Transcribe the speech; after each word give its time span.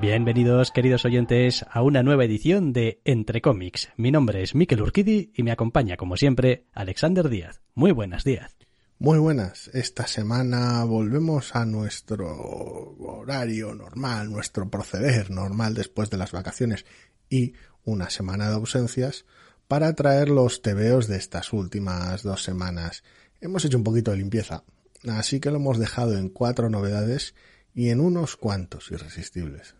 Bienvenidos, 0.00 0.70
queridos 0.70 1.04
oyentes, 1.04 1.66
a 1.68 1.82
una 1.82 2.04
nueva 2.04 2.24
edición 2.24 2.72
de 2.72 3.00
Entre 3.04 3.40
Cómics. 3.40 3.88
Mi 3.96 4.12
nombre 4.12 4.44
es 4.44 4.54
Miquel 4.54 4.80
Urquidi 4.80 5.32
y 5.34 5.42
me 5.42 5.50
acompaña, 5.50 5.96
como 5.96 6.16
siempre, 6.16 6.66
Alexander 6.72 7.28
Díaz. 7.28 7.62
Muy 7.74 7.90
buenas, 7.90 8.22
Díaz. 8.22 8.56
Muy 9.00 9.18
buenas. 9.18 9.66
Esta 9.74 10.06
semana 10.06 10.84
volvemos 10.84 11.56
a 11.56 11.66
nuestro 11.66 12.28
horario 13.00 13.74
normal, 13.74 14.30
nuestro 14.30 14.70
proceder 14.70 15.32
normal 15.32 15.74
después 15.74 16.10
de 16.10 16.18
las 16.18 16.30
vacaciones 16.30 16.86
y 17.28 17.54
una 17.82 18.08
semana 18.08 18.48
de 18.50 18.54
ausencias 18.54 19.24
para 19.66 19.92
traer 19.94 20.28
los 20.28 20.62
tebeos 20.62 21.08
de 21.08 21.16
estas 21.16 21.52
últimas 21.52 22.22
dos 22.22 22.44
semanas. 22.44 23.02
Hemos 23.40 23.64
hecho 23.64 23.78
un 23.78 23.84
poquito 23.84 24.12
de 24.12 24.18
limpieza, 24.18 24.62
así 25.08 25.40
que 25.40 25.50
lo 25.50 25.56
hemos 25.56 25.80
dejado 25.80 26.16
en 26.16 26.28
cuatro 26.28 26.70
novedades 26.70 27.34
y 27.74 27.88
en 27.90 27.98
unos 27.98 28.36
cuantos 28.36 28.92
irresistibles. 28.92 29.74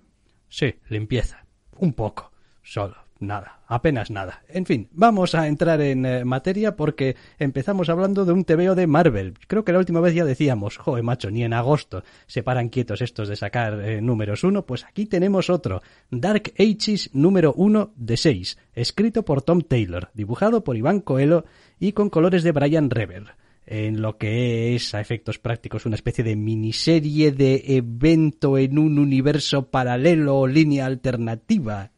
Sí, 0.49 0.75
limpieza. 0.89 1.45
Un 1.79 1.93
poco. 1.93 2.33
Solo. 2.63 3.09
Nada. 3.21 3.59
Apenas 3.67 4.11
nada. 4.11 4.43
En 4.49 4.65
fin, 4.65 4.89
vamos 4.93 5.35
a 5.35 5.49
entrar 5.49 5.81
en 5.81 6.07
eh, 6.07 6.25
materia 6.25 6.77
porque 6.77 7.17
empezamos 7.41 7.89
hablando 7.89 8.25
de 8.25 8.33
un 8.33 8.45
TVO 8.45 8.77
de 8.77 8.87
Marvel. 8.87 9.35
Creo 9.49 9.65
que 9.65 9.73
la 9.73 9.81
última 9.81 10.01
vez 10.01 10.15
ya 10.15 10.25
decíamos, 10.25 10.77
joder 10.77 11.03
macho, 11.03 11.31
ni 11.31 11.43
en 11.43 11.53
agosto 11.53 12.05
se 12.29 12.45
paran 12.45 12.69
quietos 12.69 13.03
estos 13.03 13.29
de 13.29 13.35
sacar 13.35 13.81
eh, 13.81 14.01
números 14.01 14.45
uno. 14.45 14.65
Pues 14.65 14.85
aquí 14.85 15.07
tenemos 15.07 15.51
otro. 15.51 15.83
Dark 16.11 16.53
Ages 16.59 17.11
número 17.13 17.53
uno 17.55 17.93
de 17.97 18.17
seis. 18.17 18.57
Escrito 18.73 19.25
por 19.25 19.43
Tom 19.43 19.63
Taylor. 19.63 20.11
Dibujado 20.15 20.63
por 20.63 20.77
Iván 20.77 21.01
Coelho 21.01 21.45
y 21.81 21.93
con 21.93 22.11
colores 22.11 22.45
de 22.45 22.53
Brian 22.53 22.89
Reber 22.89 23.35
en 23.71 24.01
lo 24.01 24.17
que 24.17 24.75
es 24.75 24.95
a 24.95 25.01
efectos 25.01 25.39
prácticos 25.39 25.85
una 25.85 25.97
especie 25.97 26.25
de 26.25 26.37
miniserie 26.37 27.33
de 27.33 27.63
evento 27.77 28.57
en 28.57 28.79
un 28.79 28.99
universo 28.99 29.71
paralelo 29.71 30.39
o 30.39 30.47
línea 30.47 30.87
alternativa. 30.87 31.93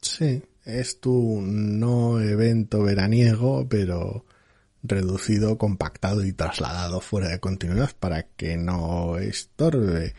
Sí, 0.00 0.42
es 0.64 1.00
tu 1.00 1.40
no 1.40 2.20
evento 2.20 2.82
veraniego, 2.82 3.68
pero 3.68 4.24
reducido, 4.82 5.56
compactado 5.56 6.24
y 6.24 6.32
trasladado 6.32 7.00
fuera 7.00 7.28
de 7.28 7.38
continuidad 7.38 7.90
para 7.98 8.24
que 8.24 8.56
no 8.56 9.18
estorbe. 9.18 10.14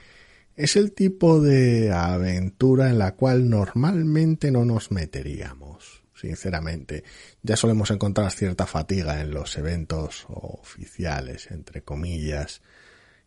Es 0.56 0.78
el 0.78 0.94
tipo 0.94 1.42
de 1.42 1.92
aventura 1.92 2.90
en 2.90 3.00
la 3.00 3.16
cual 3.16 3.50
normalmente 3.50 4.52
no 4.52 4.64
nos 4.64 4.92
meteríamos 4.92 5.99
sinceramente. 6.20 7.04
Ya 7.42 7.56
solemos 7.56 7.92
encontrar 7.92 8.32
cierta 8.32 8.66
fatiga 8.66 9.22
en 9.22 9.32
los 9.32 9.58
eventos 9.58 10.26
oficiales, 10.28 11.52
entre 11.52 11.84
comillas, 11.84 12.62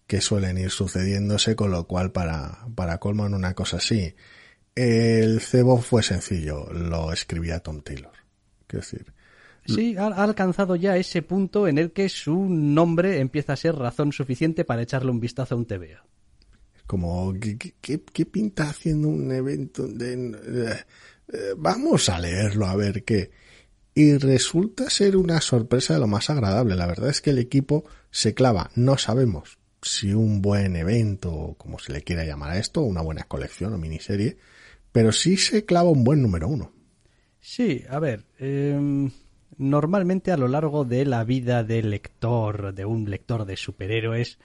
que 0.06 0.20
suelen 0.20 0.58
ir 0.58 0.70
sucediéndose, 0.70 1.56
con 1.56 1.70
lo 1.70 1.86
cual 1.86 2.12
para, 2.12 2.66
para 2.74 2.98
colmo 2.98 3.26
en 3.26 3.34
una 3.34 3.54
cosa 3.54 3.78
así. 3.78 4.14
El 4.74 5.40
cebo 5.40 5.80
fue 5.80 6.02
sencillo, 6.02 6.70
lo 6.72 7.12
escribía 7.12 7.60
Tom 7.60 7.82
Taylor. 7.82 8.12
Quiero 8.66 8.84
decir, 8.84 9.12
Sí, 9.66 9.96
ha, 9.96 10.06
alcanzado 10.06 10.76
ya 10.76 10.96
ese 10.96 11.22
punto 11.22 11.68
en 11.68 11.78
el 11.78 11.92
que 11.92 12.08
su 12.08 12.48
nombre 12.48 13.20
empieza 13.20 13.52
a 13.52 13.56
ser 13.56 13.76
razón 13.76 14.12
suficiente 14.12 14.64
para 14.64 14.82
echarle 14.82 15.10
un 15.10 15.20
vistazo 15.20 15.54
a 15.54 15.58
un 15.58 15.66
TVO. 15.66 16.02
Como, 16.86 17.32
¿qué, 17.34 17.74
qué, 17.80 18.26
pinta 18.26 18.68
haciendo 18.68 19.08
un 19.08 19.30
evento 19.30 19.86
de... 19.86 20.84
Eh, 21.32 21.54
vamos 21.56 22.08
a 22.08 22.18
leerlo 22.18 22.66
a 22.66 22.76
ver 22.76 23.04
qué. 23.04 23.30
Y 23.94 24.16
resulta 24.16 24.88
ser 24.88 25.16
una 25.16 25.40
sorpresa 25.40 25.94
de 25.94 26.00
lo 26.00 26.06
más 26.06 26.30
agradable. 26.30 26.76
La 26.76 26.86
verdad 26.86 27.10
es 27.10 27.20
que 27.20 27.30
el 27.30 27.38
equipo 27.38 27.84
se 28.10 28.32
clava. 28.32 28.70
No 28.74 28.96
sabemos 28.96 29.58
si 29.82 30.14
un 30.14 30.40
buen 30.40 30.76
evento, 30.76 31.56
como 31.58 31.78
se 31.78 31.92
le 31.92 32.02
quiera 32.02 32.24
llamar 32.24 32.52
a 32.52 32.58
esto, 32.58 32.82
una 32.82 33.02
buena 33.02 33.24
colección 33.24 33.74
o 33.74 33.78
miniserie, 33.78 34.38
pero 34.92 35.12
sí 35.12 35.36
se 35.36 35.64
clava 35.64 35.90
un 35.90 36.04
buen 36.04 36.22
número 36.22 36.48
uno. 36.48 36.72
Sí, 37.40 37.84
a 37.88 37.98
ver, 37.98 38.24
em, 38.38 39.10
normalmente 39.58 40.30
a 40.30 40.36
lo 40.36 40.46
largo 40.46 40.84
de 40.84 41.04
la 41.04 41.24
vida 41.24 41.64
del 41.64 41.90
lector, 41.90 42.72
de 42.72 42.84
un 42.84 43.10
lector 43.10 43.44
de 43.44 43.56
superhéroes, 43.56 44.38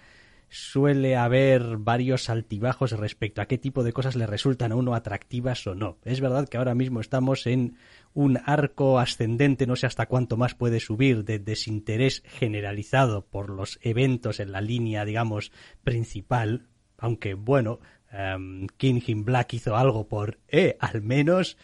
suele 0.49 1.15
haber 1.15 1.77
varios 1.77 2.29
altibajos 2.29 2.91
respecto 2.91 3.41
a 3.41 3.47
qué 3.47 3.57
tipo 3.57 3.83
de 3.83 3.93
cosas 3.93 4.15
le 4.15 4.27
resultan 4.27 4.71
a 4.71 4.75
uno 4.75 4.95
atractivas 4.95 5.65
o 5.67 5.75
no. 5.75 5.97
Es 6.03 6.21
verdad 6.21 6.47
que 6.47 6.57
ahora 6.57 6.75
mismo 6.75 7.01
estamos 7.01 7.47
en 7.47 7.77
un 8.13 8.39
arco 8.45 8.99
ascendente, 8.99 9.67
no 9.67 9.75
sé 9.75 9.87
hasta 9.87 10.05
cuánto 10.05 10.37
más 10.37 10.55
puede 10.55 10.79
subir, 10.79 11.25
de 11.25 11.39
desinterés 11.39 12.23
generalizado 12.25 13.25
por 13.25 13.49
los 13.49 13.79
eventos 13.81 14.39
en 14.39 14.51
la 14.51 14.61
línea, 14.61 15.05
digamos, 15.05 15.51
principal, 15.83 16.67
aunque 16.97 17.33
bueno, 17.33 17.79
um, 18.11 18.67
King 18.77 19.01
in 19.07 19.25
Black 19.25 19.53
hizo 19.53 19.75
algo 19.75 20.07
por 20.07 20.39
E, 20.47 20.77
al 20.79 21.01
menos, 21.01 21.57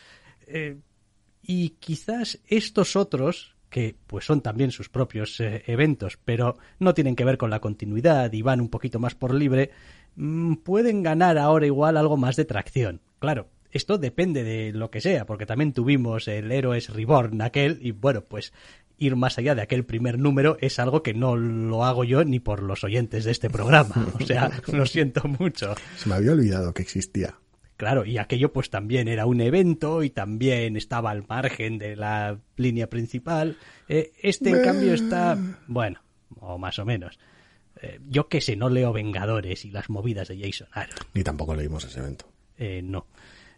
eh, 0.47 0.77
y 1.41 1.71
quizás 1.71 2.39
estos 2.47 2.95
otros, 2.95 3.52
que 3.73 3.95
pues 4.05 4.23
son 4.23 4.41
también 4.41 4.69
sus 4.69 4.87
propios 4.87 5.39
eh, 5.39 5.63
eventos, 5.65 6.19
pero 6.23 6.57
no 6.77 6.93
tienen 6.93 7.15
que 7.15 7.25
ver 7.25 7.39
con 7.39 7.49
la 7.49 7.59
continuidad 7.59 8.31
y 8.31 8.43
van 8.43 8.61
un 8.61 8.69
poquito 8.69 8.99
más 8.99 9.15
por 9.15 9.33
libre, 9.33 9.71
mm, 10.15 10.57
pueden 10.57 11.01
ganar 11.01 11.39
ahora 11.39 11.65
igual 11.65 11.97
algo 11.97 12.15
más 12.15 12.35
de 12.35 12.45
tracción. 12.45 13.01
Claro, 13.17 13.49
esto 13.71 13.97
depende 13.97 14.43
de 14.43 14.73
lo 14.73 14.91
que 14.91 15.01
sea, 15.01 15.25
porque 15.25 15.47
también 15.47 15.73
tuvimos 15.73 16.27
el 16.27 16.51
Héroes 16.51 16.89
Reborn 16.89 17.41
aquel, 17.41 17.79
y 17.81 17.89
bueno, 17.89 18.21
pues 18.21 18.53
ir 18.99 19.15
más 19.15 19.39
allá 19.39 19.55
de 19.55 19.63
aquel 19.63 19.85
primer 19.85 20.19
número 20.19 20.55
es 20.61 20.77
algo 20.77 21.01
que 21.01 21.15
no 21.15 21.35
lo 21.35 21.83
hago 21.83 22.03
yo 22.03 22.23
ni 22.23 22.39
por 22.39 22.61
los 22.61 22.83
oyentes 22.83 23.23
de 23.23 23.31
este 23.31 23.49
programa. 23.49 24.07
O 24.21 24.23
sea, 24.23 24.51
lo 24.71 24.85
siento 24.85 25.27
mucho. 25.27 25.73
Se 25.97 26.07
me 26.07 26.13
había 26.13 26.33
olvidado 26.33 26.75
que 26.75 26.83
existía. 26.83 27.39
Claro, 27.83 28.05
y 28.05 28.17
aquello 28.17 28.53
pues 28.53 28.69
también 28.69 29.09
era 29.09 29.25
un 29.25 29.41
evento 29.41 30.03
y 30.03 30.09
también 30.09 30.77
estaba 30.77 31.11
al 31.11 31.27
margen 31.27 31.77
de 31.77 31.97
la 31.97 32.39
línea 32.55 32.89
principal. 32.89 33.57
Eh, 33.89 34.13
este 34.21 34.51
en 34.51 34.63
cambio 34.63 34.93
está, 34.93 35.37
bueno, 35.67 36.01
o 36.39 36.57
más 36.57 36.79
o 36.79 36.85
menos. 36.85 37.19
Eh, 37.81 37.99
yo 38.07 38.29
que 38.29 38.39
sé, 38.39 38.55
no 38.55 38.69
leo 38.69 38.93
Vengadores 38.93 39.65
y 39.65 39.71
las 39.71 39.89
movidas 39.89 40.29
de 40.29 40.39
Jason 40.39 40.69
Aaron. 40.71 40.95
Ni 41.13 41.25
tampoco 41.25 41.57
leímos 41.57 41.83
ese 41.83 41.99
evento. 41.99 42.25
Eh, 42.57 42.79
no. 42.81 43.05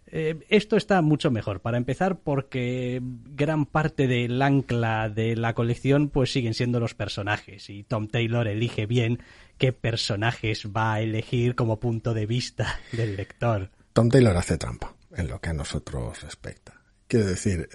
esto 0.07 0.75
está 0.75 1.03
mucho 1.03 1.29
mejor. 1.29 1.59
Para 1.59 1.77
empezar, 1.77 2.17
porque 2.17 2.99
gran 3.03 3.67
parte 3.67 4.07
del 4.07 4.41
ancla 4.41 5.07
de 5.07 5.35
la 5.35 5.53
colección 5.53 6.09
pues 6.09 6.31
siguen 6.31 6.55
siendo 6.55 6.79
los 6.79 6.95
personajes 6.95 7.69
y 7.69 7.83
Tom 7.83 8.07
Taylor 8.07 8.47
elige 8.47 8.87
bien 8.87 9.19
qué 9.59 9.71
personajes 9.71 10.65
va 10.75 10.95
a 10.95 11.01
elegir 11.01 11.53
como 11.53 11.79
punto 11.79 12.15
de 12.15 12.25
vista 12.25 12.79
del 12.91 13.17
lector. 13.17 13.69
Tom 13.95 14.09
Taylor 14.09 14.35
hace 14.35 14.57
trampa 14.57 14.93
en 15.15 15.29
lo 15.29 15.39
que 15.39 15.51
a 15.51 15.53
nosotros 15.53 16.21
respecta. 16.21 16.81
Quiero 17.07 17.27
decir, 17.27 17.69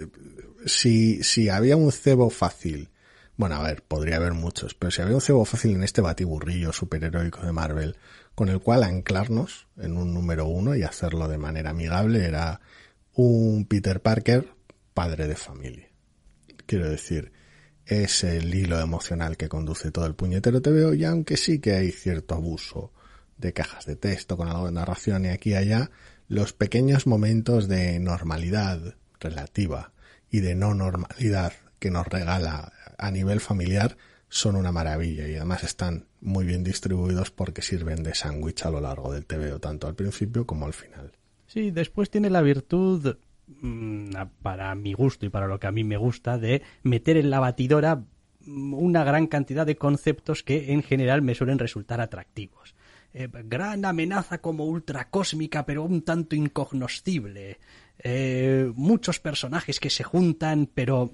si, 0.66 1.22
si 1.22 1.48
había 1.48 1.78
un 1.78 1.90
cebo 1.92 2.28
fácil, 2.28 2.90
bueno, 3.38 3.54
a 3.54 3.62
ver, 3.62 3.82
podría 3.82 4.16
haber 4.16 4.34
muchos, 4.34 4.74
pero 4.74 4.90
si 4.90 5.00
había 5.00 5.14
un 5.14 5.22
cebo 5.22 5.46
fácil 5.46 5.70
en 5.76 5.82
este 5.82 6.02
batiburrillo 6.02 6.74
superheroico 6.74 7.40
de 7.40 7.52
Marvel, 7.52 7.96
con 8.34 8.50
el 8.50 8.60
cual 8.60 8.82
anclarnos 8.82 9.66
en 9.78 9.96
un 9.96 10.12
número 10.12 10.44
uno 10.44 10.76
y 10.76 10.82
hacerlo 10.82 11.26
de 11.26 11.38
manera 11.38 11.70
amigable, 11.70 12.22
era 12.26 12.60
un 13.14 13.64
Peter 13.64 14.02
Parker 14.02 14.46
padre 14.92 15.26
de 15.26 15.36
familia. 15.36 15.88
Quiero 16.66 16.90
decir, 16.90 17.32
es 17.86 18.24
el 18.24 18.54
hilo 18.54 18.78
emocional 18.78 19.38
que 19.38 19.48
conduce 19.48 19.90
todo 19.90 20.04
el 20.04 20.16
puñetero 20.16 20.60
TVO 20.60 20.92
y 20.92 21.02
aunque 21.06 21.38
sí 21.38 21.60
que 21.60 21.72
hay 21.72 21.92
cierto 21.92 22.34
abuso 22.34 22.92
de 23.38 23.52
cajas 23.54 23.86
de 23.86 23.96
texto 23.96 24.36
con 24.36 24.48
algo 24.48 24.66
de 24.66 24.72
narración 24.72 25.24
y 25.24 25.28
aquí 25.28 25.52
y 25.52 25.54
allá, 25.54 25.90
los 26.30 26.52
pequeños 26.52 27.08
momentos 27.08 27.66
de 27.66 27.98
normalidad 27.98 28.94
relativa 29.18 29.90
y 30.30 30.38
de 30.38 30.54
no 30.54 30.74
normalidad 30.74 31.52
que 31.80 31.90
nos 31.90 32.06
regala 32.06 32.72
a 32.98 33.10
nivel 33.10 33.40
familiar 33.40 33.96
son 34.28 34.54
una 34.54 34.70
maravilla 34.70 35.26
y 35.26 35.34
además 35.34 35.64
están 35.64 36.06
muy 36.20 36.44
bien 36.44 36.62
distribuidos 36.62 37.32
porque 37.32 37.62
sirven 37.62 38.04
de 38.04 38.14
sándwich 38.14 38.64
a 38.64 38.70
lo 38.70 38.80
largo 38.80 39.12
del 39.12 39.26
TVO, 39.26 39.58
tanto 39.58 39.88
al 39.88 39.96
principio 39.96 40.46
como 40.46 40.66
al 40.66 40.72
final. 40.72 41.10
Sí, 41.48 41.72
después 41.72 42.10
tiene 42.10 42.30
la 42.30 42.42
virtud, 42.42 43.16
mm, 43.48 44.12
para 44.40 44.72
mi 44.76 44.92
gusto 44.92 45.26
y 45.26 45.30
para 45.30 45.48
lo 45.48 45.58
que 45.58 45.66
a 45.66 45.72
mí 45.72 45.82
me 45.82 45.96
gusta, 45.96 46.38
de 46.38 46.62
meter 46.84 47.16
en 47.16 47.30
la 47.30 47.40
batidora 47.40 48.04
mm, 48.46 48.74
una 48.74 49.02
gran 49.02 49.26
cantidad 49.26 49.66
de 49.66 49.74
conceptos 49.74 50.44
que 50.44 50.72
en 50.72 50.84
general 50.84 51.22
me 51.22 51.34
suelen 51.34 51.58
resultar 51.58 52.00
atractivos. 52.00 52.76
Eh, 53.12 53.28
gran 53.44 53.84
amenaza 53.84 54.38
como 54.38 54.64
ultracósmica 54.66 55.66
pero 55.66 55.84
un 55.84 56.02
tanto 56.02 56.36
incognoscible. 56.36 57.58
Eh, 57.98 58.70
muchos 58.76 59.18
personajes 59.18 59.80
que 59.80 59.90
se 59.90 60.04
juntan 60.04 60.68
pero 60.72 61.12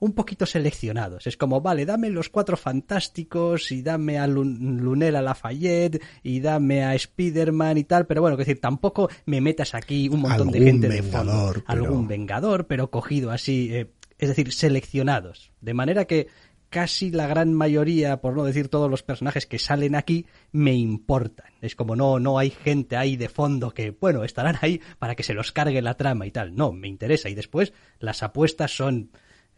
un 0.00 0.12
poquito 0.12 0.46
seleccionados. 0.46 1.26
Es 1.26 1.36
como, 1.36 1.60
vale, 1.60 1.86
dame 1.86 2.10
los 2.10 2.30
cuatro 2.30 2.56
fantásticos 2.56 3.70
y 3.70 3.82
dame 3.82 4.18
a 4.18 4.26
Lunela 4.26 5.22
Lafayette 5.22 6.02
y 6.22 6.40
dame 6.40 6.84
a 6.84 6.94
Spider-Man 6.94 7.78
y 7.78 7.84
tal, 7.84 8.06
pero 8.06 8.22
bueno, 8.22 8.34
es 8.34 8.38
decir, 8.38 8.60
tampoco 8.60 9.10
me 9.26 9.40
metas 9.40 9.74
aquí 9.74 10.08
un 10.08 10.22
montón 10.22 10.50
de 10.50 10.60
gente 10.60 10.88
de 10.88 11.02
fondo. 11.02 11.52
Algún 11.66 12.08
vengador, 12.08 12.66
pero 12.66 12.90
cogido 12.90 13.30
así, 13.30 13.68
eh, 13.72 13.90
es 14.18 14.28
decir, 14.30 14.52
seleccionados. 14.52 15.52
De 15.60 15.74
manera 15.74 16.06
que 16.06 16.28
casi 16.70 17.10
la 17.10 17.26
gran 17.26 17.52
mayoría, 17.52 18.20
por 18.20 18.36
no 18.36 18.44
decir 18.44 18.68
todos 18.68 18.90
los 18.90 19.02
personajes 19.02 19.46
que 19.46 19.58
salen 19.58 19.94
aquí, 19.94 20.26
me 20.52 20.74
importan. 20.74 21.52
Es 21.60 21.74
como 21.76 21.96
no, 21.96 22.18
no 22.18 22.38
hay 22.38 22.50
gente 22.50 22.96
ahí 22.96 23.16
de 23.16 23.28
fondo 23.28 23.72
que, 23.74 23.90
bueno, 23.90 24.24
estarán 24.24 24.56
ahí 24.62 24.80
para 24.98 25.14
que 25.14 25.24
se 25.24 25.34
los 25.34 25.52
cargue 25.52 25.82
la 25.82 25.96
trama 25.96 26.26
y 26.26 26.30
tal. 26.30 26.54
No, 26.54 26.72
me 26.72 26.88
interesa. 26.88 27.28
Y 27.28 27.34
después 27.34 27.72
las 27.98 28.22
apuestas 28.22 28.74
son 28.74 29.10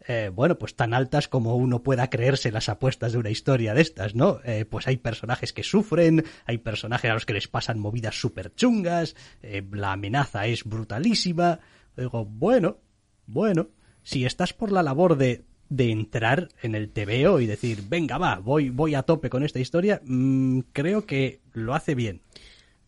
eh, 0.05 0.29
bueno, 0.33 0.57
pues 0.57 0.75
tan 0.75 0.93
altas 0.93 1.29
como 1.29 1.55
uno 1.55 1.81
pueda 1.81 2.09
creerse 2.09 2.51
las 2.51 2.67
apuestas 2.67 3.13
de 3.13 3.19
una 3.19 3.29
historia 3.29 3.73
de 3.73 3.81
estas, 3.81 4.15
¿no? 4.15 4.39
Eh, 4.43 4.65
pues 4.65 4.87
hay 4.87 4.97
personajes 4.97 5.53
que 5.53 5.63
sufren, 5.63 6.25
hay 6.45 6.57
personajes 6.57 7.09
a 7.09 7.13
los 7.13 7.25
que 7.25 7.33
les 7.33 7.47
pasan 7.47 7.79
movidas 7.79 8.19
súper 8.19 8.53
chungas, 8.53 9.15
eh, 9.41 9.65
la 9.71 9.93
amenaza 9.93 10.45
es 10.47 10.65
brutalísima. 10.65 11.59
Digo, 11.95 12.25
bueno, 12.25 12.79
bueno, 13.27 13.69
si 14.01 14.25
estás 14.25 14.51
por 14.51 14.73
la 14.73 14.83
labor 14.83 15.15
de, 15.15 15.45
de 15.75 15.89
entrar 15.89 16.49
en 16.61 16.75
el 16.75 16.89
TVO 16.89 17.39
y 17.39 17.47
decir, 17.47 17.83
venga, 17.89 18.19
va, 18.19 18.37
voy, 18.37 18.69
voy 18.69 18.93
a 18.93 19.01
tope 19.01 19.29
con 19.29 19.43
esta 19.43 19.59
historia, 19.59 20.01
mm, 20.05 20.59
creo 20.71 21.07
que 21.07 21.41
lo 21.53 21.73
hace 21.73 21.95
bien. 21.95 22.21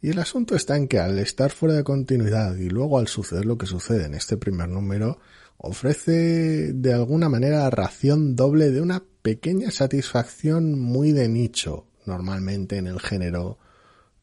Y 0.01 0.09
el 0.09 0.19
asunto 0.19 0.55
está 0.55 0.77
en 0.77 0.87
que 0.87 0.99
al 0.99 1.17
estar 1.17 1.51
fuera 1.51 1.73
de 1.73 1.83
continuidad 1.83 2.55
y 2.57 2.69
luego 2.69 2.99
al 2.99 3.07
suceder 3.07 3.45
lo 3.45 3.57
que 3.57 3.65
sucede 3.65 4.05
en 4.05 4.13
este 4.13 4.37
primer 4.37 4.69
número, 4.69 5.19
ofrece 5.57 6.73
de 6.73 6.93
alguna 6.93 7.27
manera 7.27 7.67
ración 7.71 8.35
doble 8.35 8.69
de 8.69 8.81
una 8.81 9.03
pequeña 9.23 9.71
satisfacción 9.71 10.79
muy 10.79 11.11
de 11.11 11.27
nicho, 11.27 11.87
normalmente 12.05 12.77
en 12.77 12.85
el 12.85 12.99
género 12.99 13.57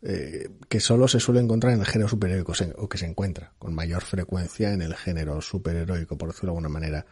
eh, 0.02 0.50
que 0.68 0.78
solo 0.78 1.08
se 1.08 1.18
suele 1.18 1.40
encontrar 1.40 1.72
en 1.72 1.80
el 1.80 1.86
género 1.86 2.08
superheroico 2.08 2.52
o 2.76 2.88
que 2.88 2.98
se 2.98 3.06
encuentra 3.06 3.52
con 3.58 3.74
mayor 3.74 4.02
frecuencia 4.02 4.72
en 4.72 4.82
el 4.82 4.94
género 4.94 5.40
superheroico, 5.40 6.16
por 6.16 6.28
decirlo 6.28 6.52
de 6.52 6.58
alguna 6.58 6.68
manera, 6.68 7.06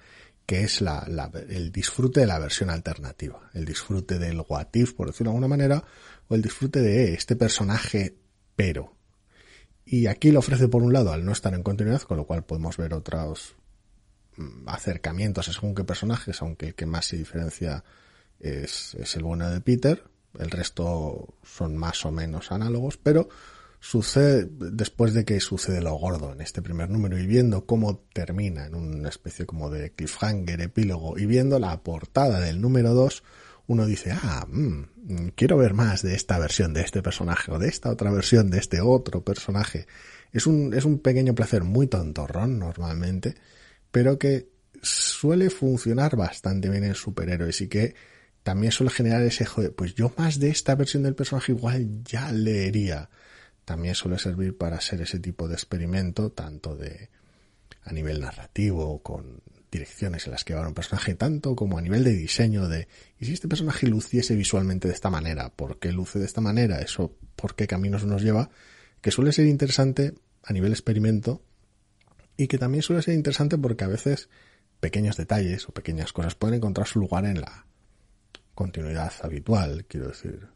que 0.51 0.65
es 0.65 0.81
la, 0.81 1.07
el 1.49 1.71
disfrute 1.71 2.21
de 2.21 2.27
la 2.27 2.41
versión 2.41 2.71
alternativa, 2.71 3.51
el 3.55 3.65
disfrute 3.65 4.19
del 4.19 4.43
what 4.49 4.67
por 4.97 5.07
decirlo 5.07 5.31
de 5.31 5.37
alguna 5.37 5.49
manera, 5.49 5.85
o 6.27 6.35
el 6.35 6.43
disfrute 6.43 6.81
de 6.81 7.15
este 7.15 7.37
personaje 7.37 8.17
pero. 8.57 8.97
Y 9.85 10.07
aquí 10.07 10.33
lo 10.33 10.41
ofrece 10.41 10.67
por 10.67 10.83
un 10.83 10.93
lado 10.93 11.13
al 11.13 11.25
no 11.25 11.33
estar 11.33 11.55
en 11.55 11.63
continuidad, 11.63 12.03
con 12.03 12.17
lo 12.17 12.27
cual 12.27 12.45
podemos 12.45 12.77
ver 12.77 12.95
otros 12.95 13.55
Mm, 14.41 14.69
acercamientos 14.69 15.47
según 15.47 15.75
qué 15.75 15.85
personajes, 15.85 16.41
aunque 16.41 16.69
el 16.69 16.75
que 16.75 16.87
más 16.87 17.07
se 17.07 17.17
diferencia 17.17 17.85
es, 18.39 18.95
es 18.95 19.17
el 19.17 19.25
bueno 19.25 19.51
de 19.51 19.61
Peter, 19.61 20.05
el 20.39 20.51
resto 20.51 21.35
son 21.43 21.77
más 21.77 22.05
o 22.07 22.13
menos 22.13 22.53
análogos, 22.53 22.97
pero 22.97 23.29
sucede 23.81 24.49
después 24.51 25.15
de 25.15 25.25
que 25.25 25.41
sucede 25.41 25.81
lo 25.81 25.95
gordo 25.95 26.33
en 26.33 26.41
este 26.41 26.63
primer 26.63 26.91
número 26.91 27.19
y 27.19 27.27
viendo 27.27 27.67
cómo 27.67 28.05
termina 28.13 28.67
en 28.67 28.75
una 28.75 29.09
especie 29.09 29.47
como 29.47 29.71
de 29.71 29.93
cliffhanger, 29.93 30.61
epílogo 30.61 31.19
y 31.19 31.27
viendo 31.27 31.59
la 31.59 31.83
portada 31.83 32.41
del 32.41 32.61
número 32.61 32.95
2, 32.95 33.23
uno 33.67 33.87
dice, 33.87 34.13
ah, 34.13 34.47
mm, 34.49 35.29
quiero 35.35 35.57
ver 35.57 35.75
más 35.75 36.03
de 36.03 36.15
esta 36.15 36.39
versión 36.39 36.75
de 36.75 36.83
este 36.83 37.03
personaje 37.03 37.51
o 37.53 37.59
de 37.59 37.69
esta 37.69 37.91
otra 37.91 38.11
versión 38.11 38.51
de 38.51 38.59
este 38.59 38.81
otro 38.81 39.25
personaje. 39.25 39.87
Es 40.33 40.47
un, 40.47 40.75
es 40.75 40.85
un 40.85 40.99
pequeño 40.99 41.35
placer 41.35 41.65
muy 41.65 41.87
tontorrón 41.87 42.59
normalmente 42.59 43.35
pero 43.91 44.19
que 44.19 44.49
suele 44.83 45.51
funcionar 45.51 46.17
bastante 46.17 46.69
bien 46.69 46.85
en 46.85 46.95
superhéroes 46.95 47.61
y 47.61 47.69
que 47.69 47.95
también 48.43 48.73
suele 48.73 48.91
generar 48.91 49.23
ese 49.23 49.45
joder, 49.45 49.75
pues 49.75 49.95
yo 49.95 50.13
más 50.17 50.39
de 50.39 50.49
esta 50.49 50.75
versión 50.75 51.03
del 51.03 51.15
personaje 51.15 51.53
igual 51.53 52.03
ya 52.05 52.33
leería. 52.33 53.11
También 53.71 53.95
suele 53.95 54.19
servir 54.19 54.59
para 54.59 54.79
hacer 54.79 55.01
ese 55.01 55.21
tipo 55.21 55.47
de 55.47 55.55
experimento, 55.55 56.33
tanto 56.33 56.75
de 56.75 57.09
a 57.85 57.93
nivel 57.93 58.21
narrativo, 58.21 59.01
con 59.01 59.45
direcciones 59.71 60.27
en 60.27 60.33
las 60.33 60.43
que 60.43 60.55
va 60.55 60.67
un 60.67 60.75
personaje, 60.75 61.15
tanto 61.15 61.55
como 61.55 61.79
a 61.79 61.81
nivel 61.81 62.03
de 62.03 62.11
diseño 62.11 62.67
de, 62.67 62.89
¿y 63.21 63.27
si 63.27 63.33
este 63.33 63.47
personaje 63.47 63.87
luciese 63.87 64.35
visualmente 64.35 64.89
de 64.89 64.95
esta 64.95 65.09
manera? 65.09 65.51
¿Por 65.51 65.79
qué 65.79 65.93
luce 65.93 66.19
de 66.19 66.25
esta 66.25 66.41
manera? 66.41 66.81
¿Eso 66.81 67.15
por 67.37 67.55
qué 67.55 67.69
caminos 67.69 68.05
nos 68.05 68.23
lleva? 68.23 68.51
Que 69.01 69.13
suele 69.13 69.31
ser 69.31 69.47
interesante 69.47 70.15
a 70.43 70.53
nivel 70.53 70.73
experimento 70.73 71.41
y 72.37 72.49
que 72.49 72.59
también 72.59 72.83
suele 72.83 73.03
ser 73.03 73.15
interesante 73.15 73.57
porque 73.57 73.85
a 73.85 73.87
veces 73.87 74.29
pequeños 74.81 75.17
detalles 75.17 75.69
o 75.69 75.73
pequeñas 75.73 76.13
cosas 76.13 76.35
pueden 76.35 76.57
encontrar 76.57 76.89
su 76.89 76.99
lugar 76.99 77.25
en 77.25 77.41
la 77.41 77.67
continuidad 78.53 79.13
habitual, 79.23 79.85
quiero 79.85 80.09
decir. 80.09 80.49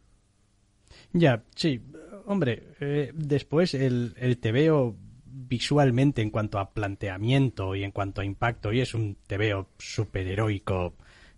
Ya, 1.13 1.45
sí. 1.55 1.81
Hombre, 2.27 2.63
eh, 2.81 3.13
después 3.15 3.75
el, 3.75 4.15
el 4.17 4.39
veo 4.53 4.97
visualmente 5.27 6.23
en 6.23 6.31
cuanto 6.31 6.59
a 6.59 6.73
planteamiento 6.73 7.75
y 7.75 7.85
en 7.85 7.91
cuanto 7.91 8.21
a 8.21 8.25
impacto 8.25 8.73
y 8.73 8.81
es 8.81 8.95
un 8.95 9.17
veo 9.29 9.69
superheroico 9.79 10.95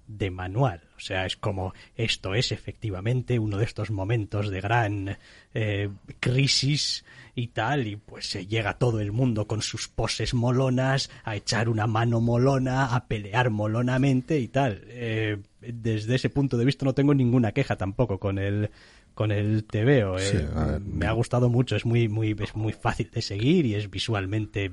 de 0.06 0.31
manual. 0.31 0.83
O 0.97 1.00
sea, 1.00 1.27
es 1.27 1.37
como 1.37 1.75
esto 1.97 2.35
es 2.35 2.53
efectivamente 2.53 3.38
uno 3.38 3.59
de 3.59 3.65
estos 3.65 3.91
momentos 3.91 4.50
de 4.50 4.61
gran 4.61 5.19
eh, 5.53 5.91
crisis 6.21 7.05
y 7.35 7.49
tal, 7.49 7.87
y 7.87 7.97
pues 7.97 8.31
se 8.31 8.47
llega 8.47 8.78
todo 8.78 9.00
el 9.00 9.12
mundo 9.12 9.47
con 9.47 9.61
sus 9.61 9.88
poses 9.88 10.33
molonas 10.33 11.11
a 11.25 11.37
echar 11.37 11.69
una 11.69 11.87
mano 11.87 12.21
molona, 12.21 12.95
a 12.95 13.07
pelear 13.09 13.50
molonamente 13.50 14.38
y 14.38 14.49
tal. 14.49 14.83
Eh, 14.87 15.38
desde 15.61 16.14
ese 16.14 16.31
punto 16.31 16.57
de 16.57 16.64
vista 16.64 16.85
no 16.87 16.95
tengo 16.95 17.12
ninguna 17.12 17.52
queja 17.52 17.76
tampoco 17.76 18.19
con 18.19 18.38
el 18.38 18.71
con 19.16 19.32
el 19.32 19.64
TVO. 19.64 20.20
Eh. 20.20 20.49
Me 20.85 21.06
ha 21.06 21.12
gustado 21.12 21.49
mucho, 21.49 21.75
es 21.75 21.85
muy 21.85 22.08
muy 22.08 22.37
es 22.38 22.54
muy 22.54 22.73
fácil 22.73 23.11
de 23.11 23.23
seguir 23.23 23.66
y 23.66 23.75
es 23.75 23.90
visualmente 23.90 24.70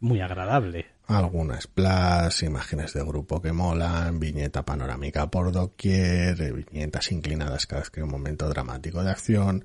muy 0.00 0.20
agradable 0.20 0.94
algunas 1.06 1.66
plus, 1.66 2.42
imágenes 2.42 2.94
de 2.94 3.04
grupo 3.04 3.42
que 3.42 3.52
molan, 3.52 4.18
viñeta 4.18 4.64
panorámica 4.64 5.30
por 5.30 5.52
doquier, 5.52 6.52
viñetas 6.52 7.12
inclinadas 7.12 7.66
cada 7.66 7.82
vez 7.82 7.90
que 7.90 8.00
hay 8.00 8.04
un 8.04 8.10
momento 8.10 8.48
dramático 8.48 9.02
de 9.02 9.10
acción. 9.10 9.64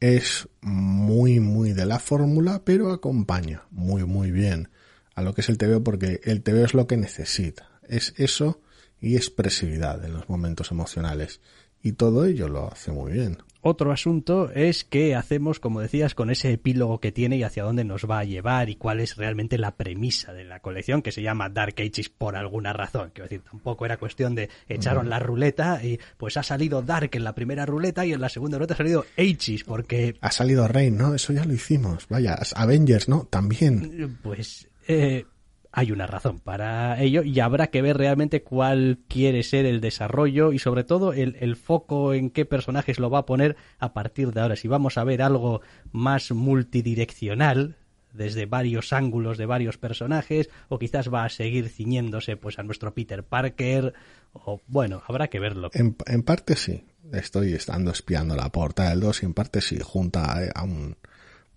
Es 0.00 0.48
muy, 0.62 1.40
muy 1.40 1.74
de 1.74 1.84
la 1.84 1.98
fórmula, 1.98 2.62
pero 2.64 2.92
acompaña 2.92 3.64
muy, 3.70 4.04
muy 4.04 4.30
bien 4.30 4.70
a 5.14 5.22
lo 5.22 5.34
que 5.34 5.42
es 5.42 5.50
el 5.50 5.58
TV 5.58 5.80
porque 5.80 6.20
el 6.24 6.42
TV 6.42 6.64
es 6.64 6.72
lo 6.72 6.86
que 6.86 6.96
necesita. 6.96 7.68
Es 7.86 8.14
eso 8.16 8.62
y 9.00 9.16
expresividad 9.16 10.02
en 10.04 10.14
los 10.14 10.30
momentos 10.30 10.70
emocionales. 10.70 11.40
Y 11.82 11.92
todo 11.92 12.24
ello 12.24 12.48
lo 12.48 12.70
hace 12.70 12.92
muy 12.92 13.12
bien. 13.12 13.38
Otro 13.62 13.92
asunto 13.92 14.50
es 14.54 14.84
qué 14.84 15.14
hacemos, 15.14 15.60
como 15.60 15.80
decías, 15.80 16.14
con 16.14 16.30
ese 16.30 16.50
epílogo 16.52 16.98
que 16.98 17.12
tiene 17.12 17.36
y 17.36 17.42
hacia 17.42 17.62
dónde 17.62 17.84
nos 17.84 18.08
va 18.08 18.20
a 18.20 18.24
llevar 18.24 18.70
y 18.70 18.76
cuál 18.76 19.00
es 19.00 19.16
realmente 19.18 19.58
la 19.58 19.76
premisa 19.76 20.32
de 20.32 20.44
la 20.44 20.60
colección 20.60 21.02
que 21.02 21.12
se 21.12 21.20
llama 21.20 21.50
Dark 21.50 21.74
Ages 21.78 22.08
por 22.08 22.36
alguna 22.36 22.72
razón. 22.72 23.10
Quiero 23.12 23.28
decir, 23.28 23.42
tampoco 23.42 23.84
era 23.84 23.98
cuestión 23.98 24.34
de 24.34 24.48
echaron 24.66 25.10
la 25.10 25.18
ruleta 25.18 25.84
y 25.84 26.00
pues 26.16 26.38
ha 26.38 26.42
salido 26.42 26.80
Dark 26.80 27.10
en 27.12 27.24
la 27.24 27.34
primera 27.34 27.66
ruleta 27.66 28.06
y 28.06 28.14
en 28.14 28.22
la 28.22 28.30
segunda 28.30 28.56
ruleta 28.56 28.72
ha 28.74 28.78
salido 28.78 29.04
Ages 29.18 29.64
porque... 29.64 30.16
Ha 30.22 30.32
salido 30.32 30.66
Rain, 30.66 30.96
¿no? 30.96 31.14
Eso 31.14 31.34
ya 31.34 31.44
lo 31.44 31.52
hicimos. 31.52 32.06
Vaya, 32.08 32.38
Avengers, 32.56 33.10
¿no? 33.10 33.26
También. 33.28 34.18
Pues... 34.22 34.68
Eh, 34.88 35.26
hay 35.72 35.92
una 35.92 36.06
razón 36.06 36.40
para 36.40 37.00
ello 37.00 37.22
y 37.22 37.38
habrá 37.40 37.68
que 37.68 37.82
ver 37.82 37.96
realmente 37.96 38.42
cuál 38.42 38.98
quiere 39.08 39.42
ser 39.42 39.66
el 39.66 39.80
desarrollo 39.80 40.52
y 40.52 40.58
sobre 40.58 40.84
todo 40.84 41.12
el, 41.12 41.36
el, 41.40 41.56
foco 41.56 42.12
en 42.12 42.30
qué 42.30 42.44
personajes 42.44 42.98
lo 42.98 43.10
va 43.10 43.20
a 43.20 43.26
poner 43.26 43.56
a 43.78 43.92
partir 43.92 44.32
de 44.32 44.40
ahora. 44.40 44.56
Si 44.56 44.66
vamos 44.68 44.98
a 44.98 45.04
ver 45.04 45.22
algo 45.22 45.60
más 45.92 46.32
multidireccional 46.32 47.76
desde 48.12 48.46
varios 48.46 48.92
ángulos 48.92 49.38
de 49.38 49.46
varios 49.46 49.78
personajes 49.78 50.50
o 50.68 50.78
quizás 50.78 51.12
va 51.12 51.24
a 51.24 51.28
seguir 51.28 51.68
ciñéndose 51.68 52.36
pues 52.36 52.58
a 52.58 52.62
nuestro 52.62 52.94
Peter 52.94 53.22
Parker 53.22 53.94
o 54.32 54.60
bueno, 54.66 55.02
habrá 55.06 55.28
que 55.28 55.40
verlo. 55.40 55.70
En, 55.72 55.94
parte 56.22 56.56
sí. 56.56 56.84
estoy 57.12 57.52
estando 57.54 57.90
espiando 57.90 58.36
la 58.36 58.50
portada 58.50 58.90
del 58.90 59.00
2 59.00 59.22
y 59.22 59.26
en 59.26 59.34
parte 59.34 59.60
sí, 59.60 59.78
junta 59.82 60.38
a 60.54 60.62
un... 60.64 60.96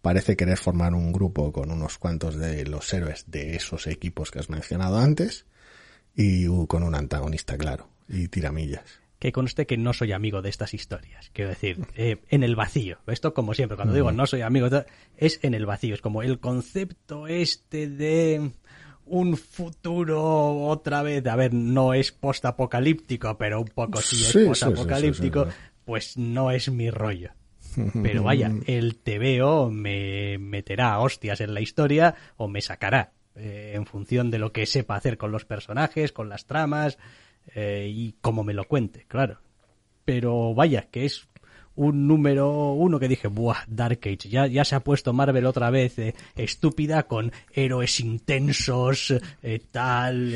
Parece 0.03 0.35
querer 0.35 0.57
formar 0.57 0.93
un 0.93 1.13
grupo 1.13 1.53
con 1.53 1.71
unos 1.71 1.97
cuantos 1.97 2.35
de 2.35 2.65
los 2.65 2.93
héroes 2.93 3.23
de 3.27 3.55
esos 3.55 3.87
equipos 3.87 4.31
que 4.31 4.39
has 4.39 4.49
mencionado 4.49 4.97
antes 4.97 5.45
y 6.13 6.45
con 6.67 6.83
un 6.83 6.93
antagonista, 6.93 7.57
claro, 7.57 7.87
y 8.09 8.27
tiramillas 8.27 8.83
que 9.17 9.31
conste 9.31 9.65
que 9.65 9.77
no 9.77 9.93
soy 9.93 10.11
amigo 10.11 10.41
de 10.41 10.49
estas 10.49 10.73
historias. 10.73 11.29
Quiero 11.31 11.51
decir, 11.51 11.79
eh, 11.95 12.17
en 12.27 12.43
el 12.43 12.57
vacío. 12.57 12.97
Esto, 13.07 13.33
como 13.33 13.53
siempre, 13.53 13.77
cuando 13.77 13.93
digo 13.93 14.11
no 14.11 14.25
soy 14.25 14.41
amigo, 14.41 14.67
es 15.15 15.39
en 15.43 15.53
el 15.53 15.65
vacío. 15.65 15.95
Es 15.95 16.01
como 16.01 16.23
el 16.23 16.41
concepto 16.41 17.27
este 17.27 17.87
de 17.87 18.51
un 19.05 19.37
futuro 19.37 20.65
otra 20.65 21.03
vez, 21.03 21.25
a 21.27 21.37
ver, 21.37 21.53
no 21.53 21.93
es 21.93 22.11
postapocalíptico, 22.11 23.37
pero 23.37 23.61
un 23.61 23.69
poco 23.69 24.01
sí 24.01 24.25
es 24.25 24.45
postapocalíptico, 24.45 25.47
pues 25.85 26.17
no 26.17 26.51
es 26.51 26.69
mi 26.69 26.89
rollo. 26.89 27.31
Pero 28.01 28.23
vaya, 28.23 28.51
el 28.67 28.97
TVO 28.97 29.69
me 29.69 30.37
meterá 30.37 30.99
hostias 30.99 31.41
en 31.41 31.53
la 31.53 31.61
historia 31.61 32.15
o 32.37 32.47
me 32.47 32.61
sacará 32.61 33.11
eh, 33.35 33.73
en 33.75 33.85
función 33.85 34.31
de 34.31 34.39
lo 34.39 34.51
que 34.51 34.65
sepa 34.65 34.95
hacer 34.95 35.17
con 35.17 35.31
los 35.31 35.45
personajes, 35.45 36.11
con 36.11 36.29
las 36.29 36.45
tramas, 36.45 36.97
eh, 37.55 37.89
y 37.91 38.15
como 38.21 38.43
me 38.43 38.53
lo 38.53 38.65
cuente, 38.65 39.05
claro. 39.07 39.39
Pero 40.05 40.53
vaya, 40.53 40.87
que 40.91 41.05
es 41.05 41.27
un 41.75 42.07
número 42.07 42.73
uno 42.73 42.99
que 42.99 43.07
dije, 43.07 43.27
buah, 43.27 43.63
Dark 43.67 43.99
Age, 44.03 44.29
ya, 44.29 44.47
ya 44.47 44.63
se 44.63 44.75
ha 44.75 44.81
puesto 44.81 45.13
Marvel 45.13 45.45
otra 45.45 45.69
vez 45.69 45.97
eh, 45.97 46.13
estúpida 46.35 47.03
con 47.03 47.31
héroes 47.51 47.99
intensos, 47.99 49.13
eh, 49.41 49.59
tal, 49.71 50.33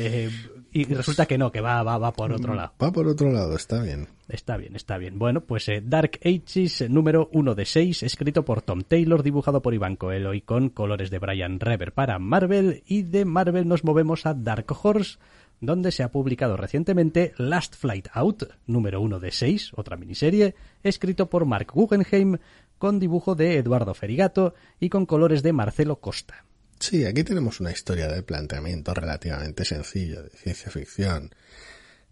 y 0.72 0.84
resulta 0.84 1.26
que 1.26 1.38
no, 1.38 1.50
que 1.50 1.60
va, 1.60 1.82
va, 1.82 1.98
va 1.98 2.12
por 2.12 2.32
otro 2.32 2.54
lado. 2.54 2.72
Va 2.82 2.92
por 2.92 3.06
otro 3.06 3.30
lado, 3.30 3.56
está 3.56 3.82
bien. 3.82 4.08
Está 4.28 4.56
bien, 4.58 4.76
está 4.76 4.98
bien. 4.98 5.18
Bueno, 5.18 5.40
pues 5.40 5.70
Dark 5.84 6.20
Ages 6.22 6.88
número 6.90 7.30
uno 7.32 7.54
de 7.54 7.64
seis, 7.64 8.02
escrito 8.02 8.44
por 8.44 8.60
Tom 8.60 8.82
Taylor, 8.82 9.22
dibujado 9.22 9.62
por 9.62 9.72
Iván 9.72 9.96
Coelho 9.96 10.34
y 10.34 10.42
con 10.42 10.68
colores 10.68 11.10
de 11.10 11.18
Brian 11.18 11.60
Rever 11.60 11.92
para 11.92 12.18
Marvel, 12.18 12.82
y 12.86 13.02
de 13.02 13.24
Marvel 13.24 13.66
nos 13.66 13.84
movemos 13.84 14.26
a 14.26 14.34
Dark 14.34 14.66
Horse, 14.82 15.18
donde 15.60 15.92
se 15.92 16.02
ha 16.02 16.12
publicado 16.12 16.56
recientemente 16.56 17.32
Last 17.38 17.74
Flight 17.76 18.08
Out, 18.12 18.44
número 18.66 19.00
uno 19.00 19.18
de 19.18 19.32
seis, 19.32 19.72
otra 19.74 19.96
miniserie, 19.96 20.54
escrito 20.82 21.30
por 21.30 21.46
Mark 21.46 21.72
Guggenheim, 21.72 22.36
con 22.78 22.98
dibujo 22.98 23.34
de 23.34 23.56
Eduardo 23.56 23.94
Ferigato 23.94 24.54
y 24.78 24.88
con 24.88 25.06
colores 25.06 25.42
de 25.42 25.52
Marcelo 25.52 25.96
Costa. 25.96 26.44
Sí, 26.80 27.04
aquí 27.04 27.24
tenemos 27.24 27.60
una 27.60 27.72
historia 27.72 28.08
de 28.08 28.22
planteamiento 28.22 28.94
relativamente 28.94 29.64
sencillo 29.64 30.22
de 30.22 30.30
ciencia 30.30 30.70
ficción. 30.70 31.34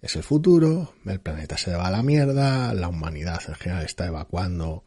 Es 0.02 0.16
el 0.16 0.22
futuro, 0.22 0.94
el 1.06 1.20
planeta 1.20 1.56
se 1.56 1.74
va 1.74 1.86
a 1.86 1.90
la 1.90 2.02
mierda, 2.02 2.74
la 2.74 2.88
humanidad 2.88 3.40
en 3.48 3.54
general 3.54 3.84
está 3.84 4.06
evacuando 4.06 4.84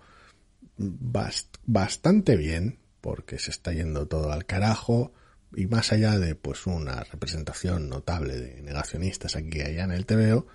bastante 0.77 2.35
bien, 2.35 2.79
porque 3.01 3.39
se 3.39 3.51
está 3.51 3.71
yendo 3.71 4.07
todo 4.07 4.31
al 4.31 4.45
carajo, 4.45 5.13
y 5.55 5.65
más 5.67 5.91
allá 5.91 6.19
de 6.19 6.35
pues 6.35 6.67
una 6.67 7.03
representación 7.03 7.89
notable 7.89 8.39
de 8.39 8.61
negacionistas 8.61 9.35
aquí 9.35 9.57
y 9.57 9.61
allá 9.61 9.85
en 9.85 9.91
el 9.91 10.05
TVO, 10.05 10.45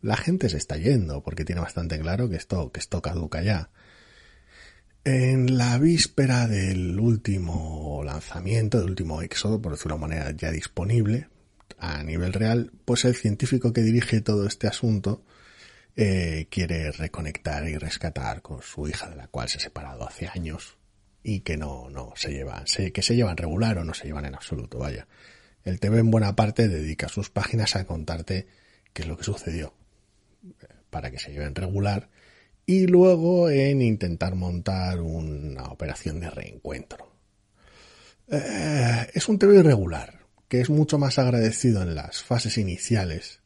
la 0.00 0.16
gente 0.16 0.48
se 0.48 0.58
está 0.58 0.76
yendo 0.76 1.22
porque 1.22 1.44
tiene 1.44 1.60
bastante 1.60 1.98
claro 1.98 2.28
que 2.28 2.36
esto, 2.36 2.70
que 2.70 2.80
esto 2.80 3.02
caduca 3.02 3.42
ya. 3.42 3.70
En 5.04 5.58
la 5.58 5.76
víspera 5.76 6.46
del 6.46 6.98
último 6.98 8.00
lanzamiento, 8.02 8.78
del 8.78 8.88
último 8.88 9.20
éxodo, 9.20 9.60
por 9.60 9.72
decirlo 9.72 9.98
de 9.98 10.04
una 10.04 10.08
manera 10.08 10.30
ya 10.30 10.50
disponible 10.50 11.28
a 11.78 12.02
nivel 12.02 12.32
real, 12.32 12.72
pues 12.86 13.04
el 13.04 13.14
científico 13.14 13.74
que 13.74 13.82
dirige 13.82 14.22
todo 14.22 14.46
este 14.46 14.66
asunto 14.66 15.22
eh, 15.94 16.46
quiere 16.50 16.90
reconectar 16.90 17.68
y 17.68 17.76
rescatar 17.76 18.40
con 18.40 18.62
su 18.62 18.88
hija 18.88 19.10
de 19.10 19.16
la 19.16 19.28
cual 19.28 19.50
se 19.50 19.58
ha 19.58 19.60
separado 19.60 20.08
hace 20.08 20.26
años 20.26 20.78
y 21.22 21.40
que 21.40 21.58
no, 21.58 21.90
no 21.90 22.14
se 22.16 22.32
llevan, 22.32 22.64
que 22.64 23.02
se 23.02 23.14
llevan 23.14 23.36
regular 23.36 23.76
o 23.76 23.84
no 23.84 23.92
se 23.92 24.06
llevan 24.06 24.24
en 24.24 24.34
absoluto, 24.34 24.78
vaya. 24.78 25.06
El 25.64 25.80
TV 25.80 25.98
en 25.98 26.10
buena 26.10 26.34
parte 26.34 26.66
dedica 26.66 27.10
sus 27.10 27.28
páginas 27.28 27.76
a 27.76 27.84
contarte 27.84 28.46
qué 28.94 29.02
es 29.02 29.08
lo 29.08 29.18
que 29.18 29.24
sucedió 29.24 29.74
eh, 30.46 30.66
para 30.88 31.10
que 31.10 31.18
se 31.18 31.30
lleven 31.30 31.54
regular 31.54 32.08
y 32.66 32.86
luego 32.86 33.50
en 33.50 33.82
intentar 33.82 34.34
montar 34.34 35.00
una 35.00 35.64
operación 35.64 36.20
de 36.20 36.30
reencuentro. 36.30 37.12
Eh, 38.28 39.10
es 39.12 39.28
un 39.28 39.38
TV 39.38 39.58
irregular, 39.58 40.20
que 40.48 40.60
es 40.60 40.70
mucho 40.70 40.98
más 40.98 41.18
agradecido 41.18 41.82
en 41.82 41.94
las 41.94 42.22
fases 42.22 42.58
iniciales, 42.58 43.40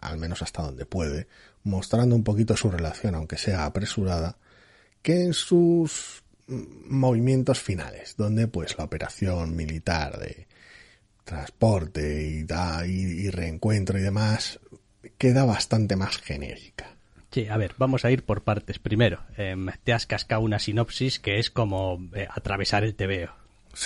al 0.00 0.18
menos 0.18 0.42
hasta 0.42 0.62
donde 0.62 0.86
puede, 0.86 1.28
mostrando 1.62 2.16
un 2.16 2.24
poquito 2.24 2.56
su 2.56 2.70
relación, 2.70 3.14
aunque 3.14 3.38
sea 3.38 3.64
apresurada, 3.64 4.38
que 5.02 5.22
en 5.22 5.32
sus 5.32 6.24
movimientos 6.48 7.60
finales, 7.60 8.14
donde 8.16 8.48
pues 8.48 8.76
la 8.78 8.84
operación 8.84 9.56
militar 9.56 10.18
de 10.18 10.46
transporte 11.24 12.22
y, 12.24 12.44
da, 12.44 12.86
y, 12.86 13.28
reencuentro 13.30 13.98
y 13.98 14.02
demás 14.02 14.60
queda 15.18 15.44
bastante 15.44 15.96
más 15.96 16.18
genérica. 16.18 16.95
Sí, 17.36 17.48
a 17.50 17.58
ver, 17.58 17.74
vamos 17.76 18.06
a 18.06 18.10
ir 18.10 18.22
por 18.22 18.44
partes. 18.44 18.78
Primero, 18.78 19.20
em, 19.36 19.66
te 19.84 19.92
has 19.92 20.06
cascado 20.06 20.40
una 20.40 20.58
sinopsis 20.58 21.18
que 21.18 21.38
es 21.38 21.50
como 21.50 22.00
eh, 22.14 22.26
atravesar 22.30 22.82
el 22.82 22.94
TVO, 22.94 23.28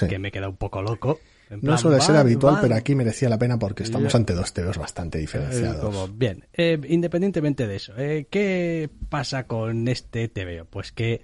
que 0.08 0.20
me 0.20 0.30
queda 0.30 0.48
un 0.48 0.56
poco 0.56 0.82
loco. 0.82 1.18
no 1.60 1.76
suele 1.76 2.00
ser 2.00 2.14
habitual, 2.14 2.58
pero 2.60 2.76
aquí 2.76 2.94
merecía 2.94 3.28
la 3.28 3.38
pena 3.38 3.58
porque 3.58 3.82
estamos 3.82 4.14
ante 4.14 4.34
dos 4.34 4.52
TVOs 4.52 4.78
bastante 4.78 5.18
eh, 5.18 5.22
diferenciados. 5.22 6.16
bien, 6.16 6.44
eh, 6.52 6.80
independientemente 6.90 7.66
de 7.66 7.74
eso, 7.74 7.92
¿qué 7.96 8.88
pasa 9.08 9.48
con 9.48 9.88
este 9.88 10.28
TVO? 10.28 10.66
Pues 10.66 10.92
que 10.92 11.20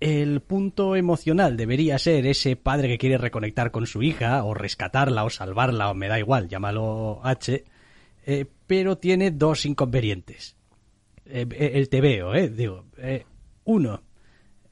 el 0.00 0.40
punto 0.40 0.96
emocional 0.96 1.58
debería 1.58 1.98
ser 1.98 2.26
ese 2.26 2.56
padre 2.56 2.88
que 2.88 2.96
quiere 2.96 3.18
reconectar 3.18 3.72
con 3.72 3.86
su 3.86 4.02
hija, 4.02 4.42
o 4.42 4.54
rescatarla, 4.54 5.22
o 5.22 5.28
salvarla, 5.28 5.90
o 5.90 5.94
me 5.94 6.08
da 6.08 6.18
igual, 6.18 6.48
llámalo 6.48 7.20
H, 7.22 7.66
eh, 8.24 8.46
pero 8.66 8.96
tiene 8.96 9.32
dos 9.32 9.66
inconvenientes. 9.66 10.56
Eh, 11.26 11.46
eh, 11.50 11.72
el 11.74 11.88
te 11.88 12.00
veo, 12.00 12.34
eh, 12.34 12.48
digo. 12.48 12.84
uno, 13.64 14.02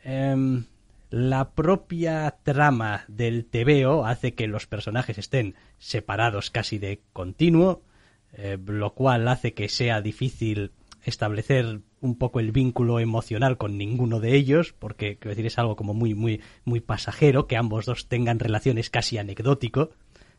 em, 0.03 0.65
la 1.11 1.51
propia 1.51 2.37
trama 2.43 3.05
del 3.09 3.45
TVO 3.47 4.05
hace 4.05 4.35
que 4.35 4.47
los 4.47 4.67
personajes 4.67 5.19
estén 5.19 5.55
separados 5.79 6.51
casi 6.51 6.79
de 6.79 7.01
continuo, 7.13 7.83
lo 8.65 8.95
cual 8.95 9.27
hace 9.27 9.55
que 9.55 9.69
sea 9.69 10.01
difícil 10.01 10.71
establecer 11.05 11.81
un 12.01 12.17
poco 12.17 12.39
el 12.39 12.53
vínculo 12.53 13.01
emocional 13.01 13.57
con 13.57 13.77
ninguno 13.77 14.21
de 14.21 14.37
ellos, 14.37 14.73
porque 14.79 15.17
quiero 15.17 15.31
decir 15.31 15.47
es 15.47 15.59
algo 15.59 15.75
como 15.75 15.95
muy 15.95 16.15
muy 16.15 16.41
muy 16.65 16.81
pasajero 16.81 17.47
que 17.47 17.57
ambos 17.57 17.87
dos 17.87 18.07
tengan 18.07 18.39
relaciones 18.39 18.89
casi 18.89 19.19
anecdótico, 19.19 19.91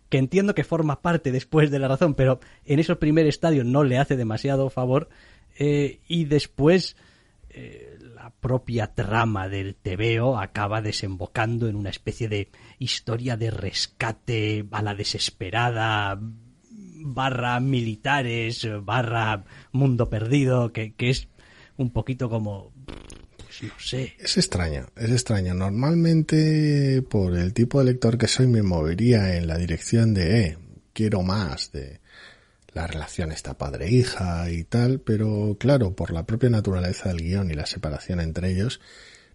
que 0.10 0.18
entiendo 0.18 0.56
que 0.56 0.64
forma 0.64 1.02
parte 1.02 1.32
después 1.32 1.70
de 1.70 1.80
la 1.80 1.88
razón, 1.90 2.16
pero 2.16 2.40
en 2.66 2.80
ese 2.80 2.96
primer 2.96 3.28
estadio 3.28 3.64
no 3.64 3.84
le 3.84 3.98
hace 3.98 4.16
demasiado 4.16 4.70
favor 4.70 5.10
eh, 5.64 6.00
y 6.08 6.26
después 6.26 6.96
eh, 7.52 8.00
la 8.16 8.32
propia 8.32 8.96
trama 8.96 9.48
del 9.48 9.76
TVO 9.76 10.40
acaba 10.40 10.82
desembocando 10.82 11.68
en 11.68 11.76
una 11.76 11.92
especie 11.92 12.28
de 12.28 12.50
historia 12.80 13.38
de 13.38 13.52
rescate 13.52 14.66
a 14.72 14.82
la 14.82 14.96
desesperada 14.96 16.20
barra 16.20 17.60
militares, 17.60 18.68
barra 18.84 19.46
mundo 19.72 20.10
perdido, 20.10 20.74
que, 20.74 20.96
es 20.98 21.28
un 21.78 21.92
poquito 21.92 22.28
como 22.28 22.74
pues 23.38 23.62
no 23.62 23.80
sé. 23.80 24.16
Es 24.18 24.38
extraño, 24.38 24.88
es 24.96 25.12
extraño. 25.12 25.54
Normalmente, 25.54 27.04
por 27.04 27.36
el 27.38 27.54
tipo 27.54 27.78
de 27.78 27.92
lector 27.92 28.18
que 28.18 28.28
soy, 28.28 28.48
me 28.48 28.64
movería 28.64 29.38
en 29.38 29.46
la 29.46 29.60
dirección 29.60 30.16
de, 30.16 30.42
eh, 30.42 30.58
quiero 30.92 31.22
más 31.22 31.72
de 31.72 32.01
la 32.74 32.88
relación 32.88 33.32
esta 33.32 33.58
padre-hija 33.58 34.50
y 34.50 34.64
tal, 34.64 35.00
pero 35.00 35.58
claro, 35.60 35.96
por 35.96 36.12
la 36.12 36.26
propia 36.26 36.50
naturaleza 36.50 37.10
del 37.10 37.22
guion 37.22 37.52
y 37.52 37.54
la 37.54 37.66
separación 37.66 38.20
entre 38.22 38.52
ellos, 38.52 38.80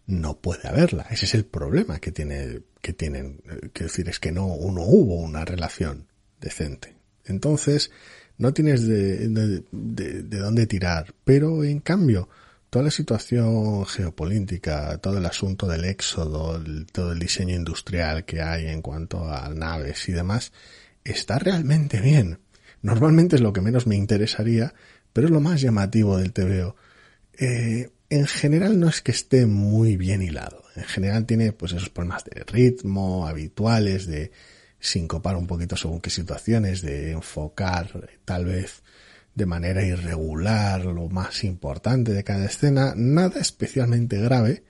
no 0.07 0.39
puede 0.39 0.69
haberla. 0.69 1.07
Ese 1.11 1.27
es 1.27 1.35
el 1.35 1.45
problema 1.45 1.99
que 1.99 2.13
tiene, 2.13 2.63
que 2.81 2.93
tienen. 2.93 3.43
Eh, 3.51 3.71
quiero 3.73 3.91
decir, 3.91 4.09
es 4.09 4.21
que 4.21 4.33
no, 4.33 4.47
no 4.47 4.83
hubo 4.83 5.17
una 5.17 5.45
relación 5.45 6.07
decente. 6.41 6.95
Entonces, 7.25 7.91
no 8.39 8.53
tienes 8.55 8.87
de, 8.87 9.29
de, 9.29 10.39
dónde 10.39 10.67
tirar. 10.67 11.13
Pero, 11.25 11.65
en 11.65 11.81
cambio, 11.81 12.29
toda 12.71 12.85
la 12.85 12.91
situación 12.91 13.85
geopolítica, 13.87 14.99
todo 14.99 15.19
el 15.19 15.27
asunto 15.27 15.67
del 15.67 15.85
éxodo, 15.85 16.63
todo 16.93 17.13
el 17.13 17.19
diseño 17.19 17.55
industrial 17.55 18.25
que 18.25 18.43
hay 18.43 18.67
en 18.67 18.83
cuanto 18.83 19.29
a 19.29 19.49
naves 19.49 20.09
y 20.09 20.13
demás, 20.13 20.53
está 21.05 21.39
realmente 21.39 22.01
bien. 22.01 22.39
Normalmente 22.87 23.35
es 23.35 23.43
lo 23.43 23.53
que 23.53 23.61
menos 23.61 23.89
me 23.89 23.97
interesaría, 23.97 24.73
pero 25.13 25.27
es 25.27 25.33
lo 25.33 25.41
más 25.41 25.61
llamativo 25.61 26.19
del 26.19 26.33
TVO. 26.33 26.77
Eh, 27.37 27.91
en 28.11 28.27
general 28.29 28.79
no 28.79 28.89
es 28.89 29.01
que 29.01 29.11
esté 29.11 29.45
muy 29.45 29.97
bien 29.97 30.23
hilado. 30.23 30.63
En 30.77 30.85
general 30.85 31.27
tiene 31.27 31.51
pues 31.51 31.73
esos 31.73 31.89
problemas 31.89 32.23
de 32.25 32.45
ritmo 32.45 33.27
habituales, 33.27 34.07
de 34.07 34.31
sincopar 34.79 35.35
un 35.35 35.49
poquito 35.49 35.77
según 35.77 36.01
qué 36.01 36.11
situaciones, 36.11 36.81
de 36.81 37.11
enfocar 37.11 38.09
tal 38.25 38.45
vez 38.45 38.85
de 39.35 39.47
manera 39.47 39.85
irregular 39.85 40.85
lo 40.85 41.09
más 41.09 41.43
importante 41.43 42.13
de 42.13 42.23
cada 42.23 42.45
escena, 42.45 42.95
nada 42.97 43.41
especialmente 43.41 44.21
grave, 44.21 44.63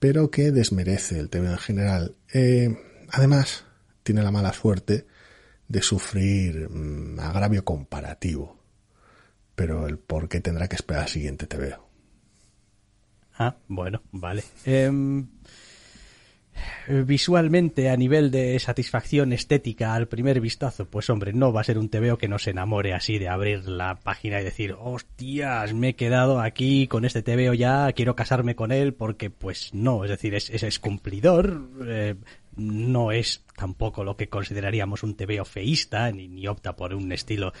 pero 0.00 0.28
que 0.28 0.50
desmerece 0.50 1.20
el 1.20 1.30
TV 1.30 1.52
en 1.52 1.58
general. 1.58 2.16
Eh, 2.32 2.76
además, 3.10 3.64
tiene 4.02 4.24
la 4.24 4.32
mala 4.32 4.52
suerte 4.52 5.06
de 5.74 5.82
sufrir 5.82 6.70
mm, 6.70 7.18
agravio 7.18 7.64
comparativo. 7.64 8.56
Pero 9.56 9.88
el 9.88 9.98
por 9.98 10.28
qué 10.28 10.40
tendrá 10.40 10.68
que 10.68 10.76
esperar 10.76 11.02
al 11.02 11.08
siguiente 11.08 11.48
TV. 11.48 11.74
Ah, 13.36 13.56
bueno, 13.66 14.00
vale. 14.12 14.44
Em, 14.64 15.26
visualmente, 17.06 17.90
a 17.90 17.96
nivel 17.96 18.30
de 18.30 18.56
satisfacción 18.60 19.32
estética 19.32 19.94
al 19.94 20.06
primer 20.06 20.40
vistazo, 20.40 20.88
pues 20.88 21.10
hombre, 21.10 21.32
no 21.32 21.52
va 21.52 21.62
a 21.62 21.64
ser 21.64 21.78
un 21.78 21.88
TVO 21.88 22.18
que 22.18 22.28
nos 22.28 22.46
enamore 22.46 22.94
así 22.94 23.18
de 23.18 23.28
abrir 23.28 23.66
la 23.66 23.96
página 23.96 24.40
y 24.40 24.44
decir, 24.44 24.76
hostias, 24.78 25.74
me 25.74 25.90
he 25.90 25.96
quedado 25.96 26.40
aquí 26.40 26.86
con 26.86 27.04
este 27.04 27.22
TVO 27.22 27.54
ya, 27.54 27.90
quiero 27.92 28.14
casarme 28.14 28.54
con 28.54 28.70
él, 28.70 28.94
porque 28.94 29.28
pues 29.28 29.74
no, 29.74 30.04
es 30.04 30.10
decir, 30.10 30.36
es, 30.36 30.50
es, 30.50 30.78
cumplidor, 30.78 31.68
eh, 31.84 32.14
no 32.56 33.12
es 33.12 33.44
tampoco 33.56 34.04
lo 34.04 34.16
que 34.16 34.28
consideraríamos 34.28 35.02
un 35.02 35.16
TVO 35.16 35.44
feísta, 35.44 36.10
ni, 36.10 36.28
ni 36.28 36.46
opta 36.46 36.76
por 36.76 36.94
un 36.94 37.12
estilo 37.12 37.52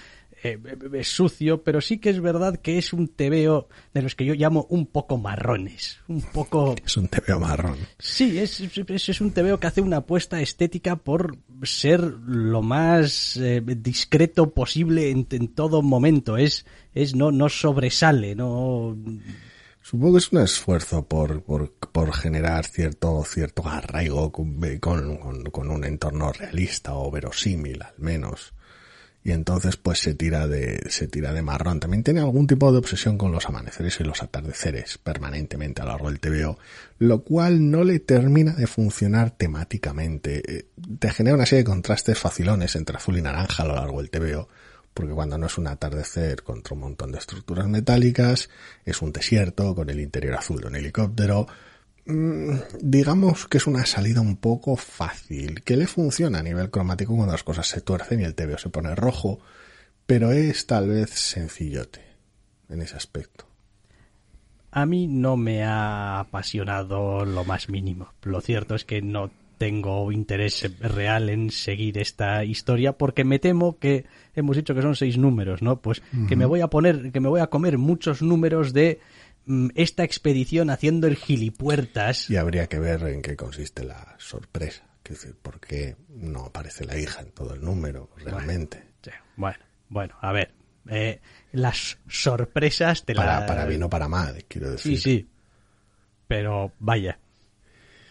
eh, 0.44 0.58
es 0.92 1.08
sucio, 1.08 1.62
pero 1.62 1.80
sí 1.80 1.96
que 1.96 2.10
es 2.10 2.20
verdad 2.20 2.60
que 2.60 2.76
es 2.76 2.92
un 2.92 3.08
tebeo 3.08 3.68
de 3.94 4.02
los 4.02 4.14
que 4.14 4.26
yo 4.26 4.34
llamo 4.34 4.66
un 4.68 4.86
poco 4.86 5.16
marrones, 5.16 6.00
un 6.06 6.20
poco... 6.20 6.74
Es 6.84 6.98
un 6.98 7.08
tebeo 7.08 7.40
marrón. 7.40 7.78
Sí, 7.98 8.38
es, 8.38 8.60
es, 8.60 9.20
un 9.22 9.30
tebeo 9.30 9.58
que 9.58 9.66
hace 9.66 9.80
una 9.80 9.98
apuesta 9.98 10.42
estética 10.42 10.96
por 10.96 11.38
ser 11.62 12.00
lo 12.02 12.60
más 12.60 13.38
eh, 13.38 13.62
discreto 13.64 14.52
posible 14.52 15.10
en, 15.10 15.48
todo 15.48 15.80
momento, 15.80 16.36
es, 16.36 16.66
es 16.92 17.14
no, 17.14 17.32
no 17.32 17.48
sobresale, 17.48 18.34
no... 18.34 18.96
Supongo 19.84 20.14
que 20.14 20.18
es 20.20 20.32
un 20.32 20.40
esfuerzo 20.40 21.06
por, 21.06 21.42
por, 21.42 21.70
por 21.70 22.14
generar 22.14 22.64
cierto, 22.64 23.22
cierto 23.24 23.68
arraigo 23.68 24.32
con, 24.32 24.58
con, 24.80 25.70
un 25.70 25.84
entorno 25.84 26.32
realista 26.32 26.94
o 26.94 27.10
verosímil, 27.10 27.82
al 27.82 27.92
menos 27.98 28.54
y 29.22 29.32
entonces 29.32 29.76
pues 29.76 29.98
se 29.98 30.14
tira 30.14 30.46
de 30.46 30.90
se 30.90 31.06
tira 31.06 31.34
de 31.34 31.42
marrón. 31.42 31.80
También 31.80 32.02
tiene 32.02 32.20
algún 32.20 32.46
tipo 32.46 32.72
de 32.72 32.78
obsesión 32.78 33.18
con 33.18 33.30
los 33.30 33.46
amaneceres 33.46 34.00
y 34.00 34.04
los 34.04 34.22
atardeceres 34.22 34.96
permanentemente 34.96 35.82
a 35.82 35.84
lo 35.84 35.90
largo 35.92 36.10
del 36.10 36.20
TVO, 36.20 36.58
lo 36.98 37.22
cual 37.22 37.70
no 37.70 37.84
le 37.84 38.00
termina 38.00 38.52
de 38.52 38.66
funcionar 38.66 39.32
temáticamente. 39.32 40.42
Eh, 40.46 40.66
te 40.98 41.10
genera 41.10 41.36
una 41.36 41.46
serie 41.46 41.62
de 41.62 41.70
contrastes 41.70 42.18
facilones 42.18 42.74
entre 42.76 42.96
azul 42.96 43.18
y 43.18 43.22
naranja 43.22 43.64
a 43.64 43.66
lo 43.66 43.74
largo 43.74 44.00
del 44.00 44.10
TVO, 44.10 44.48
porque 44.94 45.12
cuando 45.12 45.36
no 45.36 45.46
es 45.46 45.58
un 45.58 45.66
atardecer 45.66 46.42
contra 46.42 46.74
un 46.74 46.80
montón 46.80 47.12
de 47.12 47.18
estructuras 47.18 47.68
metálicas, 47.68 48.48
es 48.84 49.02
un 49.02 49.12
desierto 49.12 49.74
con 49.74 49.90
el 49.90 50.00
interior 50.00 50.34
azul 50.36 50.60
de 50.60 50.68
un 50.68 50.76
helicóptero, 50.76 51.46
Mm, 52.06 52.56
digamos 52.82 53.46
que 53.46 53.56
es 53.56 53.66
una 53.66 53.86
salida 53.86 54.20
un 54.20 54.36
poco 54.36 54.76
fácil, 54.76 55.62
que 55.62 55.76
le 55.76 55.86
funciona 55.86 56.40
a 56.40 56.42
nivel 56.42 56.70
cromático 56.70 57.14
cuando 57.14 57.32
las 57.32 57.44
cosas 57.44 57.66
se 57.66 57.80
tuercen 57.80 58.20
y 58.20 58.24
el 58.24 58.34
TVO 58.34 58.58
se 58.58 58.68
pone 58.68 58.94
rojo, 58.94 59.40
pero 60.04 60.30
es 60.32 60.66
tal 60.66 60.88
vez 60.88 61.10
sencillote 61.10 62.02
en 62.68 62.82
ese 62.82 62.96
aspecto. 62.96 63.46
A 64.70 64.84
mí 64.86 65.06
no 65.06 65.36
me 65.36 65.64
ha 65.64 66.18
apasionado 66.18 67.24
lo 67.24 67.44
más 67.44 67.68
mínimo. 67.68 68.12
Lo 68.22 68.40
cierto 68.40 68.74
es 68.74 68.84
que 68.84 69.00
no 69.00 69.30
tengo 69.64 70.12
interés 70.12 70.70
real 70.78 71.30
en 71.30 71.50
seguir 71.50 71.96
esta 71.96 72.44
historia 72.44 72.98
porque 72.98 73.24
me 73.24 73.38
temo 73.38 73.78
que 73.78 74.04
hemos 74.34 74.56
dicho 74.56 74.74
que 74.74 74.82
son 74.82 74.94
seis 74.94 75.16
números, 75.16 75.62
¿no? 75.62 75.80
Pues 75.80 76.02
que 76.28 76.36
me 76.36 76.44
voy 76.44 76.60
a 76.60 76.68
poner, 76.68 77.12
que 77.12 77.20
me 77.20 77.28
voy 77.28 77.40
a 77.40 77.46
comer 77.46 77.78
muchos 77.78 78.20
números 78.20 78.74
de 78.74 79.00
Mm, 79.46 79.68
esta 79.74 80.04
expedición 80.04 80.70
haciendo 80.70 81.06
el 81.06 81.16
gilipuertas. 81.16 82.30
Y 82.30 82.36
habría 82.36 82.66
que 82.66 82.78
ver 82.78 83.02
en 83.04 83.22
qué 83.22 83.36
consiste 83.36 83.84
la 83.84 84.14
sorpresa. 84.18 84.84
Que 85.02 85.12
decir, 85.12 85.36
por 85.40 85.60
qué 85.60 85.96
no 86.08 86.46
aparece 86.46 86.86
la 86.86 86.96
hija 86.96 87.20
en 87.20 87.30
todo 87.32 87.54
el 87.54 87.62
número, 87.62 88.10
realmente. 88.16 88.82
Bueno, 89.36 89.58
bueno, 89.88 90.14
a 90.20 90.32
ver. 90.32 90.54
Eh, 90.88 91.20
las 91.52 91.98
sorpresas 92.08 93.04
te 93.04 93.14
para, 93.14 93.46
Para 93.46 93.66
bien 93.66 93.82
o 93.82 93.90
para 93.90 94.08
mal, 94.08 94.44
quiero 94.48 94.70
decir. 94.70 94.98
Sí, 94.98 95.02
sí. 95.02 95.28
Pero 96.26 96.72
vaya, 96.78 97.18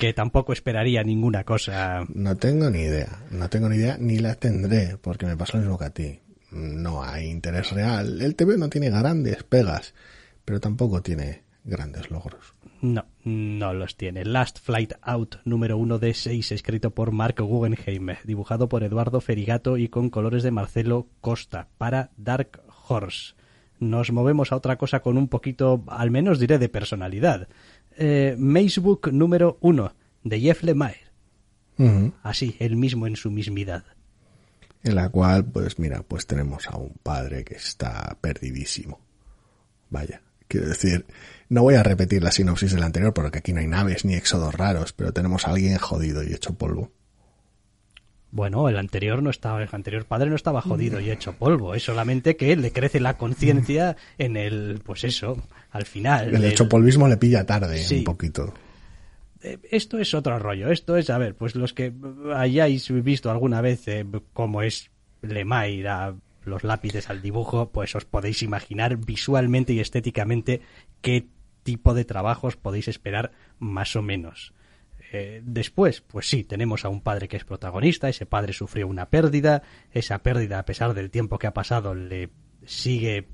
que 0.04 0.14
tampoco 0.14 0.52
esperaría 0.52 1.02
ninguna 1.04 1.46
cosa. 1.46 2.06
No 2.14 2.36
tengo 2.36 2.70
ni 2.70 2.82
idea, 2.82 3.24
no 3.32 3.50
tengo 3.50 3.70
ni 3.70 3.78
idea, 3.78 3.98
ni 3.98 4.18
la 4.20 4.36
tendré, 4.36 4.98
porque 5.02 5.26
me 5.26 5.38
pasa 5.38 5.58
lo 5.58 5.64
mismo 5.64 5.78
que 5.78 5.86
a 5.86 5.90
ti. 5.92 6.20
No 6.52 7.04
hay 7.04 7.30
interés 7.30 7.72
real. 7.72 8.22
El 8.22 8.36
TV 8.36 8.58
no 8.58 8.70
tiene 8.70 8.90
grandes 8.90 9.44
pegas 9.44 9.94
pero 10.46 10.60
tampoco 10.60 11.02
tiene 11.02 11.44
grandes 11.64 12.12
logros. 12.12 12.54
No, 12.82 13.06
no 13.24 13.74
los 13.74 13.96
tiene. 13.96 14.26
Last 14.26 14.60
Flight 14.60 14.94
Out, 15.02 15.38
número 15.46 15.78
uno 15.78 16.00
de 16.00 16.14
seis, 16.14 16.52
escrito 16.52 16.92
por 16.92 17.12
Mark 17.12 17.36
Guggenheim, 17.40 18.10
dibujado 18.26 18.68
por 18.68 18.84
Eduardo 18.84 19.22
Ferigato 19.22 19.78
y 19.78 19.88
con 19.88 20.10
colores 20.10 20.44
de 20.44 20.52
Marcelo 20.52 21.08
Costa, 21.22 21.70
para 21.78 22.12
Dark 22.18 22.62
Horse. 22.88 23.36
Nos 23.80 24.12
movemos 24.12 24.52
a 24.52 24.58
otra 24.58 24.78
cosa 24.78 25.02
con 25.02 25.18
un 25.18 25.28
poquito, 25.28 25.84
al 25.88 26.12
menos 26.12 26.40
diré, 26.40 26.58
de 26.58 26.70
personalidad. 26.70 27.48
Eh, 27.98 28.36
Macebook 28.38 29.12
número 29.12 29.58
uno, 29.62 29.94
de 30.24 30.40
Jeff 30.40 30.64
Lemire. 30.64 31.04
Así, 32.22 32.56
él 32.60 32.76
mismo 32.76 33.08
en 33.08 33.16
su 33.16 33.30
mismidad. 33.30 33.84
En 34.84 34.96
la 34.96 35.10
cual, 35.10 35.46
pues 35.46 35.80
mira, 35.80 36.04
pues 36.04 36.28
tenemos 36.28 36.68
a 36.68 36.78
un 36.78 36.94
padre 37.02 37.44
que 37.44 37.56
está 37.56 38.18
perdidísimo. 38.22 39.00
Vaya, 39.90 40.22
Quiero 40.54 40.68
decir, 40.68 41.08
no 41.50 41.64
voy 41.64 41.74
a 41.74 41.82
repetir 41.82 42.22
la 42.22 42.32
sinopsis 42.32 42.74
del 42.74 42.84
anterior 42.84 43.12
porque 43.12 43.40
aquí 43.40 43.54
no 43.54 43.60
hay 43.60 43.66
naves 43.66 44.06
ni 44.06 44.14
éxodos 44.14 44.54
raros, 44.54 44.94
pero 44.94 45.12
tenemos 45.12 45.48
a 45.48 45.50
alguien 45.50 45.80
jodido 45.80 46.24
y 46.24 46.32
hecho 46.32 46.54
polvo. 46.54 46.92
Bueno, 48.34 48.68
el 48.68 48.78
anterior 48.80 49.22
no 49.22 49.30
estaba, 49.30 49.62
el 49.62 49.70
anterior 49.72 50.06
padre 50.06 50.28
no 50.28 50.36
estaba 50.36 50.60
jodido 50.60 51.00
y 51.00 51.12
hecho 51.12 51.34
polvo, 51.34 51.76
es 51.76 51.84
solamente 51.84 52.36
que 52.36 52.56
le 52.56 52.72
crece 52.72 53.00
la 53.00 53.16
conciencia 53.16 53.96
en 54.18 54.38
el, 54.38 54.82
pues 54.84 55.04
eso, 55.04 55.38
al 55.70 55.86
final. 55.86 56.34
El 56.34 56.44
hecho 56.44 56.68
polvismo 56.68 57.08
le 57.08 57.18
pilla 57.18 57.46
tarde 57.46 57.86
un 57.92 58.04
poquito. 58.04 58.52
Eh, 59.44 59.60
esto 59.70 60.00
es 60.00 60.16
otro 60.16 60.40
rollo, 60.40 60.72
esto 60.72 60.98
es, 60.98 61.12
a 61.12 61.20
ver, 61.20 61.36
pues 61.36 61.54
los 61.54 61.74
que 61.74 61.94
hayáis 62.34 62.92
visto 63.04 63.30
alguna 63.30 63.62
vez 63.62 63.88
eh, 63.88 64.04
cómo 64.34 64.64
es 64.64 64.90
Lemaire 65.22 66.16
los 66.44 66.64
lápices 66.64 67.12
al 67.12 67.22
dibujo, 67.22 67.70
pues 67.70 67.96
os 67.96 68.06
podéis 68.06 68.42
imaginar 68.42 68.98
visualmente 68.98 69.74
y 69.74 69.80
estéticamente 69.80 70.62
qué 71.02 71.28
tipo 71.62 71.94
de 71.94 72.04
trabajos 72.04 72.56
podéis 72.56 72.88
esperar 72.88 73.32
más 73.60 73.96
o 73.96 74.02
menos. 74.02 74.54
Eh, 75.16 75.42
después, 75.46 76.02
pues 76.02 76.28
sí, 76.28 76.44
tenemos 76.44 76.86
a 76.86 76.90
un 76.90 77.02
padre 77.02 77.28
que 77.28 77.38
es 77.38 77.46
protagonista, 77.46 78.10
ese 78.10 78.26
padre 78.26 78.52
sufrió 78.52 78.88
una 78.88 79.12
pérdida, 79.12 79.62
esa 79.92 80.18
pérdida 80.24 80.58
a 80.58 80.66
pesar 80.66 80.96
del 80.96 81.12
tiempo 81.12 81.38
que 81.38 81.46
ha 81.46 81.54
pasado 81.54 81.94
le 81.94 82.32
sigue 82.66 83.28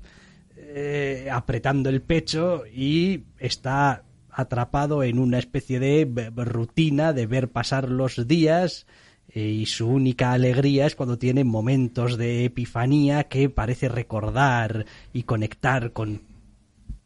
eh, 0.56 1.30
apretando 1.32 1.88
el 1.88 2.02
pecho 2.02 2.64
y 2.66 3.24
está 3.38 4.04
atrapado 4.28 5.02
en 5.02 5.18
una 5.18 5.38
especie 5.38 5.80
de 5.80 6.30
rutina 6.36 7.14
de 7.14 7.26
ver 7.26 7.48
pasar 7.48 7.88
los 7.88 8.28
días 8.28 8.86
y 9.34 9.64
su 9.64 9.88
única 9.88 10.32
alegría 10.32 10.84
es 10.84 10.94
cuando 10.94 11.16
tiene 11.16 11.44
momentos 11.44 12.18
de 12.18 12.44
epifanía 12.44 13.24
que 13.24 13.48
parece 13.48 13.88
recordar 13.88 14.84
y 15.14 15.22
conectar 15.22 15.94
con 15.94 16.20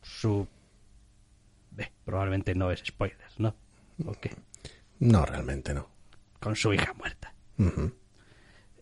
su... 0.02 0.48
Eh, 1.78 1.90
probablemente 2.04 2.56
no 2.56 2.72
es 2.72 2.82
spoiler, 2.84 3.18
¿no? 3.38 3.54
No, 4.98 5.24
realmente 5.24 5.74
no. 5.74 5.88
Con 6.40 6.56
su 6.56 6.72
hija 6.72 6.92
muerta. 6.94 7.34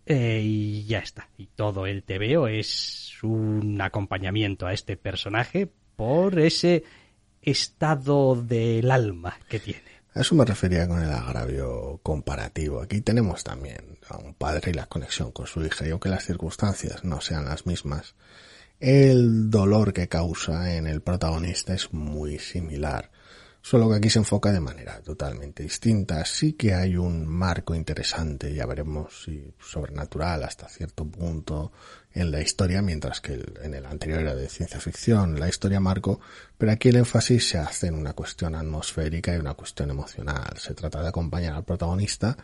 Eh, 0.07 0.40
y 0.42 0.85
ya 0.85 0.98
está. 0.98 1.29
Y 1.38 1.46
todo 1.46 1.87
el 1.87 2.03
TVO 2.03 2.48
es 2.48 3.22
un 3.22 3.81
acompañamiento 3.81 4.66
a 4.66 4.72
este 4.72 4.96
personaje 4.96 5.70
por 5.96 6.38
ese 6.38 6.85
estado 7.40 8.37
del 8.37 8.90
alma 8.90 9.38
que 9.48 9.61
tiene. 9.61 9.92
A 10.14 10.20
eso 10.20 10.35
me 10.35 10.44
refería 10.44 10.87
con 10.87 11.03
el 11.03 11.11
agravio 11.11 12.01
comparativo. 12.03 12.83
Aquí 12.83 13.01
tenemos 13.01 13.44
también 13.44 13.98
a 14.09 14.18
un 14.18 14.35
padre 14.35 14.72
y 14.72 14.75
la 14.75 14.87
conexión 14.87 15.33
con 15.33 15.46
su 15.46 15.64
hija, 15.64 15.87
y 15.87 15.90
aunque 15.90 16.11
las 16.11 16.27
circunstancias 16.27 17.03
no 17.05 17.20
sean 17.20 17.46
las 17.46 17.66
mismas, 17.66 18.14
el 18.79 19.48
dolor 19.48 19.92
que 19.92 20.09
causa 20.09 20.75
en 20.75 20.87
el 20.88 21.01
protagonista 21.01 21.72
es 21.72 21.92
muy 21.94 22.40
similar 22.40 23.12
solo 23.62 23.88
que 23.88 23.96
aquí 23.96 24.11
se 24.11 24.18
enfoca 24.18 24.51
de 24.53 24.61
manera 24.61 25.01
totalmente 25.01 25.62
distinta. 25.62 26.25
Sí 26.25 26.55
que 26.55 26.75
hay 26.75 26.96
un 26.96 27.27
marco 27.27 27.75
interesante, 27.75 28.53
ya 28.53 28.66
veremos 28.66 29.22
si 29.25 29.55
sobrenatural 29.59 30.42
hasta 30.42 30.68
cierto 30.68 31.05
punto 31.07 31.72
en 32.12 32.31
la 32.33 32.42
historia, 32.42 32.83
mientras 32.83 33.20
que 33.20 33.40
en 33.62 33.75
el 33.75 33.87
anterior 33.87 34.20
era 34.20 34.35
de 34.35 34.48
ciencia 34.48 34.81
ficción, 34.81 35.38
la 35.38 35.48
historia 35.48 35.81
marco, 35.81 36.20
pero 36.59 36.72
aquí 36.72 36.88
el 36.88 36.96
énfasis 36.96 37.48
se 37.48 37.59
hace 37.59 37.87
en 37.87 37.94
una 37.94 38.12
cuestión 38.12 38.57
atmosférica 38.57 39.35
y 39.35 39.38
una 39.38 39.55
cuestión 39.55 39.90
emocional. 39.90 40.59
Se 40.59 40.75
trata 40.75 41.01
de 41.01 41.09
acompañar 41.09 41.55
al 41.55 41.64
protagonista 41.64 42.37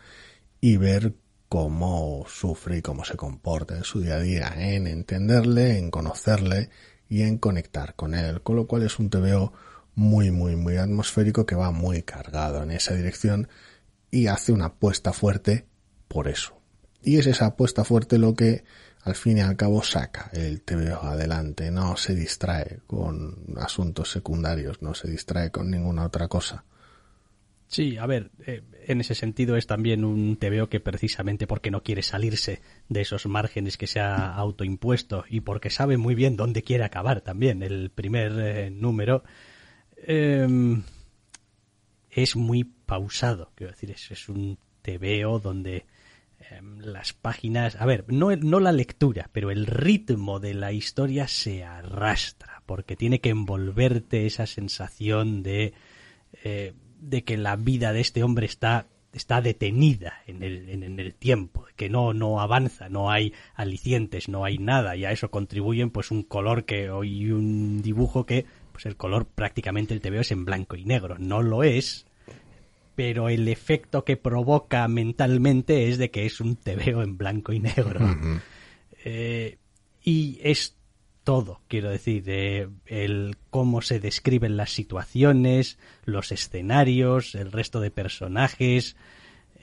y 0.61 0.77
ver 0.77 1.13
cómo 1.49 2.25
sufre 2.29 2.77
y 2.77 2.81
cómo 2.81 3.03
se 3.03 3.17
comporta 3.17 3.75
en 3.75 3.83
su 3.83 3.99
día 4.01 4.15
a 4.15 4.19
día, 4.19 4.53
en 4.55 4.87
entenderle, 4.87 5.77
en 5.77 5.91
conocerle 5.91 6.69
y 7.09 7.23
en 7.23 7.39
conectar 7.39 7.95
con 7.95 8.13
él, 8.13 8.41
con 8.41 8.55
lo 8.55 8.67
cual 8.67 8.83
es 8.83 8.99
un 8.99 9.09
TVO 9.09 9.51
muy, 9.99 10.31
muy, 10.31 10.55
muy 10.55 10.77
atmosférico 10.77 11.45
que 11.45 11.55
va 11.55 11.71
muy 11.71 12.03
cargado 12.03 12.63
en 12.63 12.71
esa 12.71 12.95
dirección 12.95 13.49
y 14.09 14.27
hace 14.27 14.53
una 14.53 14.67
apuesta 14.67 15.11
fuerte 15.11 15.65
por 16.07 16.29
eso. 16.29 16.57
Y 17.03 17.17
es 17.17 17.27
esa 17.27 17.47
apuesta 17.47 17.83
fuerte 17.83 18.17
lo 18.17 18.33
que 18.33 18.63
al 19.03 19.15
fin 19.15 19.39
y 19.39 19.41
al 19.41 19.57
cabo 19.57 19.83
saca 19.83 20.29
el 20.31 20.61
TVO 20.61 21.03
adelante, 21.03 21.69
no 21.69 21.97
se 21.97 22.15
distrae 22.15 22.79
con 22.87 23.43
asuntos 23.57 24.09
secundarios, 24.09 24.81
no 24.81 24.93
se 24.93 25.09
distrae 25.09 25.51
con 25.51 25.69
ninguna 25.69 26.05
otra 26.05 26.29
cosa. 26.29 26.63
Sí, 27.67 27.97
a 27.97 28.05
ver, 28.05 28.31
eh, 28.47 28.63
en 28.87 29.01
ese 29.01 29.15
sentido 29.15 29.57
es 29.57 29.67
también 29.67 30.05
un 30.05 30.37
TVO 30.37 30.69
que 30.69 30.79
precisamente 30.79 31.45
porque 31.45 31.71
no 31.71 31.83
quiere 31.83 32.03
salirse 32.03 32.61
de 32.87 33.01
esos 33.01 33.25
márgenes 33.25 33.77
que 33.77 33.85
se 33.85 33.99
ha 33.99 34.33
autoimpuesto 34.33 35.25
y 35.29 35.41
porque 35.41 35.69
sabe 35.69 35.97
muy 35.97 36.15
bien 36.15 36.37
dónde 36.37 36.63
quiere 36.63 36.85
acabar 36.85 37.19
también 37.19 37.63
el 37.63 37.91
primer 37.91 38.31
eh, 38.39 38.69
número, 38.71 39.23
em, 40.05 40.83
es 42.09 42.35
muy 42.35 42.63
pausado, 42.63 43.51
quiero 43.55 43.71
decir, 43.73 43.91
es, 43.91 44.11
es 44.11 44.29
un 44.29 44.57
TVO 44.81 45.39
donde 45.39 45.85
em, 46.51 46.79
las 46.79 47.13
páginas, 47.13 47.75
a 47.75 47.85
ver, 47.85 48.05
no, 48.07 48.35
no 48.35 48.59
la 48.59 48.71
lectura, 48.71 49.29
pero 49.31 49.51
el 49.51 49.65
ritmo 49.65 50.39
de 50.39 50.53
la 50.53 50.71
historia 50.71 51.27
se 51.27 51.63
arrastra, 51.63 52.63
porque 52.65 52.95
tiene 52.95 53.19
que 53.19 53.29
envolverte 53.29 54.25
esa 54.25 54.45
sensación 54.45 55.43
de... 55.43 55.73
Eh, 56.43 56.73
de 57.01 57.23
que 57.23 57.37
la 57.37 57.55
vida 57.55 57.93
de 57.93 58.01
este 58.01 58.23
hombre 58.23 58.45
está 58.45 58.85
está 59.13 59.41
detenida 59.41 60.21
en 60.27 60.43
el, 60.43 60.69
en, 60.69 60.99
el 60.99 61.15
tiempo, 61.15 61.65
que 61.75 61.89
no, 61.89 62.13
no 62.13 62.39
avanza, 62.39 62.89
no 62.89 63.09
hay 63.09 63.33
alicientes, 63.55 64.29
no 64.29 64.45
hay 64.45 64.57
nada, 64.57 64.95
y 64.95 65.05
a 65.05 65.11
eso 65.11 65.31
contribuyen 65.31 65.89
pues 65.89 66.11
un 66.11 66.23
color 66.23 66.65
que, 66.65 66.91
y 67.03 67.31
un 67.31 67.81
dibujo 67.81 68.25
que, 68.25 68.45
pues 68.79 68.85
el 68.85 68.95
color 68.95 69.25
prácticamente 69.25 69.93
el 69.93 69.99
veo 69.99 70.21
es 70.21 70.31
en 70.31 70.45
blanco 70.45 70.77
y 70.77 70.85
negro, 70.85 71.17
no 71.19 71.41
lo 71.41 71.63
es, 71.63 72.05
pero 72.95 73.27
el 73.27 73.49
efecto 73.49 74.05
que 74.05 74.15
provoca 74.15 74.87
mentalmente 74.87 75.89
es 75.89 75.97
de 75.97 76.11
que 76.11 76.25
es 76.25 76.39
un 76.39 76.55
tebeo 76.55 77.03
en 77.03 77.17
blanco 77.17 77.51
y 77.51 77.59
negro. 77.59 77.99
eh, 79.03 79.57
y 80.01 80.39
es 80.41 80.77
todo, 81.25 81.59
quiero 81.67 81.89
decir, 81.89 82.23
de 82.23 82.69
el 82.85 83.35
cómo 83.49 83.81
se 83.81 83.99
describen 83.99 84.55
las 84.55 84.71
situaciones, 84.71 85.77
los 86.05 86.31
escenarios, 86.31 87.35
el 87.35 87.51
resto 87.51 87.81
de 87.81 87.91
personajes, 87.91 88.95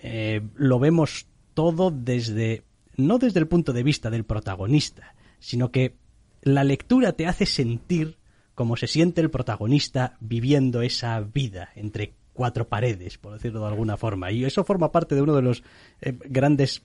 eh, 0.02 0.42
lo 0.56 0.78
vemos 0.78 1.26
todo 1.54 1.90
desde, 1.90 2.64
no 2.98 3.16
desde 3.16 3.40
el 3.40 3.48
punto 3.48 3.72
de 3.72 3.82
vista 3.82 4.10
del 4.10 4.24
protagonista, 4.24 5.14
sino 5.38 5.70
que 5.70 5.96
la 6.42 6.64
lectura 6.64 7.12
te 7.12 7.26
hace 7.26 7.46
sentir 7.46 8.18
como 8.56 8.76
se 8.76 8.88
siente 8.88 9.20
el 9.20 9.30
protagonista 9.30 10.16
viviendo 10.18 10.80
esa 10.82 11.20
vida 11.20 11.68
entre 11.76 12.14
cuatro 12.32 12.66
paredes, 12.66 13.18
por 13.18 13.34
decirlo 13.34 13.60
de 13.60 13.68
alguna 13.68 13.98
forma. 13.98 14.32
Y 14.32 14.44
eso 14.44 14.64
forma 14.64 14.90
parte 14.90 15.14
de 15.14 15.22
uno 15.22 15.36
de 15.36 15.42
los 15.42 15.62
eh, 16.00 16.18
grandes 16.24 16.82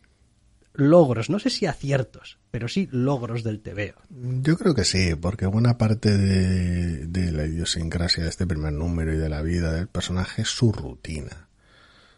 logros, 0.73 1.29
no 1.29 1.39
sé 1.39 1.49
si 1.49 1.65
aciertos, 1.65 2.39
pero 2.51 2.67
sí 2.67 2.89
logros 2.91 3.43
del 3.43 3.61
TVO. 3.61 4.01
Yo 4.09 4.57
creo 4.57 4.75
que 4.75 4.83
sí, 4.83 5.15
porque 5.15 5.45
buena 5.45 5.77
parte 5.77 6.17
de, 6.17 7.31
la 7.31 7.45
idiosincrasia 7.45 8.23
de 8.23 8.29
este 8.29 8.45
primer 8.45 8.73
número 8.73 9.13
y 9.13 9.17
de 9.17 9.29
la 9.29 9.41
vida 9.41 9.71
del 9.71 9.87
personaje 9.87 10.41
es 10.41 10.49
su 10.49 10.73
rutina. 10.73 11.47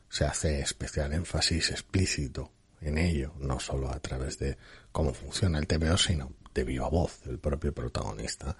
Se 0.09 0.25
hace 0.25 0.61
especial 0.61 1.13
énfasis 1.13 1.69
explícito 1.69 2.51
en 2.81 2.97
ello, 2.97 3.33
no 3.39 3.59
solo 3.59 3.91
a 3.91 3.99
través 3.99 4.39
de 4.39 4.57
cómo 4.91 5.13
funciona 5.13 5.59
el 5.59 5.67
TVO, 5.67 5.97
sino 5.97 6.31
de 6.55 6.63
viva 6.63 6.89
voz 6.89 7.21
del 7.23 7.37
propio 7.37 7.71
protagonista. 7.71 8.57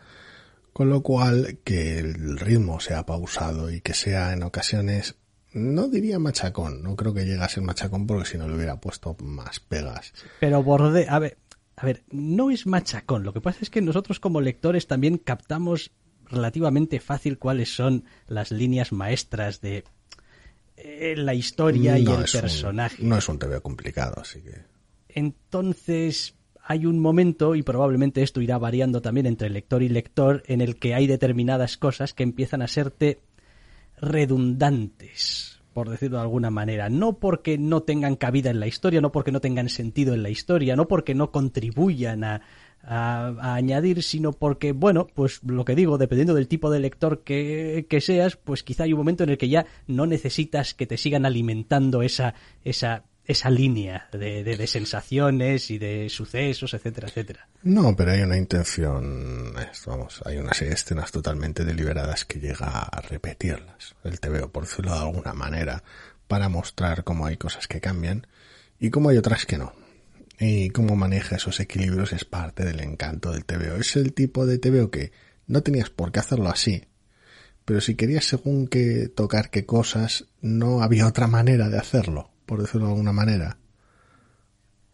Con 0.73 0.89
lo 0.89 1.03
cual, 1.03 1.59
que 1.63 1.99
el 1.99 2.37
ritmo 2.37 2.79
sea 2.79 3.05
pausado 3.05 3.71
y 3.71 3.81
que 3.81 3.93
sea 3.93 4.33
en 4.33 4.43
ocasiones 4.43 5.15
no 5.53 5.87
diría 5.87 6.19
machacón, 6.19 6.81
no 6.81 6.95
creo 6.95 7.13
que 7.13 7.25
llegue 7.25 7.43
a 7.43 7.49
ser 7.49 7.63
machacón 7.63 8.07
porque 8.07 8.25
si 8.25 8.37
no 8.37 8.47
le 8.47 8.55
hubiera 8.55 8.79
puesto 8.79 9.15
más 9.19 9.59
pegas. 9.59 10.13
Pero 10.39 10.63
borde, 10.63 11.05
a 11.07 11.19
ver, 11.19 11.37
a 11.75 11.85
ver, 11.85 12.03
no 12.09 12.49
es 12.49 12.65
machacón, 12.65 13.23
lo 13.23 13.33
que 13.33 13.41
pasa 13.41 13.59
es 13.61 13.69
que 13.69 13.81
nosotros 13.81 14.19
como 14.19 14.41
lectores 14.41 14.87
también 14.87 15.17
captamos 15.17 15.91
relativamente 16.25 16.99
fácil 16.99 17.37
cuáles 17.37 17.75
son 17.75 18.05
las 18.27 18.51
líneas 18.51 18.91
maestras 18.91 19.61
de 19.61 19.83
eh, 20.77 21.13
la 21.17 21.35
historia 21.35 21.99
y 21.99 22.05
el 22.05 22.25
personaje. 22.31 23.03
no 23.03 23.17
es 23.17 23.29
un 23.29 23.37
TV 23.37 23.61
complicado, 23.61 24.15
así 24.19 24.41
que. 24.41 24.63
Entonces, 25.09 26.35
hay 26.65 26.85
un 26.85 26.99
momento, 26.99 27.55
y 27.55 27.63
probablemente 27.63 28.23
esto 28.23 28.41
irá 28.41 28.57
variando 28.57 29.01
también 29.01 29.25
entre 29.25 29.49
lector 29.49 29.83
y 29.83 29.89
lector, 29.89 30.43
en 30.47 30.61
el 30.61 30.77
que 30.77 30.95
hay 30.95 31.07
determinadas 31.07 31.77
cosas 31.77 32.13
que 32.13 32.23
empiezan 32.23 32.61
a 32.61 32.67
serte 32.67 33.19
redundantes, 33.97 35.61
por 35.73 35.89
decirlo 35.89 36.17
de 36.17 36.23
alguna 36.23 36.51
manera. 36.51 36.87
No 36.89 37.19
porque 37.19 37.57
no 37.57 37.83
tengan 37.83 38.15
cabida 38.15 38.49
en 38.49 38.61
la 38.61 38.67
historia, 38.67 39.01
no 39.01 39.11
porque 39.11 39.33
no 39.33 39.41
tengan 39.41 39.67
sentido 39.67 40.13
en 40.13 40.23
la 40.23 40.29
historia, 40.29 40.77
no 40.77 40.87
porque 40.87 41.15
no 41.15 41.31
contribuyan 41.31 42.23
a, 42.23 42.41
a, 42.81 43.55
añadir, 43.55 44.01
sino 44.01 44.31
porque, 44.31 44.71
bueno, 44.71 45.07
pues 45.13 45.43
lo 45.43 45.65
que 45.65 45.75
digo, 45.75 45.97
dependiendo 45.97 46.33
del 46.33 46.47
tipo 46.47 46.71
de 46.71 46.79
lector 46.79 47.23
que, 47.23 47.87
que, 47.89 47.99
seas, 47.99 48.37
pues 48.37 48.63
quizá 48.63 48.83
hay 48.83 48.93
un 48.93 48.99
momento 48.99 49.25
en 49.25 49.31
el 49.31 49.37
que 49.37 49.49
ya 49.49 49.65
no 49.87 50.05
necesitas 50.05 50.73
que 50.73 50.87
te 50.87 50.97
sigan 50.97 51.25
alimentando 51.25 52.03
esa, 52.03 52.35
esa 52.63 53.03
esa 53.25 53.49
línea 53.49 54.09
de, 54.11 54.43
de, 54.43 54.67
sensaciones 54.67 55.71
y 55.71 55.77
de 55.77 56.09
sucesos, 56.09 56.73
etcétera, 56.73 57.07
etcétera. 57.07 57.47
No, 57.63 57.95
pero 57.95 58.11
hay 58.11 58.21
una 58.21 58.37
intención, 58.37 59.53
vamos, 59.85 60.21
hay 60.25 60.37
una 60.37 60.53
serie 60.53 60.69
de 60.69 60.75
escenas 60.75 61.11
totalmente 61.11 61.63
deliberadas 61.63 62.25
que 62.25 62.39
llega 62.39 62.67
a 62.67 63.01
repetirlas, 63.01 63.95
el 64.03 64.19
TVO, 64.19 64.51
por 64.51 64.63
decirlo 64.63 64.93
de 64.93 64.99
alguna 64.99 65.33
manera, 65.33 65.83
para 66.27 66.49
mostrar 66.49 67.03
cómo 67.03 67.25
hay 67.25 67.37
cosas 67.37 67.67
que 67.67 67.79
cambian 67.79 68.27
y 68.79 68.89
cómo 68.89 69.09
hay 69.09 69.17
otras 69.17 69.45
que 69.45 69.57
no. 69.57 69.73
Y 70.39 70.71
cómo 70.71 70.95
maneja 70.95 71.37
esos 71.37 71.59
equilibrios 71.59 72.11
es 72.11 72.25
parte 72.25 72.65
del 72.65 72.81
encanto 72.81 73.31
del 73.31 73.45
TVO. 73.45 73.75
Es 73.75 73.95
el 73.95 74.13
tipo 74.13 74.45
de 74.45 74.57
TVO 74.57 74.89
que 74.89 75.13
no 75.47 75.61
tenías 75.61 75.89
por 75.89 76.11
qué 76.11 76.19
hacerlo 76.19 76.49
así, 76.49 76.83
pero 77.63 77.79
si 77.79 77.95
querías 77.95 78.25
según 78.25 78.67
qué 78.67 79.07
tocar 79.07 79.49
qué 79.49 79.65
cosas, 79.65 80.25
no 80.41 80.81
había 80.81 81.07
otra 81.07 81.27
manera 81.27 81.69
de 81.69 81.77
hacerlo 81.77 82.32
por 82.45 82.61
decirlo 82.61 82.87
de 82.87 82.93
alguna 82.93 83.13
manera. 83.13 83.57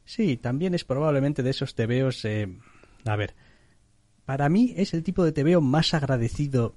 Sí, 0.05 0.37
también 0.37 0.73
es 0.73 0.83
probablemente 0.83 1.43
de 1.43 1.51
esos 1.51 1.75
tebeos. 1.75 2.25
Eh, 2.25 2.47
a 3.05 3.15
ver, 3.15 3.35
para 4.25 4.49
mí 4.49 4.73
es 4.77 4.93
el 4.93 5.03
tipo 5.03 5.23
de 5.23 5.31
tebeo 5.31 5.61
más 5.61 5.93
agradecido 5.93 6.75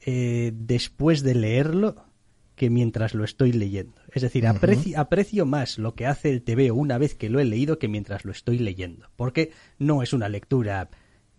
eh, 0.00 0.52
después 0.54 1.22
de 1.22 1.34
leerlo 1.34 2.06
que 2.54 2.70
mientras 2.70 3.14
lo 3.14 3.24
estoy 3.24 3.52
leyendo. 3.52 4.00
Es 4.12 4.22
decir, 4.22 4.46
aprecio, 4.46 4.98
aprecio, 4.98 5.46
más 5.46 5.78
lo 5.78 5.94
que 5.94 6.06
hace 6.06 6.30
el 6.30 6.42
tebeo 6.42 6.74
una 6.74 6.98
vez 6.98 7.14
que 7.14 7.28
lo 7.28 7.40
he 7.40 7.44
leído 7.44 7.78
que 7.78 7.88
mientras 7.88 8.24
lo 8.24 8.32
estoy 8.32 8.58
leyendo. 8.58 9.08
Porque 9.16 9.52
no 9.78 10.02
es 10.02 10.12
una 10.12 10.28
lectura 10.28 10.88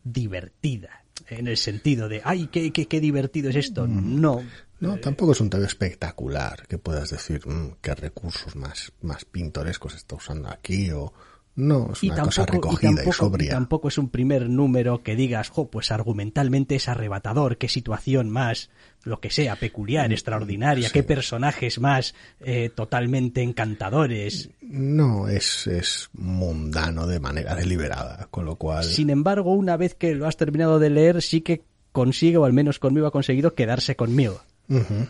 divertida, 0.03 1.03
en 1.27 1.47
el 1.47 1.57
sentido 1.57 2.07
de, 2.07 2.21
ay, 2.23 2.47
qué, 2.51 2.71
qué, 2.71 2.87
qué 2.87 3.01
divertido 3.01 3.49
es 3.49 3.55
esto. 3.55 3.87
No, 3.87 4.41
no, 4.79 4.97
tampoco 4.97 5.31
es 5.31 5.41
un 5.41 5.49
TV 5.49 5.65
espectacular 5.65 6.67
que 6.67 6.77
puedas 6.77 7.09
decir 7.09 7.47
mm, 7.47 7.77
qué 7.81 7.95
recursos 7.95 8.55
más, 8.55 8.91
más 9.01 9.25
pintorescos 9.25 9.95
está 9.95 10.15
usando 10.15 10.49
aquí 10.49 10.91
o 10.91 11.13
no, 11.57 11.89
es 11.91 12.03
una 12.03 12.21
cosa 12.21 12.45
recogida 12.45 12.91
y, 12.91 12.95
tampoco, 12.95 13.13
sobria. 13.13 13.49
tampoco 13.49 13.87
es 13.87 13.97
un 13.97 14.09
primer 14.09 14.47
número 14.47 15.01
que 15.01 15.15
digas, 15.15 15.49
jo, 15.49 15.71
pues 15.71 15.89
argumentalmente 15.89 16.75
es 16.75 16.87
arrebatador, 16.87 17.57
qué 17.57 17.67
situación 17.67 18.29
más, 18.29 18.69
lo 19.03 19.19
que 19.19 19.31
sea, 19.31 19.55
peculiar, 19.55 20.07
mm, 20.07 20.11
extraordinaria, 20.11 20.91
qué 20.91 21.01
personajes 21.01 21.79
más 21.79 22.13
eh, 22.41 22.69
totalmente 22.69 23.41
encantadores. 23.41 24.51
No, 24.61 25.27
es, 25.27 25.65
es 25.65 26.09
mundano 26.13 27.07
de 27.07 27.19
manera 27.19 27.55
deliberada, 27.55 28.27
con 28.29 28.45
lo 28.45 28.57
cual... 28.57 28.83
Sin 28.83 29.09
embargo, 29.09 29.53
una 29.53 29.77
vez 29.77 29.95
que 29.95 30.13
lo 30.13 30.27
has 30.27 30.37
terminado 30.37 30.77
de 30.77 30.91
leer, 30.91 31.23
sí 31.23 31.41
que 31.41 31.63
consigue, 31.91 32.37
o 32.37 32.45
al 32.45 32.53
menos 32.53 32.77
conmigo 32.77 33.07
ha 33.07 33.11
conseguido, 33.11 33.55
quedarse 33.55 33.95
conmigo. 33.95 34.43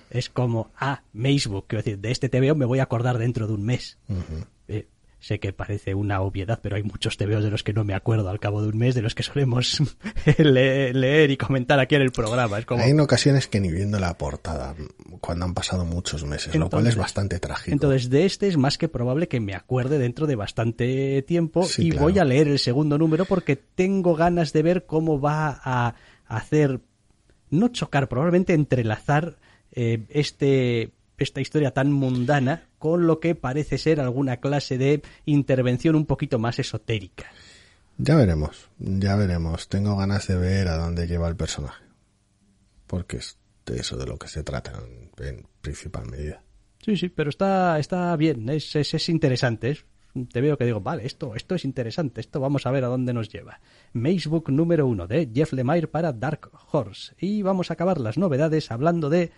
Es 0.10 0.30
como, 0.30 0.72
ah, 0.78 1.02
Facebook, 1.14 1.66
quiero 1.68 1.84
decir, 1.84 2.00
de 2.00 2.12
este 2.12 2.30
TVO 2.30 2.56
me 2.56 2.66
voy 2.66 2.80
a 2.80 2.84
acordar 2.84 3.18
dentro 3.18 3.48
de 3.48 3.54
un 3.54 3.64
mes. 3.64 3.98
Eh, 4.68 4.88
sé 5.20 5.40
que 5.40 5.52
parece 5.52 5.96
una 5.96 6.22
obviedad, 6.22 6.60
pero 6.62 6.76
hay 6.76 6.84
muchos 6.84 7.18
TVOs 7.18 7.44
de 7.44 7.50
los 7.50 7.64
que 7.64 7.74
no 7.74 7.84
me 7.84 7.94
acuerdo 7.94 8.30
al 8.30 8.40
cabo 8.40 8.62
de 8.62 8.70
un 8.70 8.78
mes, 8.78 8.94
de 8.96 9.02
los 9.02 9.16
que 9.16 9.24
solemos 9.24 9.82
leer, 10.38 11.32
y 11.32 11.38
comentar 11.38 11.80
aquí 11.80 11.96
en 11.96 12.04
el 12.04 12.12
programa. 12.12 12.60
Es 12.60 12.66
como... 12.66 12.84
Hay 12.84 12.92
en 12.92 13.00
ocasiones 13.00 13.48
que 13.48 13.60
ni 13.60 13.72
viendo 13.72 14.00
la 14.00 14.18
portada, 14.18 14.76
cuando 15.20 15.46
han 15.46 15.54
pasado 15.54 15.86
muchos 15.86 16.24
meses, 16.24 16.56
lo 16.56 16.70
cual 16.70 16.88
es 16.88 16.96
bastante 16.96 17.40
trágico. 17.40 17.72
Entonces, 17.72 18.10
de 18.10 18.26
este 18.26 18.48
es 18.48 18.58
más 18.58 18.78
que 18.78 18.88
probable 18.88 19.28
que 19.28 19.40
me 19.40 19.56
acuerde 19.56 19.98
dentro 19.98 20.28
de 20.28 20.36
bastante 20.36 21.22
tiempo 21.24 21.68
y 21.78 21.92
voy 21.92 22.20
a 22.20 22.26
leer 22.26 22.48
el 22.48 22.60
segundo 22.60 22.98
número 22.98 23.26
porque 23.26 23.56
tengo 23.56 24.16
ganas 24.16 24.54
de 24.54 24.64
ver 24.64 24.86
cómo 24.86 25.20
va 25.20 25.60
a 25.64 25.96
hacer, 26.28 26.82
no 27.50 27.70
chocar, 27.70 28.08
probablemente 28.08 28.54
entrelazar 28.54 29.38
eh, 29.80 30.00
este 30.10 30.92
esta 31.20 31.40
historia 31.40 31.72
tan 31.72 31.92
mundana 31.92 32.64
con 32.80 33.06
lo 33.06 33.20
que 33.20 33.36
parece 33.36 33.78
ser 33.78 34.00
alguna 34.00 34.38
clase 34.38 34.80
de 34.80 35.04
intervención 35.26 35.96
un 35.96 36.06
poquito 36.06 36.40
más 36.40 36.58
esotérica. 36.58 37.26
Ya 38.00 38.16
veremos, 38.16 38.70
ya 38.80 39.16
veremos. 39.16 39.70
Tengo 39.70 39.96
ganas 39.96 40.28
de 40.28 40.36
ver 40.36 40.68
a 40.68 40.78
dónde 40.78 41.06
lleva 41.08 41.28
el 41.28 41.36
personaje. 41.36 41.84
Porque 42.88 43.18
es 43.18 43.38
de 43.68 43.78
eso 43.80 43.98
de 43.98 44.08
lo 44.08 44.18
que 44.18 44.28
se 44.28 44.44
trata 44.44 44.74
en, 45.20 45.46
principal 45.62 46.08
medida. 46.10 46.42
Sí, 46.84 46.98
sí, 46.98 47.10
pero 47.10 47.30
está, 47.30 47.78
está 47.78 48.16
bien, 48.16 48.50
es, 48.50 48.76
es, 48.76 48.94
es 48.96 49.10
interesante. 49.10 49.78
te 50.32 50.42
veo 50.42 50.58
que 50.58 50.66
digo, 50.66 50.82
vale, 50.82 51.06
esto, 51.06 51.36
esto 51.36 51.54
es 51.54 51.66
interesante, 51.66 52.22
esto 52.22 52.40
vamos 52.40 52.66
a 52.66 52.72
ver 52.72 52.84
a 52.84 52.88
dónde 52.88 53.14
nos 53.14 53.30
lleva. 53.30 53.60
Macebook 53.94 54.50
número 54.50 54.88
uno 54.88 55.06
de 55.06 55.30
Jeff 55.34 55.54
Lemire 55.54 55.88
para 55.88 56.14
Dark 56.14 56.50
Horse. 56.72 57.14
Y 57.20 57.44
vamos 57.44 57.70
a 57.70 57.74
acabar 57.74 58.00
las 58.00 58.18
novedades 58.18 58.72
hablando 58.72 59.10
de 59.10 59.32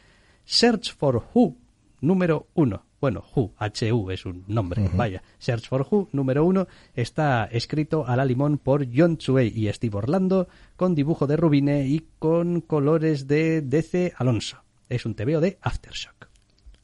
Search 0.52 0.96
for 0.96 1.24
Who 1.36 1.56
número 2.02 2.48
uno. 2.56 2.84
Bueno, 3.00 3.24
Who, 3.36 3.54
H-U 3.60 4.10
es 4.10 4.26
un 4.26 4.46
nombre, 4.48 4.90
vaya. 4.96 5.22
Search 5.38 5.70
for 5.70 5.86
Who 5.88 6.10
número 6.12 6.44
uno 6.44 6.68
está 6.96 7.46
escrito 7.46 8.08
a 8.08 8.16
la 8.16 8.26
limón 8.26 8.58
por 8.58 8.88
John 8.92 9.18
Chue 9.18 9.46
y 9.46 9.72
Steve 9.72 9.96
Orlando, 9.96 10.48
con 10.76 10.96
dibujo 10.96 11.28
de 11.28 11.38
Rubine 11.38 11.86
y 11.86 12.04
con 12.18 12.62
colores 12.62 13.28
de 13.28 13.62
DC 13.62 14.14
Alonso. 14.18 14.64
Es 14.90 15.06
un 15.06 15.14
TVO 15.14 15.40
de 15.40 15.60
Aftershock. 15.62 16.30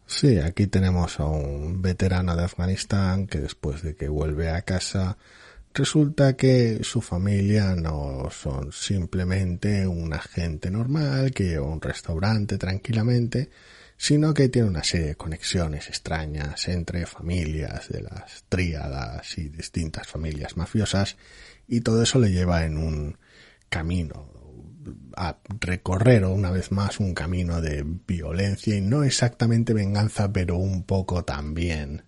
Sí, 0.05 0.37
aquí 0.37 0.67
tenemos 0.67 1.19
a 1.19 1.25
un 1.25 1.81
veterano 1.81 2.35
de 2.35 2.43
Afganistán 2.43 3.25
que 3.25 3.39
después 3.39 3.81
de 3.81 3.95
que 3.95 4.09
vuelve 4.09 4.51
a 4.51 4.61
casa 4.61 5.17
resulta 5.75 6.35
que 6.37 6.83
su 6.83 7.01
familia 7.01 7.75
no 7.75 8.29
son 8.31 8.71
simplemente 8.71 9.85
una 9.85 10.19
gente 10.19 10.71
normal 10.71 11.31
que 11.31 11.43
lleva 11.43 11.67
un 11.67 11.81
restaurante 11.81 12.57
tranquilamente, 12.57 13.49
sino 13.97 14.33
que 14.33 14.49
tiene 14.49 14.69
una 14.69 14.83
serie 14.83 15.07
de 15.07 15.15
conexiones 15.15 15.89
extrañas 15.89 16.67
entre 16.69 17.05
familias 17.05 17.89
de 17.89 18.01
las 18.01 18.45
tríadas 18.47 19.37
y 19.37 19.49
distintas 19.49 20.07
familias 20.07 20.57
mafiosas 20.57 21.17
y 21.67 21.81
todo 21.81 22.03
eso 22.03 22.19
le 22.19 22.31
lleva 22.31 22.65
en 22.65 22.77
un 22.77 23.17
camino 23.69 24.31
a 25.17 25.37
recorrer 25.59 26.25
una 26.25 26.51
vez 26.51 26.71
más 26.71 26.99
un 26.99 27.13
camino 27.13 27.59
de 27.59 27.83
violencia 28.07 28.75
y 28.75 28.81
no 28.81 29.03
exactamente 29.03 29.73
venganza 29.73 30.31
pero 30.31 30.55
un 30.55 30.83
poco 30.83 31.25
también. 31.25 32.03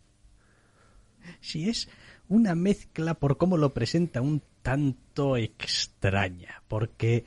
Si 1.41 1.69
es 1.69 1.89
una 2.29 2.55
mezcla 2.55 3.13
por 3.15 3.37
cómo 3.37 3.57
lo 3.57 3.73
presenta 3.73 4.21
un 4.21 4.41
tanto 4.61 5.37
extraña 5.37 6.63
porque 6.67 7.25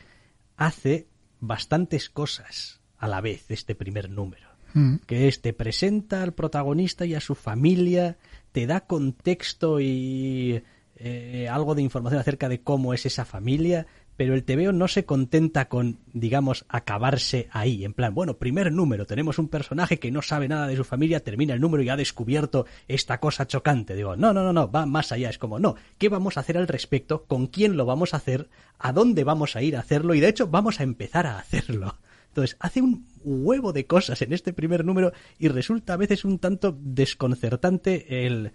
hace 0.56 1.06
bastantes 1.40 2.10
cosas 2.10 2.80
a 2.98 3.08
la 3.08 3.20
vez 3.20 3.50
este 3.50 3.74
primer 3.74 4.10
número 4.10 4.50
Mm. 4.74 4.96
que 5.06 5.28
es 5.28 5.40
te 5.40 5.52
presenta 5.52 6.22
al 6.22 6.32
protagonista 6.32 7.04
y 7.04 7.14
a 7.14 7.20
su 7.20 7.34
familia, 7.34 8.16
te 8.52 8.66
da 8.66 8.80
contexto 8.80 9.80
y 9.80 10.62
eh, 10.96 11.48
algo 11.50 11.74
de 11.74 11.82
información 11.82 12.20
acerca 12.20 12.48
de 12.48 12.60
cómo 12.60 12.94
es 12.94 13.06
esa 13.06 13.24
familia, 13.24 13.86
pero 14.20 14.34
el 14.34 14.44
TVO 14.44 14.72
no 14.72 14.86
se 14.86 15.06
contenta 15.06 15.70
con, 15.70 15.96
digamos, 16.12 16.66
acabarse 16.68 17.48
ahí. 17.52 17.86
En 17.86 17.94
plan, 17.94 18.12
bueno, 18.12 18.36
primer 18.36 18.70
número, 18.70 19.06
tenemos 19.06 19.38
un 19.38 19.48
personaje 19.48 19.98
que 19.98 20.10
no 20.10 20.20
sabe 20.20 20.46
nada 20.46 20.66
de 20.66 20.76
su 20.76 20.84
familia, 20.84 21.24
termina 21.24 21.54
el 21.54 21.60
número 21.62 21.82
y 21.82 21.88
ha 21.88 21.96
descubierto 21.96 22.66
esta 22.86 23.18
cosa 23.18 23.46
chocante. 23.46 23.94
Digo, 23.94 24.16
no, 24.16 24.34
no, 24.34 24.44
no, 24.44 24.52
no, 24.52 24.70
va 24.70 24.84
más 24.84 25.10
allá. 25.10 25.30
Es 25.30 25.38
como, 25.38 25.58
no, 25.58 25.76
¿qué 25.96 26.10
vamos 26.10 26.36
a 26.36 26.40
hacer 26.40 26.58
al 26.58 26.68
respecto? 26.68 27.24
¿Con 27.24 27.46
quién 27.46 27.78
lo 27.78 27.86
vamos 27.86 28.12
a 28.12 28.18
hacer? 28.18 28.50
¿A 28.78 28.92
dónde 28.92 29.24
vamos 29.24 29.56
a 29.56 29.62
ir 29.62 29.74
a 29.74 29.80
hacerlo? 29.80 30.12
Y 30.12 30.20
de 30.20 30.28
hecho, 30.28 30.48
vamos 30.48 30.80
a 30.80 30.82
empezar 30.82 31.26
a 31.26 31.38
hacerlo. 31.38 31.96
Entonces, 32.28 32.58
hace 32.60 32.82
un 32.82 33.06
huevo 33.24 33.72
de 33.72 33.86
cosas 33.86 34.20
en 34.20 34.34
este 34.34 34.52
primer 34.52 34.84
número 34.84 35.14
y 35.38 35.48
resulta 35.48 35.94
a 35.94 35.96
veces 35.96 36.26
un 36.26 36.38
tanto 36.38 36.76
desconcertante 36.78 38.26
el, 38.26 38.52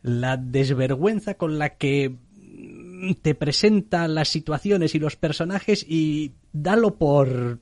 la 0.00 0.38
desvergüenza 0.38 1.34
con 1.34 1.58
la 1.58 1.76
que 1.76 2.16
te 3.22 3.34
presenta 3.34 4.08
las 4.08 4.28
situaciones 4.28 4.94
y 4.94 4.98
los 4.98 5.16
personajes 5.16 5.84
y 5.88 6.32
dalo 6.52 6.96
por 6.96 7.60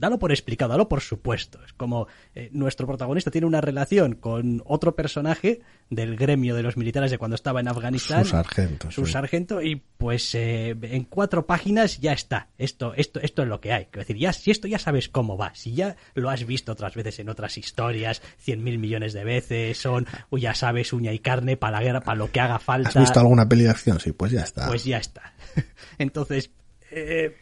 dalo 0.00 0.18
por 0.18 0.32
explicado, 0.32 0.70
dalo 0.70 0.88
por 0.88 1.02
supuesto. 1.02 1.62
Es 1.64 1.72
como 1.74 2.08
eh, 2.34 2.48
nuestro 2.52 2.86
protagonista 2.86 3.30
tiene 3.30 3.46
una 3.46 3.60
relación 3.60 4.14
con 4.14 4.62
otro 4.64 4.96
personaje 4.96 5.60
del 5.90 6.16
gremio 6.16 6.54
de 6.54 6.62
los 6.62 6.76
militares 6.76 7.10
de 7.10 7.18
cuando 7.18 7.34
estaba 7.34 7.60
en 7.60 7.68
Afganistán. 7.68 8.24
Su 8.24 8.30
sargento. 8.30 8.90
Su 8.90 9.06
sargento 9.06 9.62
y 9.62 9.76
pues 9.76 10.34
eh, 10.34 10.74
en 10.82 11.04
cuatro 11.04 11.46
páginas 11.46 12.00
ya 12.00 12.12
está. 12.12 12.48
Esto, 12.58 12.94
esto, 12.96 13.20
esto 13.20 13.42
es 13.42 13.48
lo 13.48 13.60
que 13.60 13.72
hay. 13.72 13.88
Es 13.92 13.98
decir, 13.98 14.16
ya, 14.16 14.32
si 14.32 14.50
esto 14.50 14.66
ya 14.66 14.78
sabes 14.78 15.08
cómo 15.08 15.36
va, 15.36 15.54
si 15.54 15.74
ya 15.74 15.96
lo 16.14 16.30
has 16.30 16.46
visto 16.46 16.72
otras 16.72 16.94
veces 16.94 17.18
en 17.18 17.28
otras 17.28 17.58
historias, 17.58 18.22
cien 18.38 18.64
mil 18.64 18.78
millones 18.78 19.12
de 19.12 19.24
veces, 19.24 19.76
son, 19.78 20.06
ya 20.32 20.54
sabes, 20.54 20.92
uña 20.92 21.12
y 21.12 21.18
carne 21.18 21.58
para 21.58 21.78
la 21.78 21.84
guerra, 21.84 22.00
para 22.00 22.16
lo 22.16 22.32
que 22.32 22.40
haga 22.40 22.58
falta. 22.58 22.88
¿Has 22.88 22.96
visto 22.96 23.20
alguna 23.20 23.46
peli 23.46 23.64
de 23.64 23.70
acción? 23.70 24.00
Sí, 24.00 24.12
pues 24.12 24.32
ya 24.32 24.42
está. 24.42 24.66
Pues 24.66 24.84
ya 24.84 24.96
está. 24.96 25.34
Entonces, 25.98 26.50
eh, 26.90 27.36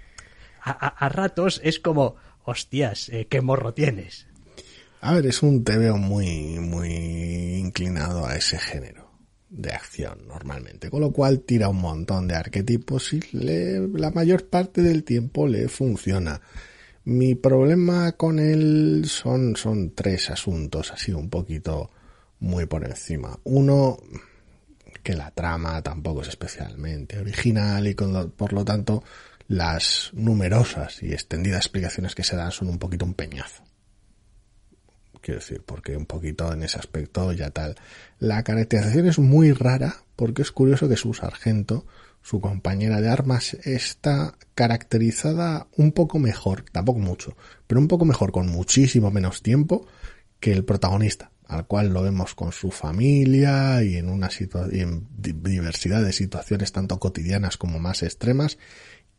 a 0.64 1.08
ratos 1.08 1.60
es 1.64 1.78
como, 1.78 2.16
hostias, 2.48 3.08
eh, 3.10 3.26
qué 3.28 3.40
morro 3.40 3.74
tienes. 3.74 4.26
A 5.00 5.14
ver, 5.14 5.26
es 5.26 5.42
un 5.42 5.62
TVO 5.62 5.96
muy, 5.96 6.58
muy 6.58 6.88
inclinado 7.56 8.26
a 8.26 8.36
ese 8.36 8.58
género 8.58 9.08
de 9.50 9.70
acción 9.70 10.26
normalmente, 10.26 10.90
con 10.90 11.00
lo 11.00 11.12
cual 11.12 11.40
tira 11.40 11.68
un 11.68 11.80
montón 11.80 12.26
de 12.28 12.34
arquetipos 12.34 13.12
y 13.12 13.20
la 13.32 14.10
mayor 14.10 14.48
parte 14.48 14.82
del 14.82 15.04
tiempo 15.04 15.46
le 15.46 15.68
funciona. 15.68 16.40
Mi 17.04 17.34
problema 17.34 18.12
con 18.12 18.38
él 18.38 19.04
son, 19.06 19.56
son 19.56 19.94
tres 19.94 20.30
asuntos, 20.30 20.92
así 20.92 21.12
un 21.12 21.30
poquito 21.30 21.90
muy 22.40 22.66
por 22.66 22.84
encima. 22.84 23.38
Uno, 23.44 23.98
que 25.02 25.14
la 25.14 25.30
trama 25.30 25.80
tampoco 25.82 26.22
es 26.22 26.28
especialmente 26.28 27.18
original 27.18 27.86
y 27.86 27.94
por 27.94 28.52
lo 28.52 28.64
tanto 28.64 29.02
las 29.48 30.10
numerosas 30.12 31.02
y 31.02 31.12
extendidas 31.12 31.64
explicaciones 31.64 32.14
que 32.14 32.22
se 32.22 32.36
dan 32.36 32.52
son 32.52 32.68
un 32.68 32.78
poquito 32.78 33.06
un 33.06 33.14
peñazo. 33.14 33.64
Quiero 35.20 35.40
decir, 35.40 35.62
porque 35.64 35.96
un 35.96 36.06
poquito 36.06 36.52
en 36.52 36.62
ese 36.62 36.78
aspecto 36.78 37.32
ya 37.32 37.50
tal. 37.50 37.74
La 38.18 38.44
caracterización 38.44 39.08
es 39.08 39.18
muy 39.18 39.52
rara 39.52 40.04
porque 40.16 40.42
es 40.42 40.52
curioso 40.52 40.88
que 40.88 40.96
su 40.96 41.14
sargento, 41.14 41.86
su 42.22 42.40
compañera 42.40 43.00
de 43.00 43.08
armas, 43.08 43.54
está 43.64 44.34
caracterizada 44.54 45.66
un 45.76 45.92
poco 45.92 46.18
mejor, 46.18 46.64
tampoco 46.70 47.00
mucho, 47.00 47.36
pero 47.66 47.80
un 47.80 47.88
poco 47.88 48.04
mejor, 48.04 48.32
con 48.32 48.48
muchísimo 48.48 49.10
menos 49.10 49.42
tiempo 49.42 49.86
que 50.40 50.52
el 50.52 50.64
protagonista, 50.64 51.32
al 51.46 51.66
cual 51.66 51.88
lo 51.88 52.02
vemos 52.02 52.34
con 52.34 52.52
su 52.52 52.70
familia 52.70 53.82
y 53.82 53.96
en 53.96 54.08
una 54.10 54.28
y 54.70 54.80
en 54.80 55.08
diversidad 55.16 56.02
de 56.02 56.12
situaciones 56.12 56.70
tanto 56.72 56.98
cotidianas 56.98 57.56
como 57.56 57.80
más 57.80 58.02
extremas 58.02 58.58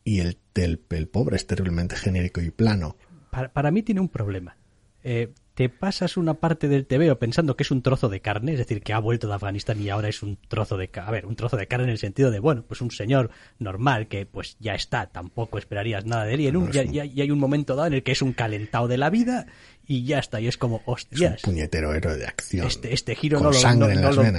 y 0.04 0.20
el, 0.20 0.38
el, 0.54 1.08
pobre 1.08 1.36
es 1.36 1.46
terriblemente 1.46 1.96
genérico 1.96 2.40
y 2.40 2.50
plano. 2.50 2.96
Para, 3.30 3.70
mí 3.70 3.82
tiene 3.82 4.00
un 4.00 4.08
problema. 4.08 4.56
Eh, 5.02 5.32
te 5.54 5.68
pasas 5.68 6.16
una 6.16 6.34
parte 6.34 6.68
del 6.68 6.86
TVO 6.86 7.18
pensando 7.18 7.54
que 7.54 7.64
es 7.64 7.70
un 7.70 7.82
trozo 7.82 8.08
de 8.08 8.20
carne, 8.20 8.52
es 8.52 8.58
decir, 8.58 8.82
que 8.82 8.92
ha 8.92 8.98
vuelto 8.98 9.28
de 9.28 9.34
Afganistán 9.34 9.80
y 9.80 9.90
ahora 9.90 10.08
es 10.08 10.22
un 10.22 10.38
trozo 10.48 10.76
de 10.78 10.90
a 10.94 11.10
ver, 11.10 11.26
un 11.26 11.36
trozo 11.36 11.56
de 11.56 11.66
carne 11.66 11.84
en 11.84 11.90
el 11.90 11.98
sentido 11.98 12.30
de, 12.30 12.38
bueno, 12.38 12.64
pues 12.66 12.80
un 12.80 12.90
señor 12.90 13.30
normal 13.58 14.08
que 14.08 14.24
pues 14.26 14.56
ya 14.58 14.74
está, 14.74 15.06
tampoco 15.06 15.58
esperarías 15.58 16.06
nada 16.06 16.24
de 16.24 16.34
él 16.34 16.40
y, 16.40 16.46
en 16.46 16.56
un, 16.56 16.70
ya, 16.72 17.02
hay 17.02 17.30
un 17.30 17.38
momento 17.38 17.76
dado 17.76 17.88
en 17.88 17.92
el 17.94 18.02
que 18.02 18.12
es 18.12 18.22
un 18.22 18.32
calentado 18.32 18.88
de 18.88 18.96
la 18.96 19.10
vida 19.10 19.46
y 19.86 20.04
ya 20.04 20.18
está, 20.18 20.40
y 20.40 20.48
es 20.48 20.56
como, 20.56 20.82
hostias. 20.86 21.34
Es 21.34 21.44
un 21.44 21.52
puñetero 21.52 21.92
héroe 21.92 22.16
de 22.16 22.24
acción. 22.24 22.66
Este, 22.66 22.94
este 22.94 23.14
giro 23.14 23.40
no 23.40 23.50
lo, 23.50 23.74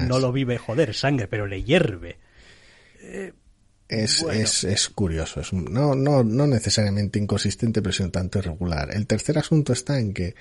no, 0.07 0.19
lo, 0.19 0.31
vive, 0.31 0.57
joder, 0.57 0.93
sangre, 0.95 1.27
pero 1.27 1.45
le 1.45 1.61
hierve. 1.61 2.17
Eh, 3.01 3.33
es, 3.91 4.23
es, 4.23 4.63
es, 4.63 4.87
curioso, 4.87 5.41
es 5.41 5.51
no, 5.51 5.95
no, 5.95 6.23
no 6.23 6.47
necesariamente 6.47 7.19
inconsistente, 7.19 7.81
pero 7.81 7.91
sí 7.91 8.03
un 8.03 8.11
tanto 8.11 8.39
irregular. 8.39 8.89
El 8.95 9.05
tercer 9.05 9.37
asunto 9.37 9.73
está 9.73 9.99
en 9.99 10.13
que, 10.13 10.33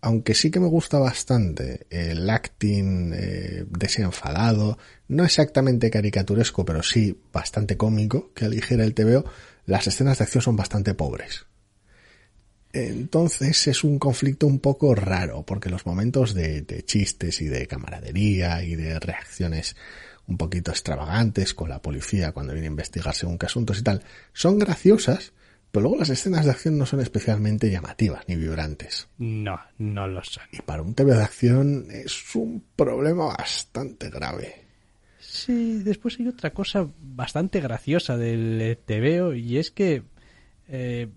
aunque 0.00 0.34
sí 0.34 0.50
que 0.50 0.58
me 0.58 0.66
gusta 0.66 0.98
bastante 0.98 1.86
el 1.88 2.28
acting 2.28 3.12
eh, 3.14 3.64
desenfadado, 3.70 4.76
no 5.06 5.24
exactamente 5.24 5.88
caricaturesco, 5.88 6.64
pero 6.64 6.82
sí 6.82 7.16
bastante 7.32 7.76
cómico, 7.76 8.32
que 8.34 8.46
aligera 8.46 8.82
el 8.82 8.94
TVO, 8.94 9.24
las 9.66 9.86
escenas 9.86 10.18
de 10.18 10.24
acción 10.24 10.42
son 10.42 10.56
bastante 10.56 10.94
pobres. 10.94 11.46
Entonces 12.72 13.68
es 13.68 13.84
un 13.84 14.00
conflicto 14.00 14.48
un 14.48 14.58
poco 14.58 14.96
raro, 14.96 15.44
porque 15.44 15.70
los 15.70 15.86
momentos 15.86 16.34
de, 16.34 16.62
de 16.62 16.84
chistes 16.84 17.40
y 17.40 17.46
de 17.46 17.68
camaradería 17.68 18.64
y 18.64 18.74
de 18.74 18.98
reacciones 18.98 19.76
un 20.26 20.36
poquito 20.36 20.70
extravagantes 20.70 21.54
con 21.54 21.68
la 21.68 21.80
policía 21.80 22.32
cuando 22.32 22.52
viene 22.52 22.68
a 22.68 22.70
investigar 22.70 23.14
según 23.14 23.38
qué 23.38 23.46
asuntos 23.46 23.78
y 23.78 23.82
tal, 23.82 24.02
son 24.32 24.58
graciosas, 24.58 25.32
pero 25.70 25.82
luego 25.82 25.98
las 25.98 26.10
escenas 26.10 26.44
de 26.44 26.50
acción 26.50 26.78
no 26.78 26.86
son 26.86 27.00
especialmente 27.00 27.70
llamativas 27.70 28.24
ni 28.28 28.36
vibrantes. 28.36 29.08
No, 29.18 29.60
no 29.78 30.08
lo 30.08 30.22
son. 30.24 30.44
Y 30.52 30.62
para 30.62 30.82
un 30.82 30.94
TV 30.94 31.14
de 31.14 31.22
acción 31.22 31.86
es 31.90 32.34
un 32.34 32.64
problema 32.74 33.26
bastante 33.26 34.10
grave. 34.10 34.66
Sí, 35.18 35.80
después 35.82 36.18
hay 36.18 36.28
otra 36.28 36.52
cosa 36.52 36.88
bastante 37.00 37.60
graciosa 37.60 38.16
del 38.16 38.78
TVO 38.84 39.34
y 39.34 39.58
es 39.58 39.70
que 39.70 40.02
eh, 40.68 41.08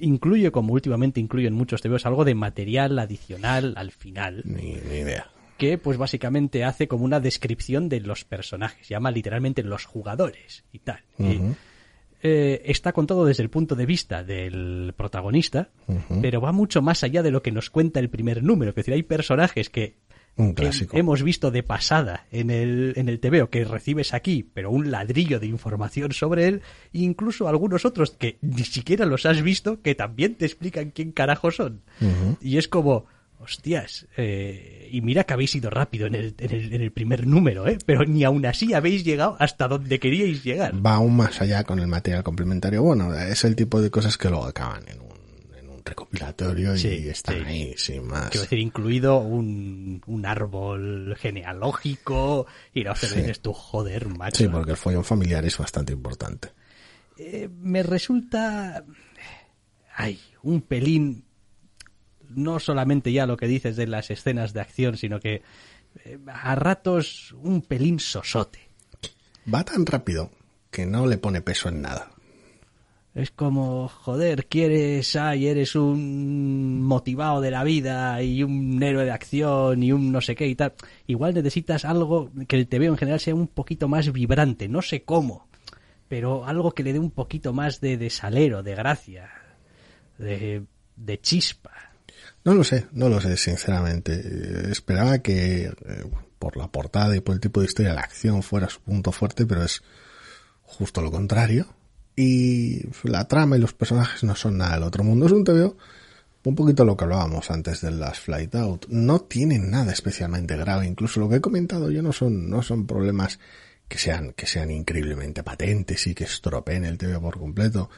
incluye, 0.00 0.50
como 0.50 0.72
últimamente 0.72 1.20
incluye 1.20 1.48
en 1.48 1.54
muchos 1.54 1.82
TVOs, 1.82 2.06
algo 2.06 2.24
de 2.24 2.34
material 2.34 2.98
adicional 2.98 3.74
al 3.76 3.90
final. 3.90 4.42
Ni, 4.44 4.74
ni 4.74 4.98
idea. 4.98 5.30
Que 5.56 5.78
pues 5.78 5.98
básicamente 5.98 6.64
hace 6.64 6.88
como 6.88 7.04
una 7.04 7.20
descripción 7.20 7.88
de 7.88 8.00
los 8.00 8.24
personajes, 8.24 8.88
llama 8.88 9.10
literalmente 9.10 9.62
los 9.62 9.84
jugadores 9.84 10.64
y 10.72 10.80
tal. 10.80 11.00
Y, 11.18 11.40
eh, 12.26 12.62
está 12.64 12.94
contado 12.94 13.26
desde 13.26 13.42
el 13.42 13.50
punto 13.50 13.76
de 13.76 13.84
vista 13.84 14.24
del 14.24 14.94
protagonista, 14.96 15.68
pero 16.22 16.40
va 16.40 16.52
mucho 16.52 16.80
más 16.80 17.04
allá 17.04 17.22
de 17.22 17.30
lo 17.30 17.42
que 17.42 17.52
nos 17.52 17.68
cuenta 17.68 18.00
el 18.00 18.08
primer 18.08 18.42
número. 18.42 18.70
Es 18.70 18.76
decir, 18.76 18.94
hay 18.94 19.02
personajes 19.02 19.68
que 19.68 19.98
Un 20.34 20.54
que 20.54 20.62
clásico. 20.62 20.96
hemos 20.96 21.22
visto 21.22 21.50
de 21.50 21.62
pasada 21.62 22.26
en 22.32 22.48
el, 22.48 22.94
en 22.96 23.10
el 23.10 23.20
TVO 23.20 23.50
que 23.50 23.66
recibes 23.66 24.14
aquí, 24.14 24.42
pero 24.42 24.70
un 24.70 24.90
ladrillo 24.90 25.38
de 25.38 25.48
información 25.48 26.12
sobre 26.12 26.48
él, 26.48 26.62
e 26.94 27.00
incluso 27.00 27.46
algunos 27.46 27.84
otros 27.84 28.12
que 28.12 28.38
ni 28.40 28.64
siquiera 28.64 29.04
los 29.04 29.26
has 29.26 29.42
visto, 29.42 29.82
que 29.82 29.94
también 29.94 30.34
te 30.34 30.46
explican 30.46 30.92
quién 30.92 31.12
carajo 31.12 31.50
son. 31.50 31.82
Y 32.40 32.56
es 32.56 32.68
como, 32.68 33.04
hostias, 33.38 34.06
eh, 34.16 34.88
y 34.90 35.00
mira 35.02 35.24
que 35.24 35.34
habéis 35.34 35.54
ido 35.54 35.68
rápido 35.68 36.06
en 36.06 36.14
el, 36.14 36.34
en 36.38 36.50
el, 36.52 36.72
en 36.74 36.80
el 36.80 36.92
primer 36.92 37.26
número, 37.26 37.66
¿eh? 37.68 37.78
pero 37.84 38.04
ni 38.04 38.24
aún 38.24 38.46
así 38.46 38.72
habéis 38.72 39.04
llegado 39.04 39.36
hasta 39.38 39.68
donde 39.68 39.98
queríais 39.98 40.42
llegar. 40.42 40.74
Va 40.84 40.94
aún 40.94 41.16
más 41.16 41.40
allá 41.42 41.64
con 41.64 41.78
el 41.78 41.86
material 41.86 42.22
complementario. 42.22 42.82
Bueno, 42.82 43.14
es 43.14 43.44
el 43.44 43.54
tipo 43.56 43.82
de 43.82 43.90
cosas 43.90 44.16
que 44.16 44.30
luego 44.30 44.46
acaban 44.46 44.88
en 44.88 45.00
un, 45.00 45.56
en 45.58 45.68
un 45.68 45.82
recopilatorio 45.84 46.76
Sí, 46.78 47.02
y 47.04 47.08
están 47.10 47.36
sí. 47.36 47.42
ahí 47.44 47.74
sin 47.76 48.06
más. 48.06 48.30
Quiero 48.30 48.42
decir, 48.44 48.58
incluido 48.60 49.18
un, 49.18 50.00
un 50.06 50.24
árbol 50.26 51.14
genealógico, 51.18 52.46
y 52.72 52.84
no 52.84 52.94
Sí. 52.96 53.08
dices 53.14 53.40
tú, 53.40 53.52
joder, 53.52 54.08
macho. 54.08 54.36
Sí, 54.38 54.48
porque 54.48 54.70
el 54.70 54.76
follón 54.78 55.04
familiar 55.04 55.44
es 55.44 55.58
bastante 55.58 55.92
importante. 55.92 56.48
Eh, 57.18 57.48
me 57.60 57.82
resulta 57.82 58.84
ay, 59.96 60.18
un 60.42 60.62
pelín 60.62 61.23
no 62.36 62.58
solamente 62.60 63.12
ya 63.12 63.26
lo 63.26 63.36
que 63.36 63.46
dices 63.46 63.76
de 63.76 63.86
las 63.86 64.10
escenas 64.10 64.52
de 64.52 64.60
acción, 64.60 64.96
sino 64.96 65.20
que 65.20 65.42
eh, 66.04 66.18
a 66.26 66.54
ratos 66.54 67.34
un 67.40 67.62
pelín 67.62 67.98
sosote. 68.00 68.60
Va 69.52 69.64
tan 69.64 69.86
rápido 69.86 70.30
que 70.70 70.86
no 70.86 71.06
le 71.06 71.18
pone 71.18 71.40
peso 71.40 71.68
en 71.68 71.82
nada. 71.82 72.10
Es 73.14 73.30
como, 73.30 73.86
joder, 73.86 74.46
quieres, 74.46 75.14
ay, 75.14 75.46
eres 75.46 75.76
un 75.76 76.82
motivado 76.82 77.40
de 77.40 77.52
la 77.52 77.62
vida 77.62 78.20
y 78.20 78.42
un 78.42 78.82
héroe 78.82 79.04
de 79.04 79.12
acción 79.12 79.84
y 79.84 79.92
un 79.92 80.10
no 80.10 80.20
sé 80.20 80.34
qué 80.34 80.48
y 80.48 80.56
tal. 80.56 80.72
Igual 81.06 81.34
necesitas 81.34 81.84
algo 81.84 82.32
que 82.48 82.56
el 82.56 82.66
TVO 82.66 82.86
en 82.86 82.96
general 82.96 83.20
sea 83.20 83.36
un 83.36 83.46
poquito 83.46 83.86
más 83.86 84.12
vibrante, 84.12 84.68
no 84.68 84.82
sé 84.82 85.04
cómo, 85.04 85.46
pero 86.08 86.44
algo 86.44 86.72
que 86.72 86.82
le 86.82 86.92
dé 86.92 86.98
un 86.98 87.12
poquito 87.12 87.52
más 87.52 87.80
de, 87.80 87.96
de 87.96 88.10
salero, 88.10 88.64
de 88.64 88.74
gracia, 88.74 89.30
de, 90.18 90.64
de 90.96 91.20
chispa. 91.20 91.93
No 92.44 92.54
lo 92.54 92.62
sé, 92.62 92.86
no 92.92 93.08
lo 93.08 93.20
sé, 93.20 93.36
sinceramente. 93.36 94.12
Eh, 94.14 94.68
Esperaba 94.70 95.18
que 95.18 95.64
eh, 95.64 96.04
por 96.38 96.56
la 96.56 96.68
portada 96.68 97.16
y 97.16 97.20
por 97.20 97.34
el 97.34 97.40
tipo 97.40 97.60
de 97.60 97.66
historia 97.66 97.94
la 97.94 98.02
acción 98.02 98.42
fuera 98.42 98.68
su 98.68 98.80
punto 98.80 99.12
fuerte, 99.12 99.46
pero 99.46 99.64
es 99.64 99.82
justo 100.62 101.00
lo 101.00 101.10
contrario. 101.10 101.66
Y 102.16 102.82
la 103.02 103.26
trama 103.26 103.56
y 103.56 103.60
los 103.60 103.72
personajes 103.72 104.22
no 104.24 104.36
son 104.36 104.58
nada 104.58 104.74
del 104.74 104.84
otro 104.84 105.02
mundo. 105.02 105.26
Es 105.26 105.32
un 105.32 105.44
TVO 105.44 105.76
un 106.44 106.54
poquito 106.54 106.84
lo 106.84 106.96
que 106.96 107.04
hablábamos 107.04 107.50
antes 107.50 107.80
de 107.80 107.90
las 107.90 108.20
Flight 108.20 108.54
Out. 108.54 108.86
No 108.88 109.20
tienen 109.20 109.70
nada 109.70 109.92
especialmente 109.92 110.56
grave. 110.56 110.86
Incluso 110.86 111.20
lo 111.20 111.28
que 111.28 111.36
he 111.36 111.40
comentado 111.40 111.90
yo 111.90 112.02
no 112.02 112.12
son, 112.12 112.50
no 112.50 112.62
son 112.62 112.86
problemas 112.86 113.40
que 113.88 113.98
sean, 113.98 114.32
que 114.34 114.46
sean 114.46 114.70
increíblemente 114.70 115.42
patentes 115.42 116.06
y 116.06 116.14
que 116.14 116.24
estropeen 116.24 116.84
el 116.84 116.98
TVO 116.98 117.20
por 117.20 117.38
completo. 117.38 117.88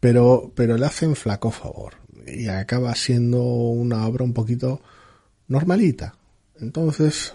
Pero, 0.00 0.52
pero 0.54 0.76
le 0.76 0.86
hacen 0.86 1.16
flaco 1.16 1.50
favor. 1.50 1.94
Y 2.36 2.48
acaba 2.48 2.94
siendo 2.94 3.42
una 3.42 4.06
obra 4.06 4.24
un 4.24 4.34
poquito 4.34 4.80
normalita. 5.48 6.14
Entonces, 6.60 7.34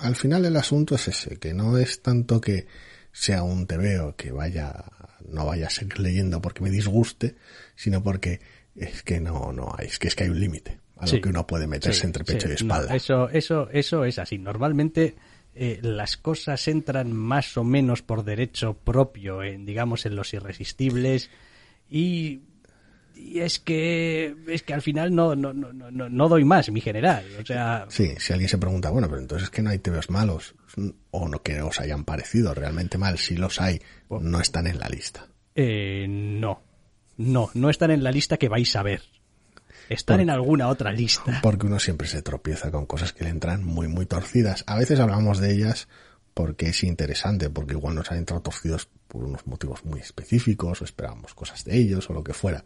al 0.00 0.16
final 0.16 0.44
el 0.44 0.56
asunto 0.56 0.94
es 0.94 1.08
ese, 1.08 1.36
que 1.38 1.52
no 1.54 1.76
es 1.78 2.02
tanto 2.02 2.40
que 2.40 2.66
sea 3.12 3.42
un 3.42 3.66
TVO 3.66 4.14
que 4.16 4.32
vaya, 4.32 4.84
no 5.28 5.46
vaya 5.46 5.66
a 5.66 5.70
seguir 5.70 5.98
leyendo 6.00 6.40
porque 6.40 6.62
me 6.62 6.70
disguste, 6.70 7.34
sino 7.76 8.02
porque 8.02 8.40
es 8.76 9.02
que 9.02 9.20
no, 9.20 9.52
no 9.52 9.74
hay, 9.76 9.86
es 9.88 9.98
que 9.98 10.08
es 10.08 10.14
que 10.14 10.24
hay 10.24 10.30
un 10.30 10.40
límite 10.40 10.78
a 10.96 11.06
Sí. 11.06 11.16
lo 11.16 11.22
que 11.22 11.28
uno 11.28 11.46
puede 11.46 11.66
meterse 11.66 12.00
Sí, 12.00 12.06
entre 12.06 12.24
pecho 12.24 12.46
sí, 12.46 12.52
y 12.52 12.54
espalda. 12.54 12.88
no, 12.90 12.94
eso, 12.94 13.28
eso, 13.28 13.68
eso 13.70 14.04
es 14.04 14.18
así. 14.18 14.38
Normalmente 14.38 15.14
eh, 15.54 15.80
las 15.82 16.16
cosas 16.16 16.66
entran 16.68 17.12
más 17.12 17.56
o 17.58 17.64
menos 17.64 18.00
por 18.02 18.24
derecho 18.24 18.74
propio, 18.74 19.42
en, 19.42 19.66
digamos, 19.66 20.06
en 20.06 20.14
los 20.16 20.32
irresistibles 20.32 21.28
y, 21.90 22.40
y 23.14 23.40
es 23.40 23.58
que 23.58 24.34
es 24.48 24.62
que 24.62 24.74
al 24.74 24.82
final 24.82 25.14
no, 25.14 25.34
no, 25.34 25.52
no, 25.52 25.72
no, 25.72 26.08
no- 26.08 26.28
doy 26.28 26.44
más, 26.44 26.70
mi 26.70 26.80
general. 26.80 27.24
O 27.40 27.44
sea, 27.46 27.86
Sí, 27.88 28.12
si 28.18 28.32
alguien 28.32 28.48
se 28.48 28.58
pregunta, 28.58 28.90
bueno, 28.90 29.08
pero 29.08 29.20
entonces 29.20 29.44
es 29.44 29.50
que 29.50 29.62
no 29.62 29.70
hay 29.70 29.78
TVOs 29.78 30.10
malos, 30.10 30.54
o 31.10 31.28
no 31.28 31.42
que 31.42 31.60
os 31.62 31.80
hayan 31.80 32.04
parecido 32.04 32.54
realmente 32.54 32.98
mal, 32.98 33.18
si 33.18 33.36
los 33.36 33.60
hay, 33.60 33.80
no 34.08 34.40
están 34.40 34.66
en 34.66 34.78
la 34.78 34.88
lista. 34.88 35.26
eh, 35.54 36.06
no, 36.08 36.62
no, 37.18 37.50
no 37.54 37.70
están 37.70 37.90
en 37.90 38.02
la 38.02 38.10
lista 38.10 38.36
que 38.38 38.48
vais 38.48 38.74
a 38.76 38.82
ver. 38.82 39.02
Están 39.88 40.16
Por- 40.16 40.22
en 40.22 40.30
alguna 40.30 40.68
otra 40.68 40.92
lista. 40.92 41.40
Porque 41.42 41.66
uno 41.66 41.78
siempre 41.78 42.06
se 42.08 42.22
tropieza 42.22 42.70
con 42.70 42.86
cosas 42.86 43.12
que 43.12 43.24
le 43.24 43.30
entran 43.30 43.62
muy, 43.64 43.88
muy 43.88 44.06
torcidas. 44.06 44.64
A 44.66 44.78
veces 44.78 44.98
hablamos 45.00 45.38
de 45.38 45.52
ellas 45.52 45.88
porque 46.34 46.68
es 46.70 46.82
interesante, 46.84 47.50
porque 47.50 47.74
igual 47.74 47.96
nos 47.96 48.10
han 48.10 48.16
entrado 48.18 48.40
torcidos 48.40 48.88
por 49.08 49.24
unos 49.24 49.46
motivos 49.46 49.84
muy 49.84 50.00
específicos, 50.00 50.80
o 50.80 50.84
esperábamos 50.84 51.34
cosas 51.34 51.64
de 51.64 51.76
ellos, 51.76 52.08
o 52.08 52.14
lo 52.14 52.24
que 52.24 52.32
fuera. 52.32 52.64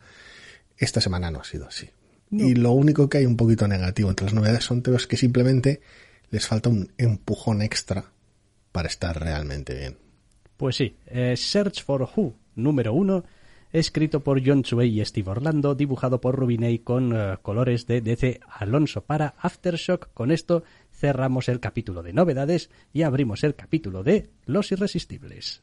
Esta 0.76 1.00
semana 1.00 1.30
no 1.30 1.40
ha 1.40 1.44
sido 1.44 1.66
así. 1.66 1.90
Y 2.30 2.54
lo 2.54 2.72
único 2.72 3.08
que 3.08 3.18
hay 3.18 3.26
un 3.26 3.36
poquito 3.36 3.68
negativo 3.68 4.10
entre 4.10 4.26
las 4.26 4.34
novedades 4.34 4.64
son 4.64 4.82
temas 4.82 5.06
que 5.06 5.16
simplemente 5.16 5.80
les 6.30 6.46
falta 6.46 6.68
un 6.68 6.92
empujón 6.98 7.62
extra 7.62 8.04
para 8.72 8.88
estar 8.88 9.18
realmente 9.18 9.74
bien. 9.74 9.96
Pues 10.56 10.76
sí, 10.76 10.96
eh, 11.06 11.36
Search 11.36 11.84
for 11.84 12.02
Who, 12.02 12.34
número 12.56 12.94
uno, 12.94 13.24
escrito 13.72 14.24
por 14.24 14.44
John 14.44 14.62
Chuey 14.62 15.00
y 15.00 15.04
Steve 15.04 15.30
Orlando, 15.30 15.74
dibujado 15.74 16.20
por 16.20 16.34
Rubiney 16.34 16.80
con 16.80 17.14
eh, 17.14 17.36
colores 17.42 17.86
de 17.86 18.00
DC 18.00 18.40
Alonso 18.48 19.04
para 19.04 19.34
Aftershock. 19.38 20.12
Con 20.14 20.30
esto 20.30 20.64
cerramos 20.92 21.48
el 21.48 21.60
capítulo 21.60 22.02
de 22.02 22.12
novedades 22.12 22.70
y 22.92 23.02
abrimos 23.02 23.44
el 23.44 23.54
capítulo 23.54 24.02
de 24.02 24.30
Los 24.46 24.72
Irresistibles. 24.72 25.62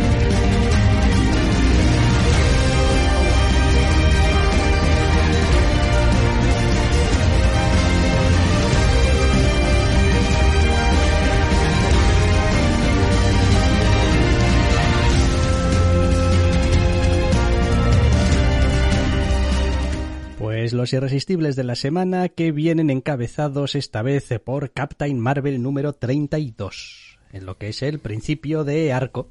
Los 20.81 20.93
irresistibles 20.93 21.55
de 21.55 21.63
la 21.63 21.75
semana 21.75 22.27
que 22.29 22.51
vienen 22.51 22.89
encabezados 22.89 23.75
esta 23.75 24.01
vez 24.01 24.29
por 24.43 24.71
Captain 24.71 25.19
Marvel 25.19 25.61
número 25.61 25.93
32, 25.93 27.19
en 27.33 27.45
lo 27.45 27.59
que 27.59 27.69
es 27.69 27.83
el 27.83 27.99
principio 27.99 28.63
de 28.63 28.91
arco. 28.91 29.29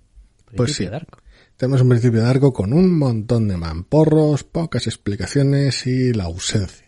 Pues 0.55 0.75
sí. 0.75 0.87
De 0.87 0.95
arco. 0.95 1.19
Tenemos 1.57 1.81
un 1.81 1.89
principio 1.89 2.23
de 2.23 2.29
arco 2.29 2.53
con 2.53 2.73
un 2.73 2.97
montón 2.97 3.49
de 3.49 3.57
mamporros, 3.57 4.45
pocas 4.45 4.87
explicaciones 4.87 5.89
y 5.89 6.13
la 6.13 6.25
ausencia 6.25 6.87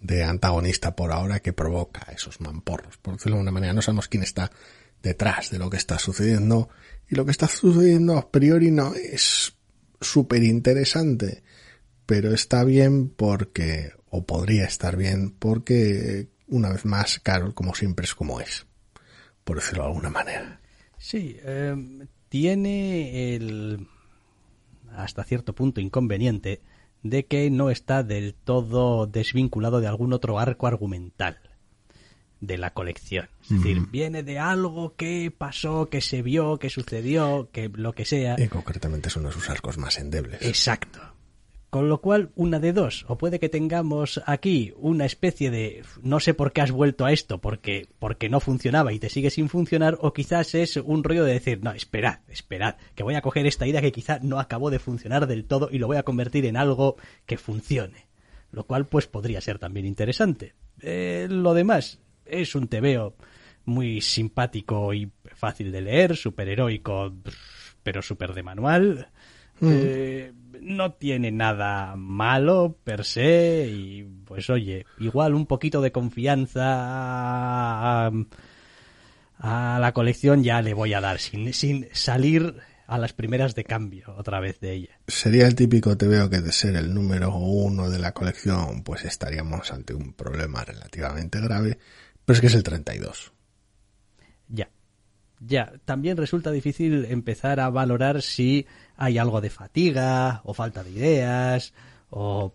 de 0.00 0.24
antagonista 0.24 0.96
por 0.96 1.12
ahora 1.12 1.40
que 1.40 1.52
provoca 1.52 2.10
esos 2.10 2.40
mamporros. 2.40 2.96
Por 2.96 3.16
decirlo 3.16 3.34
de 3.34 3.40
alguna 3.40 3.52
manera, 3.52 3.74
no 3.74 3.82
sabemos 3.82 4.08
quién 4.08 4.22
está 4.22 4.50
detrás 5.02 5.50
de 5.50 5.58
lo 5.58 5.68
que 5.68 5.76
está 5.76 5.98
sucediendo 5.98 6.70
y 7.06 7.16
lo 7.16 7.26
que 7.26 7.32
está 7.32 7.48
sucediendo 7.48 8.16
a 8.16 8.30
priori 8.30 8.70
no 8.70 8.94
es 8.94 9.52
súper 10.00 10.42
interesante, 10.42 11.42
pero 12.06 12.34
está 12.34 12.64
bien 12.64 13.08
porque, 13.08 13.92
o 14.10 14.24
podría 14.24 14.64
estar 14.64 14.96
bien 14.96 15.30
porque, 15.30 16.28
una 16.48 16.70
vez 16.70 16.84
más, 16.84 17.20
Carol, 17.20 17.54
como 17.54 17.74
siempre, 17.74 18.04
es 18.04 18.14
como 18.14 18.40
es, 18.40 18.66
por 19.44 19.56
decirlo 19.56 19.84
de 19.84 19.88
alguna 19.88 20.10
manera. 20.10 20.60
Sí, 20.98 21.36
eh, 21.42 21.74
tiene 22.28 23.34
el 23.34 23.88
hasta 24.94 25.24
cierto 25.24 25.54
punto 25.54 25.80
inconveniente 25.80 26.60
de 27.02 27.26
que 27.26 27.50
no 27.50 27.70
está 27.70 28.02
del 28.02 28.34
todo 28.34 29.06
desvinculado 29.06 29.80
de 29.80 29.86
algún 29.86 30.12
otro 30.12 30.38
arco 30.38 30.66
argumental 30.66 31.38
de 32.40 32.58
la 32.58 32.72
colección. 32.72 33.28
Es 33.42 33.50
decir, 33.50 33.86
viene 33.90 34.22
de 34.22 34.38
algo 34.38 34.94
que 34.96 35.32
pasó, 35.36 35.88
que 35.88 36.00
se 36.00 36.22
vio, 36.22 36.58
que 36.58 36.70
sucedió, 36.70 37.50
que 37.52 37.68
lo 37.68 37.92
que 37.92 38.04
sea. 38.04 38.36
Y 38.38 38.48
concretamente 38.48 39.08
es 39.08 39.16
uno 39.16 39.28
de 39.28 39.34
sus 39.34 39.50
arcos 39.50 39.78
más 39.78 39.98
endebles. 39.98 40.42
Exacto. 40.42 41.00
Con 41.70 41.88
lo 41.88 42.00
cual, 42.00 42.32
una 42.34 42.58
de 42.58 42.72
dos. 42.72 43.04
O 43.06 43.16
puede 43.16 43.38
que 43.38 43.48
tengamos 43.48 44.20
aquí 44.26 44.74
una 44.76 45.04
especie 45.04 45.52
de 45.52 45.84
no 46.02 46.18
sé 46.18 46.34
por 46.34 46.52
qué 46.52 46.62
has 46.62 46.72
vuelto 46.72 47.04
a 47.04 47.12
esto, 47.12 47.40
porque, 47.40 47.86
porque 48.00 48.28
no 48.28 48.40
funcionaba 48.40 48.92
y 48.92 48.98
te 48.98 49.08
sigue 49.08 49.30
sin 49.30 49.48
funcionar, 49.48 49.96
o 50.00 50.12
quizás 50.12 50.56
es 50.56 50.76
un 50.76 51.04
rollo 51.04 51.24
de 51.24 51.34
decir, 51.34 51.62
no, 51.62 51.70
esperad, 51.70 52.20
esperad, 52.28 52.74
que 52.96 53.04
voy 53.04 53.14
a 53.14 53.22
coger 53.22 53.46
esta 53.46 53.68
idea 53.68 53.80
que 53.80 53.92
quizá 53.92 54.18
no 54.20 54.40
acabó 54.40 54.70
de 54.70 54.80
funcionar 54.80 55.28
del 55.28 55.44
todo 55.44 55.68
y 55.70 55.78
lo 55.78 55.86
voy 55.86 55.96
a 55.96 56.02
convertir 56.02 56.44
en 56.44 56.56
algo 56.56 56.96
que 57.24 57.38
funcione. 57.38 58.08
Lo 58.50 58.64
cual, 58.64 58.86
pues, 58.86 59.06
podría 59.06 59.40
ser 59.40 59.60
también 59.60 59.86
interesante. 59.86 60.54
Eh, 60.80 61.28
lo 61.30 61.54
demás 61.54 62.00
es 62.24 62.56
un 62.56 62.66
tebeo 62.66 63.14
muy 63.64 64.00
simpático 64.00 64.92
y 64.92 65.08
fácil 65.36 65.70
de 65.70 65.82
leer, 65.82 66.16
superheroico, 66.16 67.14
pero 67.84 68.02
súper 68.02 68.34
de 68.34 68.42
manual. 68.42 69.08
Eh, 69.62 70.32
no 70.62 70.92
tiene 70.92 71.30
nada 71.30 71.96
malo 71.96 72.78
per 72.84 73.04
se 73.04 73.68
y 73.68 74.02
pues 74.24 74.50
oye, 74.50 74.86
igual 74.98 75.34
un 75.34 75.46
poquito 75.46 75.80
de 75.80 75.92
confianza 75.92 76.62
a, 76.64 78.10
a 79.38 79.78
la 79.78 79.92
colección 79.92 80.42
ya 80.44 80.62
le 80.62 80.74
voy 80.74 80.94
a 80.94 81.00
dar 81.00 81.18
sin, 81.18 81.52
sin 81.52 81.88
salir 81.92 82.54
a 82.86 82.98
las 82.98 83.12
primeras 83.12 83.54
de 83.54 83.64
cambio 83.64 84.12
otra 84.16 84.40
vez 84.40 84.58
de 84.60 84.72
ella. 84.72 85.00
Sería 85.06 85.46
el 85.46 85.54
típico 85.54 85.96
te 85.96 86.08
veo 86.08 86.28
que 86.28 86.40
de 86.40 86.50
ser 86.50 86.74
el 86.74 86.92
número 86.92 87.34
uno 87.34 87.88
de 87.88 88.00
la 88.00 88.12
colección 88.12 88.82
pues 88.82 89.04
estaríamos 89.04 89.72
ante 89.72 89.94
un 89.94 90.12
problema 90.12 90.64
relativamente 90.64 91.40
grave, 91.40 91.78
pero 92.24 92.34
es 92.34 92.40
que 92.40 92.48
es 92.48 92.54
el 92.54 92.64
32. 92.64 93.32
Ya. 94.48 94.68
Ya, 95.40 95.72
también 95.86 96.18
resulta 96.18 96.50
difícil 96.50 97.06
empezar 97.06 97.60
a 97.60 97.70
valorar 97.70 98.20
si 98.20 98.66
hay 98.96 99.16
algo 99.16 99.40
de 99.40 99.48
fatiga 99.48 100.42
o 100.44 100.52
falta 100.52 100.84
de 100.84 100.90
ideas 100.90 101.72
o 102.10 102.52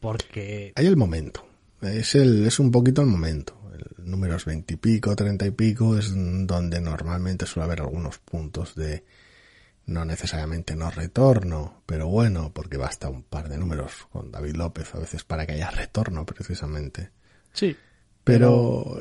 porque... 0.00 0.72
Hay 0.74 0.86
el 0.86 0.96
momento. 0.96 1.46
Es, 1.82 2.14
el, 2.14 2.46
es 2.46 2.58
un 2.58 2.70
poquito 2.70 3.02
el 3.02 3.08
momento. 3.08 3.60
El 3.74 4.10
números 4.10 4.46
20 4.46 4.72
y 4.72 4.76
pico, 4.78 5.14
30 5.14 5.46
y 5.46 5.50
pico 5.50 5.98
es 5.98 6.12
donde 6.14 6.80
normalmente 6.80 7.44
suele 7.44 7.66
haber 7.66 7.82
algunos 7.82 8.18
puntos 8.18 8.74
de 8.74 9.04
no 9.86 10.06
necesariamente 10.06 10.74
no 10.76 10.90
retorno, 10.90 11.82
pero 11.84 12.08
bueno, 12.08 12.52
porque 12.54 12.78
basta 12.78 13.10
un 13.10 13.22
par 13.22 13.50
de 13.50 13.58
números 13.58 14.06
con 14.10 14.32
David 14.32 14.56
López 14.56 14.94
a 14.94 14.98
veces 14.98 15.24
para 15.24 15.46
que 15.46 15.52
haya 15.52 15.70
retorno 15.70 16.24
precisamente. 16.24 17.10
Sí. 17.52 17.76
Pero 18.24 18.98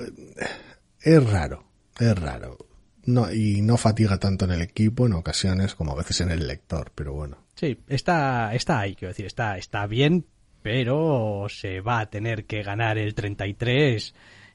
es 0.99 1.29
raro, 1.31 1.63
es 1.97 2.19
raro 2.19 2.57
no, 3.05 3.31
y 3.31 3.61
no 3.61 3.77
fatiga 3.77 4.17
tanto 4.17 4.45
en 4.45 4.51
el 4.51 4.61
equipo 4.61 5.05
en 5.05 5.13
ocasiones 5.13 5.75
como 5.75 5.91
a 5.91 5.95
veces 5.95 6.21
en 6.21 6.31
el 6.31 6.47
lector, 6.47 6.91
pero 6.95 7.13
bueno. 7.13 7.37
Sí, 7.55 7.79
está, 7.87 8.53
está 8.53 8.79
ahí, 8.79 8.95
quiero 8.95 9.09
decir, 9.09 9.25
está, 9.25 9.57
está 9.57 9.85
bien, 9.87 10.25
pero 10.61 11.47
se 11.49 11.81
va 11.81 11.99
a 11.99 12.09
tener 12.09 12.45
que 12.45 12.63
ganar 12.63 12.97
el 12.97 13.13
33 13.13 14.13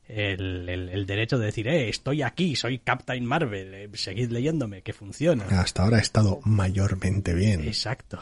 el, 0.09 0.68
el, 0.68 0.88
el 0.88 1.07
derecho 1.07 1.38
de 1.38 1.46
decir, 1.46 1.68
eh, 1.68 1.88
estoy 1.88 2.22
aquí, 2.22 2.57
soy 2.57 2.78
Captain 2.78 3.24
Marvel, 3.24 3.74
eh, 3.74 3.90
seguid 3.92 4.30
leyéndome, 4.30 4.82
que 4.82 4.92
funciona. 4.92 5.44
Hasta 5.44 5.82
ahora 5.82 5.99
ha 5.99 6.01
estado 6.01 6.40
mayormente 6.44 7.34
bien. 7.34 7.64
Exacto. 7.64 8.18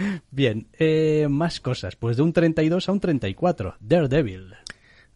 Bien, 0.30 0.68
eh, 0.78 1.26
más 1.28 1.60
cosas. 1.60 1.96
Pues 1.96 2.16
de 2.16 2.22
un 2.22 2.32
32 2.32 2.88
a 2.88 2.92
un 2.92 3.00
34, 3.00 3.76
Daredevil. 3.80 4.54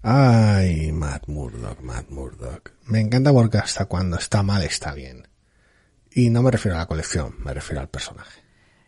Ay, 0.06 0.92
Matt 0.92 1.28
Murdock, 1.28 1.80
Matt 1.80 2.10
Murdock. 2.10 2.72
Me 2.88 3.00
encanta 3.00 3.32
porque 3.32 3.56
hasta 3.56 3.86
cuando 3.86 4.18
está 4.18 4.42
mal 4.42 4.62
está 4.62 4.92
bien. 4.92 5.26
Y 6.12 6.28
no 6.28 6.42
me 6.42 6.50
refiero 6.50 6.76
a 6.76 6.80
la 6.80 6.86
colección, 6.86 7.34
me 7.42 7.54
refiero 7.54 7.80
al 7.80 7.88
personaje. 7.88 8.42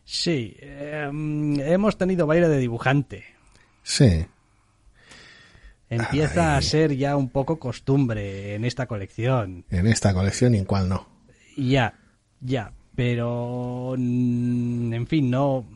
Sí, 0.04 0.54
eh, 0.60 1.08
hemos 1.10 1.96
tenido 1.96 2.26
baile 2.26 2.48
de 2.48 2.58
dibujante. 2.58 3.24
Sí. 3.82 4.26
Empieza 5.88 6.52
Ay. 6.52 6.58
a 6.58 6.62
ser 6.62 6.94
ya 6.94 7.16
un 7.16 7.30
poco 7.30 7.58
costumbre 7.58 8.54
en 8.54 8.66
esta 8.66 8.86
colección. 8.86 9.64
En 9.70 9.86
esta 9.86 10.12
colección 10.12 10.54
y 10.54 10.58
en 10.58 10.64
cuál 10.66 10.86
no. 10.86 11.08
Ya, 11.56 11.94
ya, 12.40 12.74
pero 12.94 13.94
mm, 13.96 14.92
en 14.92 15.06
fin, 15.06 15.30
no, 15.30 15.66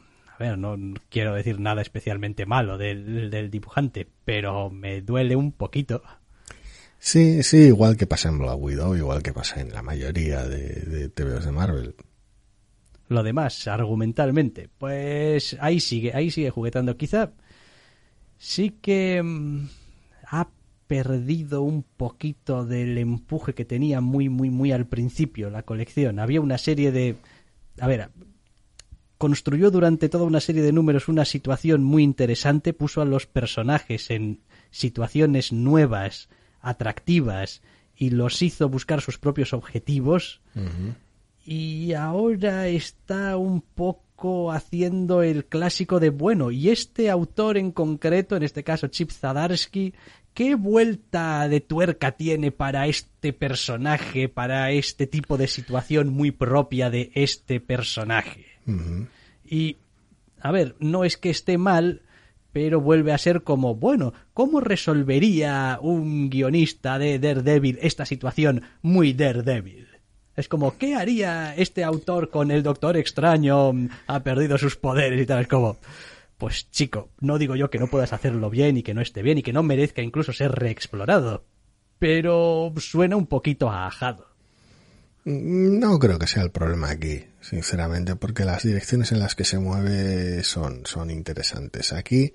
ver, 0.40 0.58
no 0.58 0.76
quiero 1.08 1.34
decir 1.34 1.60
nada 1.60 1.82
especialmente 1.82 2.46
malo 2.46 2.78
del, 2.78 3.30
del 3.30 3.50
dibujante, 3.50 4.08
pero 4.24 4.70
me 4.70 5.02
duele 5.02 5.36
un 5.36 5.52
poquito. 5.52 6.02
Sí, 6.98 7.42
sí, 7.42 7.58
igual 7.58 7.96
que 7.96 8.06
pasa 8.06 8.28
en 8.28 8.38
Black 8.38 8.58
Widow, 8.58 8.96
igual 8.96 9.22
que 9.22 9.32
pasa 9.32 9.60
en 9.60 9.72
la 9.72 9.82
mayoría 9.82 10.44
de, 10.44 10.68
de 10.80 11.08
TVOs 11.08 11.44
de 11.44 11.52
Marvel. 11.52 11.94
Lo 13.08 13.22
demás, 13.22 13.66
argumentalmente, 13.68 14.68
pues 14.78 15.56
ahí 15.60 15.80
sigue, 15.80 16.12
ahí 16.14 16.30
sigue 16.30 16.50
juguetando. 16.50 16.96
Quizá 16.96 17.32
sí 18.38 18.78
que 18.80 19.22
mm, 19.22 19.66
ha 20.26 20.48
perdido 20.86 21.62
un 21.62 21.82
poquito 21.82 22.64
del 22.64 22.98
empuje 22.98 23.54
que 23.54 23.64
tenía 23.64 24.00
muy, 24.00 24.28
muy, 24.28 24.50
muy 24.50 24.72
al 24.72 24.86
principio 24.86 25.50
la 25.50 25.62
colección. 25.62 26.18
Había 26.18 26.40
una 26.40 26.58
serie 26.58 26.92
de... 26.92 27.16
A 27.80 27.86
ver, 27.86 28.10
construyó 29.20 29.70
durante 29.70 30.08
toda 30.08 30.24
una 30.24 30.40
serie 30.40 30.62
de 30.62 30.72
números 30.72 31.06
una 31.06 31.26
situación 31.26 31.84
muy 31.84 32.02
interesante, 32.02 32.72
puso 32.72 33.02
a 33.02 33.04
los 33.04 33.26
personajes 33.26 34.08
en 34.08 34.40
situaciones 34.70 35.52
nuevas, 35.52 36.30
atractivas, 36.62 37.60
y 37.94 38.08
los 38.08 38.40
hizo 38.40 38.70
buscar 38.70 39.02
sus 39.02 39.18
propios 39.18 39.52
objetivos. 39.52 40.40
Y 41.44 41.92
ahora 41.92 42.68
está 42.68 43.36
un 43.36 43.60
poco 43.60 44.52
haciendo 44.52 45.22
el 45.22 45.44
clásico 45.44 46.00
de 46.00 46.08
bueno, 46.08 46.50
y 46.50 46.70
este 46.70 47.10
autor 47.10 47.58
en 47.58 47.72
concreto, 47.72 48.36
en 48.36 48.42
este 48.42 48.64
caso 48.64 48.86
Chip 48.86 49.10
Zadarsky, 49.10 49.92
¿qué 50.32 50.54
vuelta 50.54 51.46
de 51.46 51.60
tuerca 51.60 52.12
tiene 52.12 52.52
para 52.52 52.86
este 52.86 53.34
personaje, 53.34 54.30
para 54.30 54.70
este 54.70 55.06
tipo 55.06 55.36
de 55.36 55.46
situación 55.46 56.08
muy 56.08 56.30
propia 56.30 56.88
de 56.88 57.12
este 57.14 57.60
personaje? 57.60 58.49
Y, 59.44 59.76
a 60.40 60.52
ver, 60.52 60.76
no 60.78 61.04
es 61.04 61.16
que 61.16 61.30
esté 61.30 61.58
mal, 61.58 62.02
pero 62.52 62.80
vuelve 62.80 63.12
a 63.12 63.18
ser 63.18 63.42
como, 63.42 63.74
bueno, 63.74 64.12
¿cómo 64.34 64.60
resolvería 64.60 65.78
un 65.80 66.30
guionista 66.30 66.98
de 66.98 67.18
Daredevil 67.18 67.78
esta 67.82 68.06
situación 68.06 68.62
muy 68.82 69.12
Daredevil? 69.12 69.88
Es 70.36 70.48
como, 70.48 70.78
¿qué 70.78 70.94
haría 70.94 71.54
este 71.54 71.84
autor 71.84 72.30
con 72.30 72.50
el 72.50 72.62
Doctor 72.62 72.96
Extraño? 72.96 73.72
mm, 73.72 73.88
Ha 74.06 74.22
perdido 74.22 74.56
sus 74.58 74.76
poderes 74.76 75.20
y 75.20 75.26
tal. 75.26 75.42
Es 75.42 75.48
como, 75.48 75.76
pues 76.38 76.70
chico, 76.70 77.10
no 77.20 77.38
digo 77.38 77.56
yo 77.56 77.68
que 77.68 77.78
no 77.78 77.88
puedas 77.88 78.12
hacerlo 78.12 78.48
bien 78.48 78.76
y 78.78 78.82
que 78.82 78.94
no 78.94 79.02
esté 79.02 79.22
bien 79.22 79.38
y 79.38 79.42
que 79.42 79.52
no 79.52 79.62
merezca 79.62 80.02
incluso 80.02 80.32
ser 80.32 80.52
reexplorado. 80.52 81.44
Pero 81.98 82.72
suena 82.78 83.16
un 83.16 83.26
poquito 83.26 83.70
ajado. 83.70 84.26
No 85.24 85.98
creo 85.98 86.18
que 86.18 86.26
sea 86.26 86.42
el 86.42 86.50
problema 86.50 86.90
aquí, 86.90 87.24
sinceramente, 87.40 88.16
porque 88.16 88.44
las 88.44 88.62
direcciones 88.62 89.12
en 89.12 89.18
las 89.20 89.34
que 89.34 89.44
se 89.44 89.58
mueve 89.58 90.42
son, 90.44 90.82
son 90.84 91.10
interesantes. 91.10 91.92
Aquí, 91.92 92.32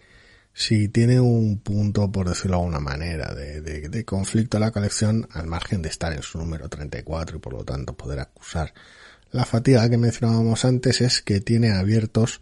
si 0.53 0.88
tiene 0.89 1.20
un 1.20 1.60
punto, 1.60 2.12
por 2.12 2.30
decirlo 2.30 2.58
de 2.58 2.64
alguna 2.64 2.80
manera, 2.80 3.34
de, 3.34 3.62
de, 3.62 4.06
conflicto 4.06 4.58
la 4.60 4.72
colección, 4.72 5.28
al 5.32 5.47
margen 5.47 5.82
de 5.82 5.89
estar 5.89 6.14
en 6.14 6.22
su 6.24 6.38
número 6.38 6.70
34 6.70 7.38
y 7.38 7.39
por 7.39 7.53
lo 7.53 7.64
tanto 7.64 7.95
poder 7.95 8.20
acusar 8.20 8.74
la 9.32 9.43
fatiga 9.45 9.89
que 9.89 9.97
mencionábamos 9.97 10.64
antes, 10.64 11.01
es 11.01 11.22
que 11.22 11.41
tiene 11.41 11.72
abiertos 11.74 12.39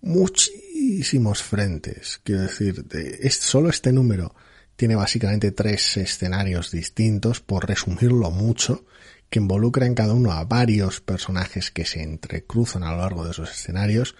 muchísimos 0.00 1.42
frentes. 1.42 2.20
Quiero 2.24 2.42
decir, 2.42 2.84
de- 2.84 3.18
es, 3.22 3.36
solo 3.36 3.68
este 3.70 3.92
número 3.92 4.34
tiene 4.76 4.96
básicamente 4.96 5.52
tres 5.52 5.96
escenarios 5.96 6.70
distintos, 6.70 7.40
por 7.40 7.68
resumirlo 7.68 8.30
mucho, 8.30 8.84
que 9.32 9.38
involucra 9.38 9.86
en 9.86 9.94
cada 9.94 10.12
uno 10.12 10.30
a 10.30 10.44
varios 10.44 11.00
personajes 11.00 11.70
que 11.70 11.86
se 11.86 12.02
entrecruzan 12.02 12.82
a 12.82 12.92
lo 12.92 12.98
largo 12.98 13.24
de 13.24 13.30
esos 13.30 13.50
escenarios 13.50 14.14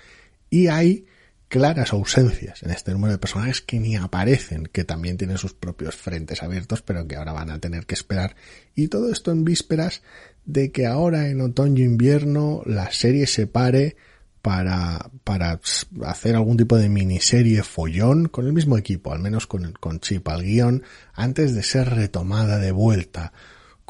y 0.49 0.69
hay 0.69 1.05
claras 1.49 1.93
ausencias 1.93 2.63
en 2.63 2.71
este 2.71 2.93
número 2.93 3.13
de 3.13 3.19
personajes 3.19 3.61
que 3.61 3.79
ni 3.79 3.95
aparecen, 3.95 4.71
que 4.73 4.85
también 4.85 5.19
tienen 5.19 5.37
sus 5.37 5.53
propios 5.53 5.97
frentes 5.97 6.43
abiertos, 6.43 6.81
pero 6.81 7.07
que 7.07 7.17
ahora 7.17 7.33
van 7.33 7.51
a 7.51 7.59
tener 7.59 7.85
que 7.85 7.93
esperar. 7.95 8.37
Y 8.75 8.89
todo 8.89 9.13
esto 9.13 9.33
en 9.33 9.45
vísperas 9.45 10.01
de 10.47 10.73
que 10.73 10.87
ahora 10.87 11.29
en 11.29 11.43
otoño-invierno 11.43 12.63
la 12.65 12.91
serie 12.91 13.27
se 13.27 13.47
pare 13.47 13.97
para, 14.41 15.11
para 15.25 15.61
hacer 16.07 16.37
algún 16.37 16.57
tipo 16.57 16.79
de 16.79 16.89
miniserie 16.89 17.63
follón 17.63 18.29
con 18.29 18.47
el 18.47 18.55
mismo 18.55 18.79
equipo, 18.79 19.13
al 19.13 19.21
menos 19.21 19.47
con, 19.47 19.73
con 19.73 20.01
Chip 20.01 20.27
al 20.29 20.43
guion, 20.43 20.85
antes 21.13 21.55
de 21.55 21.63
ser 21.63 21.91
retomada 21.91 22.59
de 22.59 22.73
vuelta 22.73 23.35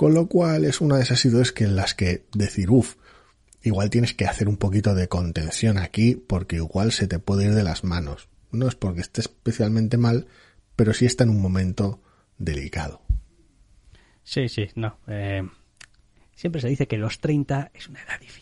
Con 0.02 0.14
lo 0.14 0.26
cual 0.26 0.64
es 0.64 0.80
una 0.80 0.96
de 0.96 1.04
esas 1.04 1.20
situaciones 1.20 1.52
que 1.52 1.62
en 1.62 1.76
las 1.76 1.94
que 1.94 2.24
decir, 2.34 2.70
uff, 2.70 2.96
igual 3.62 3.88
tienes 3.88 4.14
que 4.14 4.24
hacer 4.24 4.48
un 4.48 4.56
poquito 4.56 4.96
de 4.96 5.06
contención 5.06 5.78
aquí 5.78 6.16
porque 6.16 6.56
igual 6.56 6.90
se 6.90 7.06
te 7.06 7.20
puede 7.20 7.44
ir 7.44 7.54
de 7.54 7.62
las 7.62 7.84
manos. 7.84 8.28
No 8.50 8.66
es 8.66 8.74
porque 8.74 9.00
esté 9.00 9.20
especialmente 9.20 9.98
mal, 9.98 10.26
pero 10.74 10.92
sí 10.92 11.06
está 11.06 11.22
en 11.22 11.30
un 11.30 11.40
momento 11.40 12.02
delicado. 12.36 13.00
Sí, 14.24 14.48
sí, 14.48 14.70
no. 14.74 14.98
Eh, 15.06 15.48
siempre 16.34 16.60
se 16.60 16.66
dice 16.66 16.88
que 16.88 16.98
los 16.98 17.20
30 17.20 17.70
es 17.72 17.88
una 17.88 18.02
edad 18.02 18.18
difícil. 18.18 18.41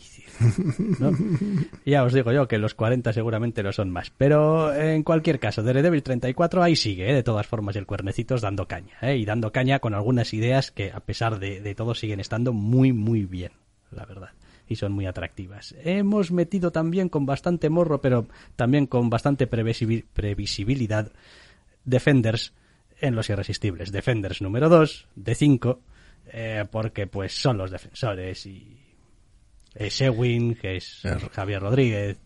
Ya 1.85 2.03
os 2.03 2.13
digo 2.13 2.31
yo 2.31 2.47
que 2.47 2.57
los 2.57 2.73
40 2.73 3.13
seguramente 3.13 3.63
lo 3.63 3.71
son 3.71 3.89
más. 3.89 4.11
Pero 4.11 4.73
en 4.73 5.03
cualquier 5.03 5.39
caso, 5.39 5.63
Daredevil 5.63 6.03
34 6.03 6.63
ahí 6.63 6.75
sigue, 6.75 7.09
¿eh? 7.09 7.13
de 7.13 7.23
todas 7.23 7.47
formas, 7.47 7.75
el 7.75 7.85
cuernecitos 7.85 8.41
dando 8.41 8.67
caña. 8.67 8.95
¿eh? 9.01 9.17
Y 9.17 9.25
dando 9.25 9.51
caña 9.51 9.79
con 9.79 9.93
algunas 9.93 10.33
ideas 10.33 10.71
que, 10.71 10.91
a 10.91 10.99
pesar 10.99 11.39
de, 11.39 11.61
de 11.61 11.75
todo, 11.75 11.95
siguen 11.95 12.19
estando 12.19 12.53
muy, 12.53 12.93
muy 12.93 13.25
bien, 13.25 13.51
la 13.91 14.05
verdad 14.05 14.29
y 14.71 14.77
son 14.77 14.93
muy 14.93 15.05
atractivas. 15.05 15.75
Hemos 15.83 16.31
metido 16.31 16.71
también 16.71 17.09
con 17.09 17.25
bastante 17.25 17.69
morro, 17.69 17.99
pero 17.99 18.27
también 18.55 18.87
con 18.87 19.09
bastante 19.09 19.45
previsibilidad, 19.45 21.11
Defenders 21.83 22.53
en 23.01 23.15
Los 23.15 23.29
Irresistibles. 23.29 23.91
Defenders 23.91 24.41
número 24.41 24.69
2, 24.69 25.07
de 25.15 25.35
5, 25.35 25.79
eh, 26.31 26.65
porque 26.71 27.07
pues 27.07 27.33
son 27.33 27.57
los 27.57 27.71
defensores 27.71 28.45
y 28.45 28.80
es 29.75 30.01
Ewing, 30.01 30.55
que 30.55 30.77
es 30.77 31.01
Javier 31.33 31.61
Rodríguez. 31.61 32.17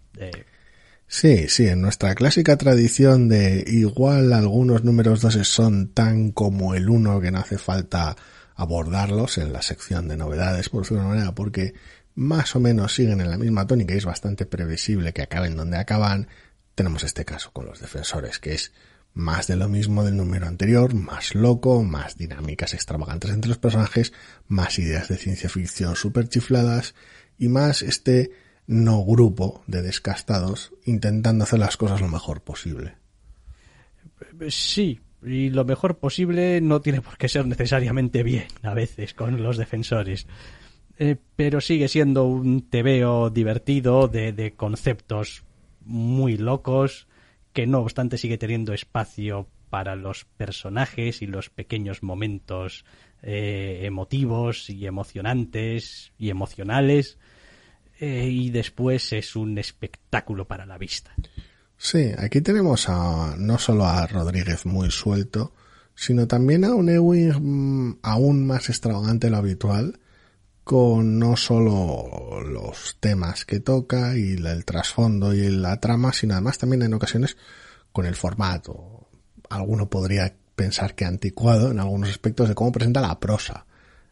Sí, 1.07 1.47
sí, 1.47 1.67
en 1.67 1.81
nuestra 1.81 2.15
clásica 2.15 2.57
tradición 2.57 3.29
de 3.29 3.63
igual 3.67 4.33
algunos 4.33 4.83
números 4.83 5.21
2 5.21 5.47
son 5.47 5.89
tan 5.89 6.31
como 6.31 6.73
el 6.73 6.89
1 6.89 7.21
que 7.21 7.31
no 7.31 7.39
hace 7.39 7.57
falta 7.57 8.15
abordarlos 8.55 9.37
en 9.37 9.53
la 9.53 9.61
sección 9.61 10.07
de 10.07 10.17
novedades, 10.17 10.69
por 10.69 10.81
decirlo 10.81 11.01
de 11.01 11.07
una 11.07 11.15
manera, 11.15 11.35
porque 11.35 11.73
más 12.15 12.55
o 12.55 12.59
menos 12.59 12.95
siguen 12.95 13.21
en 13.21 13.29
la 13.29 13.37
misma 13.37 13.67
tónica 13.67 13.93
y 13.93 13.97
es 13.97 14.05
bastante 14.05 14.45
previsible 14.45 15.13
que 15.13 15.21
acaben 15.21 15.55
donde 15.55 15.77
acaban, 15.77 16.27
tenemos 16.73 17.03
este 17.03 17.25
caso 17.25 17.51
con 17.51 17.65
los 17.65 17.81
defensores, 17.81 18.39
que 18.39 18.53
es 18.53 18.71
más 19.13 19.47
de 19.47 19.57
lo 19.57 19.69
mismo 19.69 20.03
del 20.03 20.17
número 20.17 20.47
anterior, 20.47 20.93
más 20.93 21.35
loco, 21.35 21.83
más 21.83 22.17
dinámicas 22.17 22.73
extravagantes 22.73 23.31
entre 23.31 23.49
los 23.49 23.57
personajes, 23.57 24.11
más 24.47 24.79
ideas 24.79 25.07
de 25.07 25.17
ciencia 25.17 25.49
ficción 25.49 25.95
super 25.95 26.27
chifladas 26.27 26.95
y 27.38 27.49
más 27.49 27.81
este 27.81 28.31
no 28.67 29.03
grupo 29.03 29.63
de 29.67 29.81
descastados 29.81 30.73
intentando 30.86 31.43
hacer 31.43 31.59
las 31.59 31.77
cosas 31.77 32.01
lo 32.01 32.07
mejor 32.07 32.41
posible. 32.41 32.95
Sí, 34.49 34.99
y 35.23 35.49
lo 35.49 35.65
mejor 35.65 35.97
posible 35.97 36.61
no 36.61 36.81
tiene 36.81 37.01
por 37.01 37.17
qué 37.17 37.27
ser 37.27 37.45
necesariamente 37.47 38.23
bien 38.23 38.45
a 38.63 38.73
veces 38.73 39.13
con 39.13 39.41
los 39.41 39.57
defensores. 39.57 40.27
Eh, 40.97 41.17
pero 41.36 41.59
sigue 41.59 41.88
siendo 41.88 42.25
un 42.25 42.69
tebeo 42.69 43.29
divertido 43.29 44.07
de, 44.07 44.53
conceptos 44.55 45.43
muy 45.81 46.38
locos 46.38 47.07
que 47.53 47.67
no 47.67 47.79
obstante 47.79 48.17
sigue 48.17 48.38
teniendo 48.38 48.73
espacio 48.73 49.47
para 49.69 49.95
los 49.95 50.25
personajes 50.38 51.21
y 51.21 51.27
los 51.27 51.49
pequeños 51.49 52.01
momentos 52.01 52.86
eh, 53.21 53.81
emotivos 53.83 54.69
y 54.69 54.86
emocionantes 54.86 56.13
y 56.17 56.29
emocionales 56.29 57.17
eh, 57.99 58.27
y 58.29 58.49
después 58.49 59.13
es 59.13 59.35
un 59.35 59.57
espectáculo 59.57 60.45
para 60.45 60.65
la 60.65 60.77
vista. 60.77 61.13
Sí, 61.77 62.11
aquí 62.17 62.41
tenemos 62.41 62.87
a 62.89 63.35
no 63.37 63.57
solo 63.57 63.85
a 63.85 64.07
Rodríguez 64.07 64.65
muy 64.65 64.91
suelto, 64.91 65.53
sino 65.93 66.27
también 66.27 66.65
a 66.65 66.73
un 66.73 66.89
Ewing 66.89 67.33
mm, 67.39 67.99
aún 68.03 68.45
más 68.45 68.69
extravagante 68.69 69.27
de 69.27 69.31
lo 69.31 69.37
habitual, 69.37 69.99
con 70.63 71.19
no 71.19 71.37
solo 71.37 72.41
los 72.41 72.97
temas 72.99 73.45
que 73.45 73.59
toca 73.59 74.17
y 74.17 74.33
el 74.33 74.65
trasfondo 74.65 75.33
y 75.33 75.49
la 75.49 75.79
trama, 75.79 76.11
sino 76.11 76.33
además 76.33 76.57
también 76.57 76.81
en 76.81 76.93
ocasiones 76.93 77.37
con 77.91 78.05
el 78.05 78.15
formato. 78.15 79.07
Alguno 79.49 79.89
podría 79.89 80.35
pensar 80.55 80.95
que 80.95 81.05
anticuado 81.05 81.71
en 81.71 81.79
algunos 81.79 82.09
aspectos 82.09 82.49
de 82.49 82.55
cómo 82.55 82.71
presenta 82.71 82.99
la 82.99 83.19
prosa, 83.19 83.65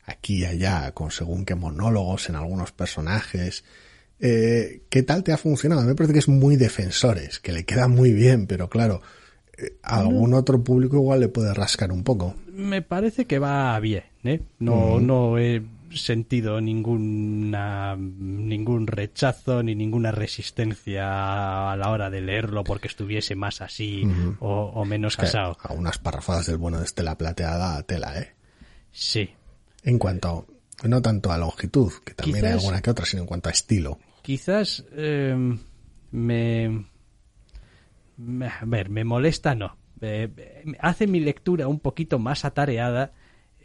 aquí 0.05 0.39
y 0.39 0.45
allá, 0.45 0.91
con 0.93 1.11
según 1.11 1.45
qué 1.45 1.55
monólogos 1.55 2.29
en 2.29 2.35
algunos 2.35 2.71
personajes. 2.71 3.63
Eh, 4.19 4.83
¿Qué 4.89 5.03
tal 5.03 5.23
te 5.23 5.33
ha 5.33 5.37
funcionado? 5.37 5.81
A 5.81 5.83
mí 5.83 5.89
me 5.89 5.95
parece 5.95 6.13
que 6.13 6.19
es 6.19 6.29
muy 6.29 6.55
defensores, 6.55 7.39
que 7.39 7.51
le 7.51 7.65
queda 7.65 7.87
muy 7.87 8.13
bien, 8.13 8.47
pero 8.47 8.69
claro, 8.69 9.01
eh, 9.57 9.77
a 9.83 9.99
algún 9.99 10.33
otro 10.33 10.63
público 10.63 10.97
igual 10.97 11.19
le 11.19 11.27
puede 11.29 11.53
rascar 11.53 11.91
un 11.91 12.03
poco. 12.03 12.35
Me 12.47 12.81
parece 12.81 13.25
que 13.25 13.39
va 13.39 13.79
bien, 13.79 14.03
¿eh? 14.23 14.41
No, 14.59 14.99
no 14.99 15.37
he 15.37 15.61
sentido 15.91 16.59
ninguna, 16.61 17.95
ningún 17.95 18.87
rechazo 18.87 19.61
ni 19.63 19.75
ninguna 19.75 20.11
resistencia 20.11 21.71
a 21.71 21.75
la 21.77 21.89
hora 21.89 22.09
de 22.09 22.21
leerlo 22.21 22.63
porque 22.63 22.87
estuviese 22.87 23.35
más 23.35 23.61
así 23.61 24.03
o, 24.39 24.85
menos 24.85 25.17
casado. 25.17 25.57
A 25.61 25.73
unas 25.73 25.97
parrafadas 25.97 26.47
del 26.47 26.57
bueno 26.57 26.79
de 26.79 26.85
Estela 26.85 27.17
Plateada 27.17 27.77
a 27.77 27.83
tela, 27.83 28.19
¿eh? 28.19 28.33
Sí. 28.91 29.29
En 29.83 29.99
cuanto, 29.99 30.47
no 30.83 31.01
tanto 31.01 31.31
a 31.31 31.37
longitud, 31.37 31.91
que 32.05 32.13
también 32.13 32.45
hay 32.45 32.51
alguna 32.53 32.81
que 32.81 32.91
otra, 32.91 33.05
sino 33.05 33.21
en 33.23 33.27
cuanto 33.27 33.49
a 33.49 33.51
estilo. 33.51 33.99
Quizás 34.21 34.85
eh, 34.93 35.35
me, 36.11 36.85
A 38.17 38.65
ver, 38.65 38.89
me 38.89 39.03
molesta, 39.03 39.55
no. 39.55 39.77
Eh, 40.01 40.29
hace 40.79 41.07
mi 41.07 41.19
lectura 41.19 41.67
un 41.67 41.79
poquito 41.79 42.19
más 42.19 42.45
atareada 42.45 43.13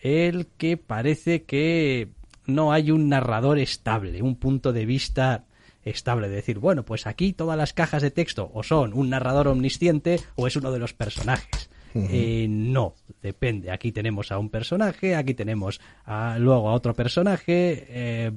el 0.00 0.46
que 0.56 0.76
parece 0.76 1.42
que 1.42 2.10
no 2.46 2.72
hay 2.72 2.90
un 2.90 3.08
narrador 3.08 3.58
estable, 3.58 4.22
un 4.22 4.36
punto 4.36 4.72
de 4.72 4.86
vista 4.86 5.44
estable. 5.82 6.28
De 6.28 6.36
decir, 6.36 6.58
bueno, 6.58 6.84
pues 6.84 7.06
aquí 7.06 7.32
todas 7.32 7.58
las 7.58 7.72
cajas 7.72 8.02
de 8.02 8.10
texto 8.10 8.50
o 8.54 8.62
son 8.62 8.94
un 8.94 9.10
narrador 9.10 9.48
omnisciente 9.48 10.20
o 10.36 10.46
es 10.46 10.56
uno 10.56 10.72
de 10.72 10.78
los 10.78 10.94
personajes. 10.94 11.67
Eh, 12.10 12.46
no, 12.48 12.94
depende. 13.22 13.70
Aquí 13.70 13.92
tenemos 13.92 14.30
a 14.32 14.38
un 14.38 14.50
personaje, 14.50 15.14
aquí 15.14 15.34
tenemos 15.34 15.80
a, 16.04 16.38
luego 16.38 16.68
a 16.68 16.74
otro 16.74 16.94
personaje, 16.94 17.86
eh, 17.88 18.32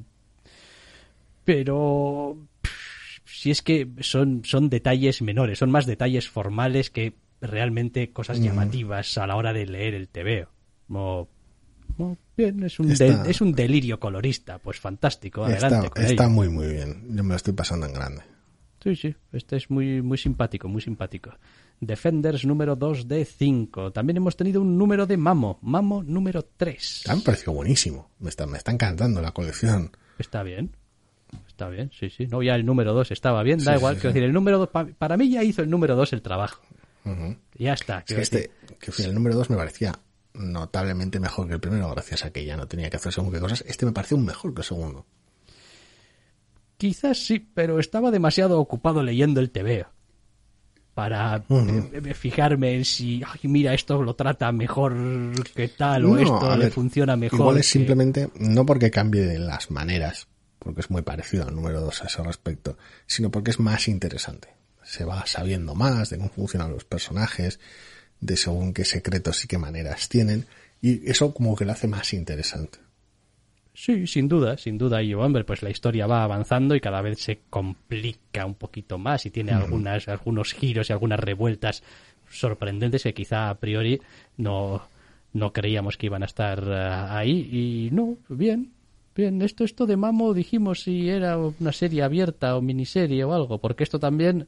pero 1.43 2.37
si 3.25 3.51
es 3.51 3.61
que 3.61 3.87
son, 3.99 4.41
son 4.45 4.69
detalles 4.69 5.21
menores, 5.21 5.59
son 5.59 5.71
más 5.71 5.85
detalles 5.85 6.29
formales 6.29 6.89
que 6.89 7.13
realmente 7.41 8.11
cosas 8.11 8.39
llamativas 8.39 9.17
a 9.17 9.25
la 9.25 9.35
hora 9.35 9.51
de 9.53 9.65
leer 9.65 9.95
el 9.95 10.07
TVO. 10.07 10.49
Como 10.87 12.17
bien, 12.37 12.63
es 12.63 12.79
un, 12.79 12.91
es 12.91 13.41
un 13.41 13.53
delirio 13.53 13.99
colorista, 13.99 14.59
pues 14.59 14.79
fantástico, 14.79 15.43
adelante. 15.43 15.87
Está, 15.87 16.03
está 16.03 16.27
muy, 16.29 16.49
muy 16.49 16.67
bien. 16.67 17.03
Yo 17.09 17.23
me 17.23 17.29
lo 17.29 17.35
estoy 17.35 17.53
pasando 17.53 17.85
en 17.85 17.93
grande. 17.93 18.21
Sí, 18.83 18.95
sí, 18.95 19.15
este 19.31 19.57
es 19.57 19.69
muy, 19.69 20.01
muy 20.01 20.17
simpático, 20.17 20.67
muy 20.67 20.81
simpático. 20.81 21.31
Defenders 21.81 22.45
número 22.45 22.75
2 22.75 23.07
de 23.07 23.25
5. 23.25 23.91
También 23.91 24.17
hemos 24.17 24.37
tenido 24.37 24.61
un 24.61 24.77
número 24.77 25.07
de 25.07 25.17
Mamo, 25.17 25.57
Mamo 25.63 26.03
número 26.03 26.43
3. 26.55 27.05
Me 27.07 27.13
ha 27.13 27.17
parecido 27.17 27.53
buenísimo. 27.53 28.11
Me 28.19 28.29
está, 28.29 28.45
me 28.45 28.59
está 28.59 28.71
encantando 28.71 29.19
la 29.19 29.31
colección. 29.31 29.91
Está 30.19 30.43
bien. 30.43 30.75
Está 31.47 31.69
bien, 31.69 31.89
sí, 31.91 32.11
sí. 32.11 32.27
No, 32.27 32.43
ya 32.43 32.53
el 32.53 32.65
número 32.65 32.93
2 32.93 33.11
estaba 33.11 33.41
bien, 33.41 33.63
da 33.63 33.75
igual. 33.75 33.95
quiero 33.95 34.09
decir, 34.09 34.23
el 34.23 34.31
número 34.31 34.59
2, 34.59 34.69
para 34.95 35.17
mí 35.17 35.31
ya 35.31 35.43
hizo 35.43 35.63
el 35.63 35.69
número 35.71 35.95
2 35.95 36.13
el 36.13 36.21
trabajo. 36.21 36.61
Ya 37.55 37.73
está. 37.73 38.03
que 38.03 38.21
este, 38.21 38.51
que 38.79 39.03
el 39.03 39.15
número 39.15 39.35
2 39.35 39.49
me 39.49 39.55
parecía 39.55 39.97
notablemente 40.35 41.19
mejor 41.19 41.47
que 41.47 41.55
el 41.55 41.59
primero, 41.59 41.89
gracias 41.89 42.25
a 42.25 42.31
que 42.31 42.45
ya 42.45 42.57
no 42.57 42.67
tenía 42.67 42.91
que 42.91 42.97
hacer 42.97 43.11
según 43.11 43.31
qué 43.31 43.39
cosas. 43.39 43.63
Este 43.67 43.87
me 43.87 43.91
pareció 43.91 44.17
un 44.17 44.25
mejor 44.25 44.53
que 44.53 44.61
el 44.61 44.65
segundo. 44.65 45.07
Quizás 46.77 47.25
sí, 47.25 47.39
pero 47.39 47.79
estaba 47.79 48.11
demasiado 48.11 48.59
ocupado 48.59 49.01
leyendo 49.01 49.39
el 49.39 49.49
TVO 49.49 49.87
para 50.93 51.37
eh, 51.37 51.89
eh, 51.93 52.13
fijarme 52.13 52.75
en 52.75 52.85
si, 52.85 53.21
ay, 53.25 53.49
mira, 53.49 53.73
esto 53.73 54.01
lo 54.01 54.13
trata 54.13 54.51
mejor 54.51 54.95
que 55.55 55.69
tal 55.69 56.05
o 56.05 56.17
esto 56.17 56.57
le 56.57 56.69
funciona 56.69 57.15
mejor. 57.15 57.39
Igual 57.39 57.57
es 57.57 57.67
simplemente, 57.67 58.29
no 58.35 58.65
porque 58.65 58.91
cambie 58.91 59.39
las 59.39 59.71
maneras, 59.71 60.27
porque 60.59 60.81
es 60.81 60.89
muy 60.89 61.01
parecido 61.01 61.47
al 61.47 61.55
número 61.55 61.79
2 61.81 62.03
a 62.03 62.07
ese 62.07 62.23
respecto, 62.23 62.77
sino 63.05 63.31
porque 63.31 63.51
es 63.51 63.59
más 63.59 63.87
interesante. 63.87 64.49
Se 64.83 65.05
va 65.05 65.25
sabiendo 65.25 65.75
más 65.75 66.09
de 66.09 66.17
cómo 66.17 66.29
funcionan 66.29 66.71
los 66.71 66.83
personajes, 66.83 67.59
de 68.19 68.35
según 68.35 68.73
qué 68.73 68.83
secretos 68.83 69.45
y 69.45 69.47
qué 69.47 69.57
maneras 69.57 70.09
tienen, 70.09 70.45
y 70.81 71.09
eso 71.09 71.33
como 71.33 71.55
que 71.55 71.65
lo 71.65 71.71
hace 71.71 71.87
más 71.87 72.13
interesante. 72.13 72.79
Sí, 73.83 74.05
sin 74.05 74.27
duda, 74.27 74.57
sin 74.57 74.77
duda. 74.77 75.01
Y 75.01 75.15
hombre, 75.15 75.43
pues 75.43 75.63
la 75.63 75.71
historia 75.71 76.05
va 76.05 76.23
avanzando 76.23 76.75
y 76.75 76.79
cada 76.79 77.01
vez 77.01 77.17
se 77.17 77.39
complica 77.49 78.45
un 78.45 78.53
poquito 78.53 78.99
más 78.99 79.25
y 79.25 79.31
tiene 79.31 79.53
algunas, 79.53 80.07
algunos 80.07 80.53
giros 80.53 80.87
y 80.87 80.93
algunas 80.93 81.19
revueltas 81.19 81.81
sorprendentes 82.29 83.01
que 83.01 83.15
quizá 83.15 83.49
a 83.49 83.55
priori 83.55 83.99
no, 84.37 84.83
no 85.33 85.51
creíamos 85.51 85.97
que 85.97 86.05
iban 86.05 86.21
a 86.21 86.27
estar 86.27 86.63
eh, 86.63 86.75
ahí. 87.09 87.49
Y 87.51 87.89
no, 87.91 88.17
bien, 88.29 88.71
bien. 89.15 89.41
Esto, 89.41 89.63
esto 89.63 89.87
de 89.87 89.97
Mamo 89.97 90.35
dijimos 90.35 90.83
si 90.83 91.09
era 91.09 91.39
una 91.39 91.71
serie 91.71 92.03
abierta 92.03 92.55
o 92.57 92.61
miniserie 92.61 93.23
o 93.23 93.33
algo, 93.33 93.57
porque 93.57 93.83
esto 93.83 93.99
también 93.99 94.45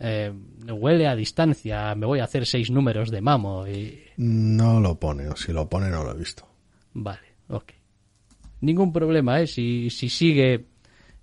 eh, 0.00 0.32
huele 0.68 1.06
a 1.06 1.14
distancia, 1.14 1.94
me 1.94 2.06
voy 2.06 2.18
a 2.18 2.24
hacer 2.24 2.44
seis 2.44 2.72
números 2.72 3.12
de 3.12 3.20
mamo 3.20 3.68
y... 3.68 4.00
No 4.16 4.80
lo 4.80 4.98
pone, 4.98 5.28
o 5.28 5.36
si 5.36 5.52
lo 5.52 5.68
pone 5.68 5.90
no 5.90 6.02
lo 6.02 6.10
he 6.10 6.18
visto. 6.18 6.44
Vale, 6.92 7.36
ok. 7.50 7.72
Ningún 8.64 8.92
problema, 8.92 9.40
¿eh? 9.40 9.46
Si, 9.46 9.90
si 9.90 10.08
sigue 10.08 10.66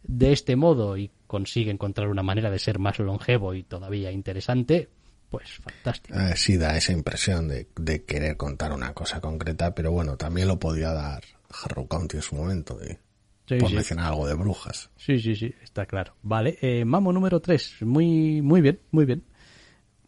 de 0.04 0.32
este 0.32 0.56
modo 0.56 0.98
y 0.98 1.12
consigue 1.28 1.72
encontrar 1.72 2.10
una 2.10 2.24
manera 2.24 2.50
de 2.50 2.60
ser 2.60 2.80
más 2.80 3.00
longevo 3.00 3.54
y 3.54 3.64
todavía 3.64 4.12
interesante, 4.12 4.90
pues 5.30 5.50
fantástico. 5.54 6.20
Eh, 6.20 6.34
sí, 6.36 6.58
da 6.58 6.76
esa 6.76 6.92
impresión 6.92 7.48
de, 7.48 7.68
de, 7.78 8.04
querer 8.04 8.36
contar 8.36 8.74
una 8.74 8.94
cosa 8.94 9.22
concreta, 9.22 9.74
pero 9.74 9.92
bueno, 9.92 10.18
también 10.18 10.48
lo 10.48 10.60
podía 10.60 10.92
dar 10.92 11.24
Harrow 11.64 11.88
County 11.88 12.18
en 12.18 12.24
su 12.24 12.36
momento, 12.36 12.78
de, 12.78 13.00
sí, 13.48 13.56
por 13.56 13.70
sí. 13.70 13.76
mencionar 13.76 14.08
algo 14.08 14.28
de 14.28 14.34
brujas. 14.34 14.90
Sí, 14.98 15.20
sí, 15.20 15.36
sí, 15.36 15.54
está 15.64 15.86
claro. 15.86 16.16
Vale, 16.22 16.58
eh, 16.62 16.84
Mamo 16.84 17.14
número 17.14 17.40
3, 17.40 17.78
muy, 17.82 18.42
muy 18.42 18.60
bien, 18.60 18.80
muy 18.92 19.06
bien. 19.06 19.24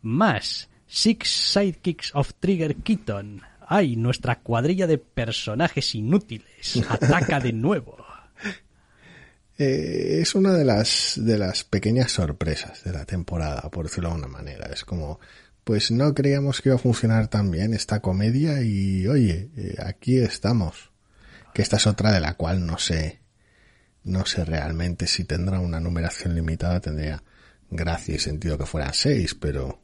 Más, 0.02 0.70
Six 0.88 1.54
Sidekicks 1.54 2.12
of 2.14 2.34
Trigger 2.40 2.76
Keaton. 2.76 3.42
¡Ay, 3.68 3.96
nuestra 3.96 4.40
cuadrilla 4.40 4.88
de 4.88 4.98
personajes 4.98 5.96
inútiles! 5.96 6.82
¡Ataca 6.90 7.40
de 7.40 7.54
nuevo! 7.54 7.98
Eh, 9.58 10.20
es 10.22 10.34
una 10.34 10.54
de 10.54 10.66
las, 10.66 11.14
de 11.16 11.38
las 11.38 11.64
pequeñas 11.64 12.12
sorpresas 12.12 12.84
de 12.84 12.92
la 12.92 13.06
temporada, 13.06 13.70
por 13.70 13.86
decirlo 13.86 14.10
de 14.10 14.16
alguna 14.16 14.32
manera. 14.32 14.68
Es 14.74 14.84
como, 14.84 15.20
pues 15.64 15.92
no 15.92 16.14
creíamos 16.14 16.62
que 16.62 16.70
iba 16.70 16.76
a 16.76 16.80
funcionar 16.80 17.28
tan 17.28 17.52
bien 17.52 17.74
esta 17.74 18.00
comedia 18.02 18.62
y 18.64 19.08
oye, 19.08 19.50
eh, 19.56 19.76
aquí 19.86 20.18
estamos. 20.18 20.92
Que 21.54 21.62
esta 21.62 21.78
es 21.78 21.86
otra 21.86 22.12
de 22.12 22.20
la 22.20 22.34
cual 22.34 22.66
no 22.66 22.80
sé, 22.80 23.20
no 24.04 24.26
sé 24.26 24.44
realmente 24.44 25.06
si 25.06 25.24
tendrá 25.24 25.60
una 25.60 25.80
numeración 25.80 26.34
limitada, 26.34 26.80
tendría 26.80 27.24
gracia 27.70 28.16
y 28.16 28.20
sentido 28.20 28.58
que 28.58 28.66
fueran 28.66 28.94
seis, 28.94 29.36
pero 29.36 29.83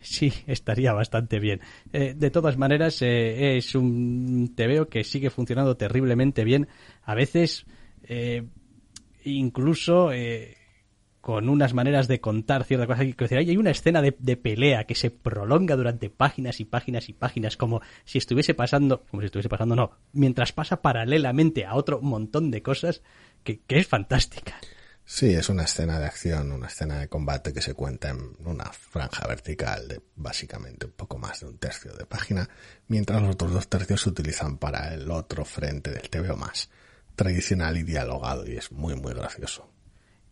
Sí, 0.00 0.32
estaría 0.46 0.92
bastante 0.92 1.40
bien. 1.40 1.60
Eh, 1.92 2.14
de 2.16 2.30
todas 2.30 2.56
maneras, 2.56 3.02
eh, 3.02 3.56
es 3.56 3.74
un 3.74 4.54
TVO 4.54 4.88
que 4.88 5.04
sigue 5.04 5.30
funcionando 5.30 5.76
terriblemente 5.76 6.44
bien. 6.44 6.68
A 7.02 7.14
veces, 7.14 7.66
eh, 8.04 8.46
incluso 9.24 10.12
eh, 10.12 10.56
con 11.20 11.48
unas 11.48 11.74
maneras 11.74 12.06
de 12.06 12.20
contar 12.20 12.62
ciertas 12.62 12.86
cosas. 13.16 13.32
Hay 13.32 13.56
una 13.56 13.72
escena 13.72 14.00
de, 14.00 14.12
pelea 14.12 14.84
que 14.84 14.94
se 14.94 15.10
prolonga 15.10 15.74
durante 15.74 16.08
páginas 16.08 16.60
y 16.60 16.64
páginas 16.64 17.08
y 17.08 17.14
páginas, 17.14 17.56
como 17.56 17.80
si 18.04 18.18
estuviese 18.18 18.54
pasando, 18.54 19.02
como 19.10 19.22
si 19.22 19.26
estuviese 19.26 19.48
pasando, 19.48 19.74
no, 19.74 19.90
mientras 20.12 20.52
pasa 20.52 20.82
paralelamente 20.82 21.66
a 21.66 21.74
otro 21.74 22.00
montón 22.00 22.52
de 22.52 22.62
cosas 22.62 23.02
que 23.42 23.60
es 23.68 23.88
fantástica. 23.88 24.54
Sí, 25.08 25.32
es 25.32 25.48
una 25.48 25.62
escena 25.62 26.00
de 26.00 26.06
acción, 26.06 26.50
una 26.50 26.66
escena 26.66 26.98
de 26.98 27.06
combate 27.06 27.52
que 27.52 27.62
se 27.62 27.74
cuenta 27.74 28.10
en 28.10 28.36
una 28.44 28.64
franja 28.72 29.24
vertical 29.28 29.86
de 29.86 30.00
básicamente 30.16 30.86
un 30.86 30.92
poco 30.92 31.16
más 31.16 31.40
de 31.40 31.46
un 31.46 31.58
tercio 31.58 31.94
de 31.94 32.04
página, 32.06 32.50
mientras 32.88 33.22
los 33.22 33.30
otros 33.30 33.52
dos 33.52 33.68
tercios 33.68 34.00
se 34.00 34.08
utilizan 34.08 34.58
para 34.58 34.92
el 34.92 35.08
otro 35.08 35.44
frente 35.44 35.92
del 35.92 36.10
TVO 36.10 36.36
más 36.36 36.70
tradicional 37.14 37.76
y 37.76 37.84
dialogado 37.84 38.48
y 38.48 38.56
es 38.56 38.72
muy 38.72 38.96
muy 38.96 39.14
gracioso. 39.14 39.70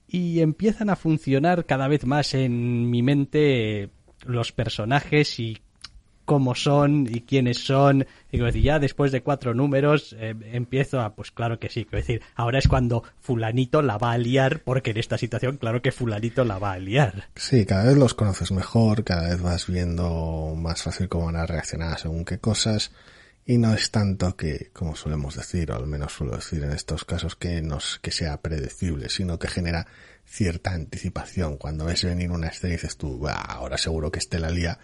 Y 0.08 0.40
empiezan 0.40 0.90
a 0.90 0.96
funcionar 0.96 1.66
cada 1.66 1.86
vez 1.86 2.04
más 2.04 2.34
en 2.34 2.90
mi 2.90 3.00
mente 3.00 3.90
los 4.26 4.50
personajes 4.50 5.38
y 5.38 5.62
cómo 6.24 6.54
son 6.54 7.08
y 7.10 7.22
quiénes 7.22 7.64
son. 7.64 8.06
Y 8.30 8.38
decir, 8.38 8.62
ya 8.62 8.78
después 8.78 9.12
de 9.12 9.22
cuatro 9.22 9.54
números 9.54 10.14
eh, 10.18 10.34
empiezo 10.52 11.00
a, 11.00 11.14
pues 11.14 11.30
claro 11.30 11.58
que 11.58 11.68
sí, 11.68 11.84
quiero 11.84 11.98
decir, 11.98 12.22
ahora 12.34 12.58
es 12.58 12.68
cuando 12.68 13.04
fulanito 13.20 13.82
la 13.82 13.98
va 13.98 14.12
a 14.12 14.18
liar, 14.18 14.62
porque 14.64 14.90
en 14.90 14.98
esta 14.98 15.18
situación 15.18 15.56
claro 15.56 15.82
que 15.82 15.92
fulanito 15.92 16.44
la 16.44 16.58
va 16.58 16.72
a 16.72 16.78
liar. 16.78 17.28
Sí, 17.36 17.64
cada 17.66 17.84
vez 17.84 17.96
los 17.96 18.14
conoces 18.14 18.50
mejor, 18.52 19.04
cada 19.04 19.28
vez 19.28 19.40
vas 19.40 19.66
viendo 19.66 20.54
más 20.56 20.82
fácil 20.82 21.08
cómo 21.08 21.26
van 21.26 21.36
a 21.36 21.46
reaccionar 21.46 21.98
según 21.98 22.24
qué 22.24 22.38
cosas. 22.38 22.92
Y 23.46 23.58
no 23.58 23.74
es 23.74 23.90
tanto 23.90 24.36
que, 24.36 24.70
como 24.72 24.96
solemos 24.96 25.36
decir, 25.36 25.70
o 25.70 25.76
al 25.76 25.86
menos 25.86 26.12
suelo 26.12 26.36
decir 26.36 26.64
en 26.64 26.72
estos 26.72 27.04
casos, 27.04 27.36
que 27.36 27.60
nos, 27.60 27.98
que 28.00 28.10
sea 28.10 28.40
predecible, 28.40 29.10
sino 29.10 29.38
que 29.38 29.48
genera 29.48 29.86
cierta 30.24 30.72
anticipación. 30.72 31.58
Cuando 31.58 31.84
ves 31.84 32.04
venir 32.04 32.30
una 32.30 32.48
escena 32.48 32.72
y 32.72 32.76
dices 32.76 32.96
tú, 32.96 33.28
ahora 33.28 33.76
seguro 33.76 34.10
que 34.10 34.18
este 34.18 34.38
la 34.38 34.48
lía, 34.48 34.78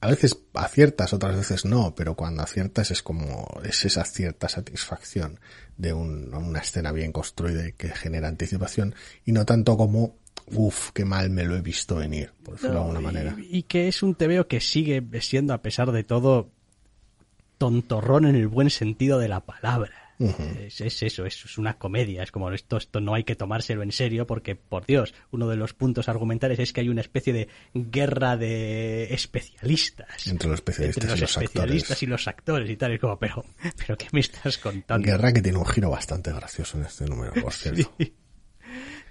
a 0.00 0.08
veces 0.08 0.38
aciertas, 0.54 1.12
otras 1.12 1.36
veces 1.36 1.64
no, 1.64 1.94
pero 1.94 2.14
cuando 2.14 2.42
aciertas 2.42 2.90
es 2.90 3.02
como, 3.02 3.46
es 3.64 3.84
esa 3.84 4.04
cierta 4.04 4.48
satisfacción 4.48 5.38
de 5.76 5.92
un, 5.92 6.34
una 6.34 6.60
escena 6.60 6.90
bien 6.92 7.12
construida 7.12 7.68
y 7.68 7.72
que 7.72 7.90
genera 7.90 8.28
anticipación 8.28 8.94
y 9.26 9.32
no 9.32 9.44
tanto 9.44 9.76
como, 9.76 10.16
uff, 10.46 10.90
qué 10.92 11.04
mal 11.04 11.30
me 11.30 11.44
lo 11.44 11.56
he 11.56 11.60
visto 11.60 11.96
venir, 11.96 12.32
por 12.42 12.54
decirlo 12.54 12.74
no, 12.74 12.80
de 12.80 12.86
alguna 12.86 13.00
manera. 13.00 13.36
Y, 13.38 13.58
y, 13.58 13.62
que 13.64 13.88
es 13.88 14.02
un 14.02 14.14
tebeo 14.14 14.48
que 14.48 14.60
sigue 14.60 15.02
siendo, 15.20 15.52
a 15.52 15.60
pesar 15.60 15.92
de 15.92 16.02
todo, 16.02 16.50
tontorrón 17.58 18.24
en 18.24 18.36
el 18.36 18.48
buen 18.48 18.70
sentido 18.70 19.18
de 19.18 19.28
la 19.28 19.40
palabra. 19.40 19.99
Uh 20.20 20.28
-huh. 20.28 20.66
es, 20.66 20.80
es, 20.80 21.02
eso, 21.02 21.24
es, 21.24 21.44
es, 21.44 21.58
una 21.58 21.78
comedia, 21.78 22.22
es 22.22 22.30
como 22.30 22.50
esto, 22.52 22.76
esto 22.76 23.00
no 23.00 23.14
hay 23.14 23.24
que 23.24 23.34
tomárselo 23.34 23.82
en 23.82 23.90
serio 23.90 24.26
porque, 24.26 24.54
por 24.54 24.86
Dios, 24.86 25.14
uno 25.30 25.48
de 25.48 25.56
los 25.56 25.74
puntos 25.74 26.08
argumentales 26.08 26.58
es 26.58 26.72
que 26.72 26.82
hay 26.82 26.88
una 26.88 27.00
especie 27.00 27.32
de 27.32 27.48
guerra 27.74 28.36
de 28.36 29.12
especialistas. 29.14 30.26
Entre 30.26 30.48
los 30.48 30.58
especialistas, 30.58 31.04
entre 31.04 31.10
los 31.10 31.18
y, 31.18 31.22
los 31.22 31.30
especialistas 31.30 31.90
actores. 31.90 32.02
y 32.02 32.06
los 32.06 32.28
actores 32.28 32.70
y 32.70 32.76
tal, 32.76 32.92
es 32.92 33.00
como, 33.00 33.18
pero, 33.18 33.44
pero 33.76 33.96
¿qué 33.96 34.06
me 34.12 34.20
estás 34.20 34.58
contando? 34.58 35.04
Guerra 35.04 35.32
que 35.32 35.42
tiene 35.42 35.58
un 35.58 35.66
giro 35.66 35.90
bastante 35.90 36.32
gracioso 36.32 36.78
en 36.78 36.84
este 36.84 37.06
número, 37.06 37.32
por 37.34 37.52
cierto. 37.52 37.92
sí. 37.98 38.14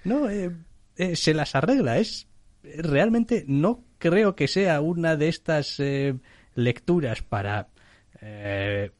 No, 0.04 0.30
eh, 0.30 0.50
eh, 0.96 1.16
se 1.16 1.34
las 1.34 1.54
arregla, 1.54 1.98
es, 1.98 2.28
realmente 2.62 3.44
no 3.46 3.84
creo 3.98 4.34
que 4.34 4.48
sea 4.48 4.80
una 4.80 5.16
de 5.16 5.28
estas 5.28 5.80
eh, 5.80 6.14
lecturas 6.54 7.22
para 7.22 7.68
eh, 8.20 8.90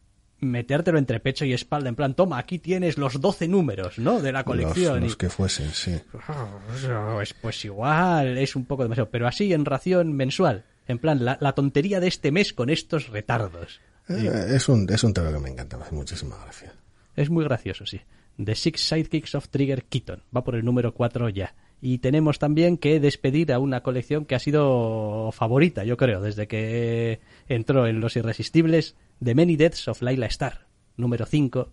metértelo 0.41 0.99
entre 0.99 1.21
pecho 1.21 1.45
y 1.45 1.53
espalda, 1.53 1.89
en 1.89 1.97
plan, 1.97 2.15
toma, 2.15 2.39
aquí 2.39 2.59
tienes 2.59 2.99
los 2.99 3.21
12 3.21 3.49
números, 3.49 3.99
¿no? 3.99 4.21
De 4.21 4.33
la 4.33 4.45
colección. 4.45 4.95
Los, 4.97 5.11
los 5.11 5.17
que 5.17 5.29
fuesen, 5.29 5.71
sí. 5.73 6.01
Pues, 6.11 7.35
pues, 7.41 7.65
igual, 7.65 8.39
es 8.39 8.57
un 8.57 8.65
poco 8.65 8.83
demasiado, 8.83 9.11
pero 9.11 9.27
así 9.27 9.53
en 9.53 9.65
ración 9.65 10.13
mensual, 10.13 10.65
en 10.89 10.99
plan, 10.99 11.25
la, 11.25 11.39
la 11.41 11.53
tontería 11.53 12.01
de 12.01 12.09
este 12.09 12.33
mes 12.33 12.53
con 12.53 12.71
estos 12.71 13.09
retardos. 13.09 13.81
Eh, 14.09 14.55
es, 14.55 14.69
un, 14.69 14.87
es 14.91 15.05
un 15.05 15.15
tema 15.15 15.33
que 15.33 15.39
me 15.39 15.51
encanta, 15.51 15.77
me 15.77 15.85
hace 15.85 15.95
muchísima 15.95 16.37
gracia. 16.43 16.73
Es 17.17 17.31
muy 17.31 17.45
gracioso, 17.45 17.87
sí. 17.87 18.01
The 18.43 18.55
Six 18.55 18.81
Sidekicks 18.81 19.35
of 19.35 19.49
Trigger 19.49 19.85
Keaton, 19.85 20.23
va 20.35 20.43
por 20.43 20.55
el 20.55 20.65
número 20.65 20.95
4 20.95 21.29
ya. 21.29 21.55
Y 21.83 21.99
tenemos 21.99 22.39
también 22.39 22.77
que 22.77 23.01
despedir 23.01 23.53
a 23.53 23.59
una 23.59 23.83
colección 23.83 24.27
que 24.27 24.35
ha 24.35 24.39
sido 24.39 25.31
favorita, 25.33 25.85
yo 25.85 25.97
creo, 25.97 26.21
desde 26.21 26.47
que 26.47 27.21
entró 27.49 27.87
en 27.87 28.01
Los 28.01 28.17
Irresistibles, 28.17 28.97
The 29.23 29.35
Many 29.35 29.57
Deaths 29.57 29.89
of 29.89 30.01
Laila 30.01 30.27
Star, 30.27 30.67
número 30.97 31.27
5, 31.27 31.73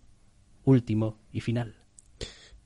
último 0.66 1.20
y 1.32 1.42
final. 1.42 1.76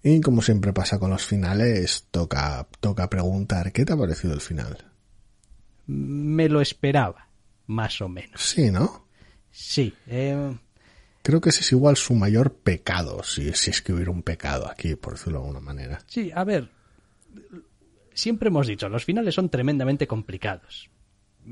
Y 0.03 0.21
como 0.21 0.41
siempre 0.41 0.73
pasa 0.73 0.97
con 0.97 1.11
los 1.11 1.23
finales, 1.23 2.07
toca, 2.09 2.67
toca 2.79 3.09
preguntar, 3.09 3.71
¿qué 3.71 3.85
te 3.85 3.93
ha 3.93 3.97
parecido 3.97 4.33
el 4.33 4.41
final? 4.41 4.77
Me 5.85 6.49
lo 6.49 6.61
esperaba, 6.61 7.27
más 7.67 8.01
o 8.01 8.09
menos. 8.09 8.41
Sí, 8.41 8.71
¿no? 8.71 9.05
Sí. 9.51 9.93
Eh... 10.07 10.57
Creo 11.21 11.39
que 11.39 11.49
ese 11.49 11.59
es 11.59 11.71
igual 11.71 11.97
su 11.97 12.15
mayor 12.15 12.51
pecado, 12.55 13.21
si, 13.21 13.53
si 13.53 13.69
es 13.69 13.83
que 13.83 13.93
hubiera 13.93 14.09
un 14.09 14.23
pecado 14.23 14.67
aquí, 14.67 14.95
por 14.95 15.13
decirlo 15.13 15.39
de 15.39 15.45
alguna 15.45 15.59
manera. 15.59 15.99
Sí, 16.07 16.31
a 16.33 16.43
ver, 16.43 16.71
siempre 18.15 18.47
hemos 18.47 18.65
dicho, 18.65 18.89
los 18.89 19.05
finales 19.05 19.35
son 19.35 19.49
tremendamente 19.49 20.07
complicados. 20.07 20.89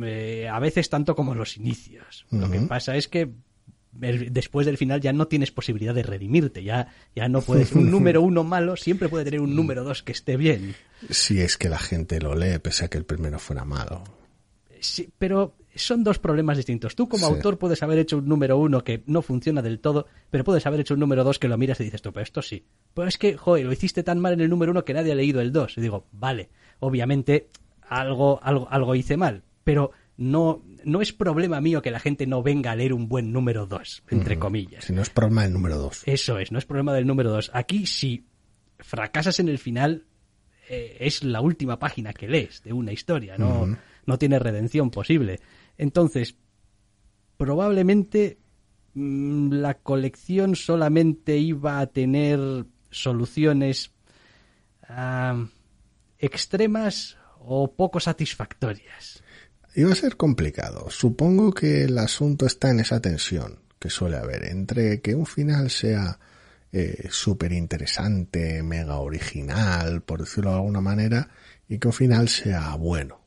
Eh, 0.01 0.47
a 0.47 0.59
veces 0.59 0.89
tanto 0.89 1.15
como 1.15 1.35
los 1.35 1.57
inicios. 1.57 2.25
Uh 2.31 2.35
-huh. 2.35 2.39
Lo 2.41 2.51
que 2.51 2.59
pasa 2.61 2.95
es 2.95 3.07
que 3.07 3.31
el, 4.01 4.31
después 4.31 4.65
del 4.65 4.77
final 4.77 5.01
ya 5.01 5.13
no 5.13 5.27
tienes 5.27 5.51
posibilidad 5.51 5.95
de 5.95 6.03
redimirte, 6.03 6.63
ya, 6.63 6.93
ya 7.15 7.27
no 7.27 7.41
puedes. 7.41 7.71
Un 7.73 7.89
número 7.91 8.21
uno 8.21 8.43
malo 8.43 8.75
siempre 8.75 9.09
puede 9.09 9.25
tener 9.25 9.41
un 9.41 9.55
número 9.55 9.83
dos 9.83 10.03
que 10.03 10.11
esté 10.11 10.37
bien. 10.37 10.75
Si 11.09 11.39
es 11.41 11.57
que 11.57 11.69
la 11.69 11.79
gente 11.79 12.19
lo 12.19 12.35
lee, 12.35 12.59
pese 12.59 12.85
a 12.85 12.87
que 12.87 12.97
el 12.97 13.05
primero 13.05 13.39
fuera 13.39 13.65
malo. 13.65 14.03
Sí, 14.79 15.09
pero 15.17 15.55
son 15.75 16.03
dos 16.03 16.19
problemas 16.19 16.57
distintos. 16.57 16.95
Tú 16.95 17.09
como 17.09 17.27
sí. 17.27 17.33
autor 17.33 17.57
puedes 17.57 17.81
haber 17.83 17.99
hecho 17.99 18.17
un 18.17 18.27
número 18.27 18.57
uno 18.57 18.83
que 18.83 19.03
no 19.07 19.21
funciona 19.21 19.61
del 19.61 19.79
todo, 19.79 20.07
pero 20.29 20.43
puedes 20.43 20.65
haber 20.65 20.79
hecho 20.79 20.93
un 20.93 20.99
número 20.99 21.23
dos 21.23 21.39
que 21.39 21.47
lo 21.47 21.57
miras 21.57 21.79
y 21.79 21.85
dices 21.85 22.01
tú, 22.01 22.13
pero 22.13 22.23
esto 22.23 22.41
sí. 22.41 22.65
Pues 22.93 23.09
es 23.09 23.17
que, 23.17 23.37
joder, 23.37 23.65
lo 23.65 23.73
hiciste 23.73 24.03
tan 24.03 24.19
mal 24.19 24.33
en 24.33 24.41
el 24.41 24.49
número 24.49 24.71
uno 24.71 24.85
que 24.85 24.93
nadie 24.93 25.11
ha 25.11 25.15
leído 25.15 25.41
el 25.41 25.51
dos. 25.51 25.77
Y 25.77 25.81
digo, 25.81 26.07
vale, 26.11 26.49
obviamente 26.79 27.49
algo, 27.81 28.39
algo, 28.43 28.67
algo 28.69 28.95
hice 28.95 29.17
mal, 29.17 29.43
pero 29.63 29.91
no, 30.17 30.63
no 30.83 31.01
es 31.01 31.13
problema 31.13 31.61
mío 31.61 31.81
que 31.81 31.91
la 31.91 31.99
gente 31.99 32.27
no 32.27 32.43
venga 32.43 32.71
a 32.71 32.75
leer 32.75 32.93
un 32.93 33.07
buen 33.07 33.31
número 33.31 33.65
dos, 33.65 34.03
entre 34.09 34.35
mm, 34.35 34.39
comillas. 34.39 34.85
Si 34.85 34.93
no 34.93 35.01
es 35.01 35.09
problema 35.09 35.43
del 35.43 35.53
número 35.53 35.77
dos. 35.77 36.03
Eso 36.05 36.39
es, 36.39 36.51
no 36.51 36.59
es 36.59 36.65
problema 36.65 36.93
del 36.93 37.07
número 37.07 37.31
dos. 37.31 37.49
Aquí 37.53 37.85
si 37.85 38.25
fracasas 38.79 39.39
en 39.39 39.47
el 39.47 39.57
final, 39.59 40.05
eh, 40.69 40.97
es 40.99 41.23
la 41.23 41.41
última 41.41 41.79
página 41.79 42.13
que 42.13 42.27
lees 42.27 42.63
de 42.63 42.73
una 42.73 42.91
historia, 42.91 43.37
no, 43.37 43.77
no 44.05 44.17
tiene 44.17 44.39
redención 44.39 44.91
posible. 44.91 45.39
Entonces, 45.77 46.35
probablemente 47.37 48.39
mmm, 48.93 49.53
la 49.53 49.75
colección 49.75 50.55
solamente 50.55 51.37
iba 51.37 51.79
a 51.79 51.87
tener 51.87 52.65
soluciones 52.91 53.93
uh, 54.89 55.45
extremas 56.17 57.17
o 57.39 57.73
poco 57.73 57.99
satisfactorias. 57.99 59.23
Iba 59.79 59.93
a 59.93 59.95
ser 59.95 60.17
complicado. 60.17 60.89
Supongo 60.89 61.53
que 61.53 61.85
el 61.85 61.97
asunto 61.99 62.45
está 62.45 62.69
en 62.69 62.81
esa 62.81 62.99
tensión 62.99 63.59
que 63.79 63.89
suele 63.89 64.17
haber 64.17 64.43
entre 64.43 64.99
que 64.99 65.15
un 65.15 65.25
final 65.25 65.69
sea 65.69 66.19
eh, 66.73 67.07
súper 67.09 67.53
interesante, 67.53 68.61
mega 68.61 68.97
original, 68.97 70.01
por 70.01 70.19
decirlo 70.19 70.49
de 70.49 70.57
alguna 70.57 70.81
manera, 70.81 71.29
y 71.69 71.77
que 71.77 71.87
un 71.87 71.93
final 71.93 72.27
sea 72.27 72.75
bueno. 72.75 73.21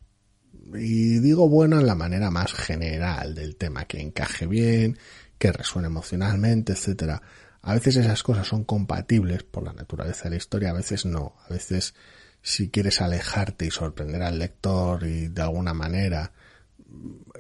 Y 0.75 1.21
digo 1.21 1.49
bueno 1.49 1.81
en 1.81 1.87
la 1.87 1.95
manera 1.95 2.31
más 2.31 2.53
general 2.53 3.35
del 3.35 3.57
tema, 3.57 3.87
que 3.87 4.03
encaje 4.03 4.47
bien, 4.47 4.99
que 5.39 5.53
resuene 5.53 5.87
emocionalmente, 5.87 6.75
etcétera. 6.75 7.23
A 7.63 7.73
veces 7.73 7.97
esas 7.97 8.23
cosas 8.23 8.47
son 8.47 8.65
compatibles 8.65 9.43
por 9.43 9.63
la 9.63 9.73
naturaleza 9.73 10.25
de 10.25 10.31
la 10.33 10.37
historia, 10.37 10.69
a 10.69 10.75
veces 10.75 11.07
no. 11.07 11.35
A 11.49 11.55
veces 11.55 11.95
si 12.43 12.69
quieres 12.69 13.01
alejarte 13.01 13.65
y 13.65 13.71
sorprender 13.71 14.21
al 14.21 14.39
lector 14.39 15.07
y 15.07 15.29
de 15.29 15.41
alguna 15.41 15.73
manera 15.73 16.31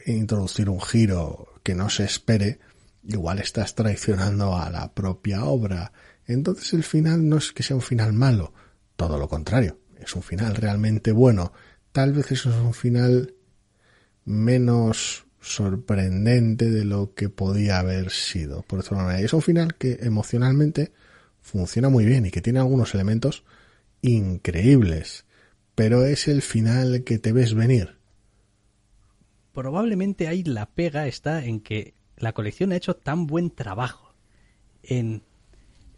introducir 0.06 0.68
un 0.68 0.80
giro 0.80 1.48
que 1.62 1.74
no 1.74 1.88
se 1.90 2.04
espere, 2.04 2.58
igual 3.04 3.38
estás 3.38 3.74
traicionando 3.74 4.56
a 4.56 4.70
la 4.70 4.92
propia 4.92 5.44
obra. 5.44 5.92
Entonces 6.26 6.72
el 6.72 6.84
final 6.84 7.28
no 7.28 7.38
es 7.38 7.52
que 7.52 7.62
sea 7.62 7.76
un 7.76 7.82
final 7.82 8.12
malo, 8.12 8.52
todo 8.96 9.18
lo 9.18 9.28
contrario, 9.28 9.78
es 9.98 10.14
un 10.14 10.22
final 10.22 10.54
realmente 10.54 11.12
bueno. 11.12 11.52
Tal 11.92 12.12
vez 12.12 12.32
eso 12.32 12.50
es 12.50 12.56
un 12.56 12.74
final 12.74 13.34
menos 14.24 15.26
sorprendente 15.40 16.70
de 16.70 16.84
lo 16.84 17.14
que 17.14 17.28
podía 17.28 17.78
haber 17.78 18.10
sido. 18.10 18.62
Por 18.62 18.78
decirlo 18.78 19.04
manera. 19.04 19.20
Es 19.20 19.32
un 19.32 19.42
final 19.42 19.74
que 19.74 19.98
emocionalmente 20.00 20.92
funciona 21.40 21.88
muy 21.88 22.04
bien 22.04 22.24
y 22.26 22.30
que 22.30 22.40
tiene 22.40 22.60
algunos 22.60 22.94
elementos 22.94 23.44
increíbles. 24.00 25.26
Pero 25.74 26.04
es 26.04 26.28
el 26.28 26.42
final 26.42 27.02
que 27.04 27.18
te 27.18 27.32
ves 27.32 27.54
venir. 27.54 28.01
Probablemente 29.52 30.28
ahí 30.28 30.42
la 30.44 30.66
pega 30.66 31.06
está 31.06 31.44
en 31.44 31.60
que 31.60 31.94
la 32.16 32.32
colección 32.32 32.72
ha 32.72 32.76
hecho 32.76 32.94
tan 32.94 33.26
buen 33.26 33.50
trabajo 33.50 34.14
en 34.82 35.22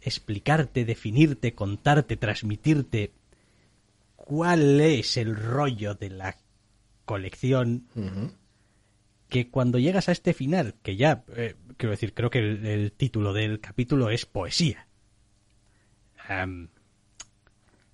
explicarte, 0.01 0.85
definirte, 0.85 1.53
contarte, 1.53 2.17
transmitirte 2.17 3.11
cuál 4.15 4.79
es 4.81 5.17
el 5.17 5.35
rollo 5.35 5.95
de 5.95 6.09
la 6.09 6.35
colección 7.05 7.87
que 9.29 9.49
cuando 9.49 9.79
llegas 9.79 10.09
a 10.09 10.11
este 10.11 10.33
final, 10.33 10.75
que 10.81 10.95
ya, 10.95 11.23
eh, 11.35 11.55
quiero 11.77 11.91
decir, 11.91 12.13
creo 12.13 12.29
que 12.29 12.39
el, 12.39 12.91
título 12.91 13.33
del 13.33 13.59
capítulo 13.59 14.09
es 14.09 14.25
poesía. 14.25 14.87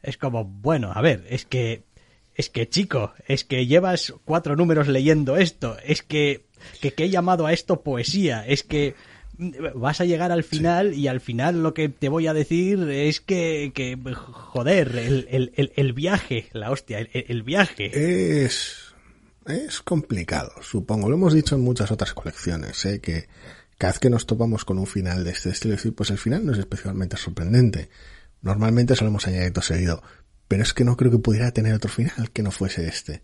es 0.02 0.18
como, 0.18 0.46
bueno, 0.46 0.92
a 0.94 1.02
ver, 1.02 1.26
es 1.30 1.46
que, 1.46 1.84
es 2.42 2.50
que 2.50 2.68
chico, 2.68 3.14
es 3.28 3.46
que 3.46 3.68
llevas 3.68 4.14
cuatro 4.26 4.56
números 4.56 4.88
leyendo 4.88 5.38
esto, 5.38 5.78
es 5.86 6.02
que, 6.02 6.46
que, 6.82 6.94
he 6.98 7.10
llamado 7.10 7.46
a 7.46 7.54
esto 7.54 7.82
poesía, 7.84 8.46
es 8.48 8.64
que 8.64 8.96
vas 9.76 10.02
a 10.02 10.06
llegar 10.06 10.32
al 10.32 10.44
final 10.44 10.96
y 10.96 11.08
al 11.08 11.22
final 11.22 11.62
lo 11.62 11.76
que 11.76 11.88
te 11.88 12.10
voy 12.10 12.26
a 12.26 12.34
decir 12.34 12.90
es 12.90 13.22
que, 13.22 13.72
que 13.76 13.96
joder, 14.14 14.98
el, 14.98 15.28
el, 15.30 15.72
el, 15.76 15.94
viaje, 15.94 16.50
la 16.52 16.72
hostia, 16.72 17.00
el, 17.00 17.44
viaje. 17.44 18.44
Es 18.44 18.92
es 19.46 19.82
complicado, 19.82 20.52
supongo. 20.62 21.10
Lo 21.10 21.16
hemos 21.16 21.34
dicho 21.34 21.56
en 21.56 21.62
muchas 21.62 21.92
otras 21.92 22.14
colecciones, 22.14 22.84
¿eh? 22.86 23.00
que 23.02 23.28
cada 23.78 23.94
vez 23.94 24.00
que 24.00 24.10
nos 24.10 24.26
topamos 24.26 24.66
con 24.66 24.80
un 24.80 24.88
final 24.88 25.24
de 25.24 25.32
este 25.32 25.50
estilo, 25.50 25.76
pues 25.96 26.10
el 26.10 26.18
final 26.18 26.44
no 26.44 26.54
es 26.54 26.58
especialmente 26.58 27.18
sorprendente. 27.18 27.90
Normalmente 28.42 28.96
solemos 28.96 29.28
añadir 29.28 29.54
todo 29.54 29.64
seguido, 29.64 30.02
pero 30.52 30.64
es 30.64 30.74
que 30.74 30.84
no 30.84 30.98
creo 30.98 31.12
que 31.12 31.18
pudiera 31.18 31.54
tener 31.54 31.74
otro 31.74 31.90
final 31.90 32.30
que 32.34 32.44
no 32.44 32.52
fuese 32.52 32.86
este. 32.86 33.24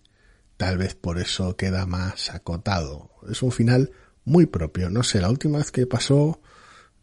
Tal 0.56 0.78
vez 0.78 0.96
por 0.96 1.20
eso 1.20 1.58
queda 1.58 1.86
más 1.86 2.34
acotado. 2.34 3.12
Es 3.30 3.44
un 3.44 3.52
final 3.52 3.92
muy 4.24 4.46
propio. 4.46 4.90
No 4.90 5.04
sé, 5.04 5.20
la 5.20 5.30
última 5.30 5.58
vez 5.58 5.70
que 5.70 5.86
pasó 5.86 6.40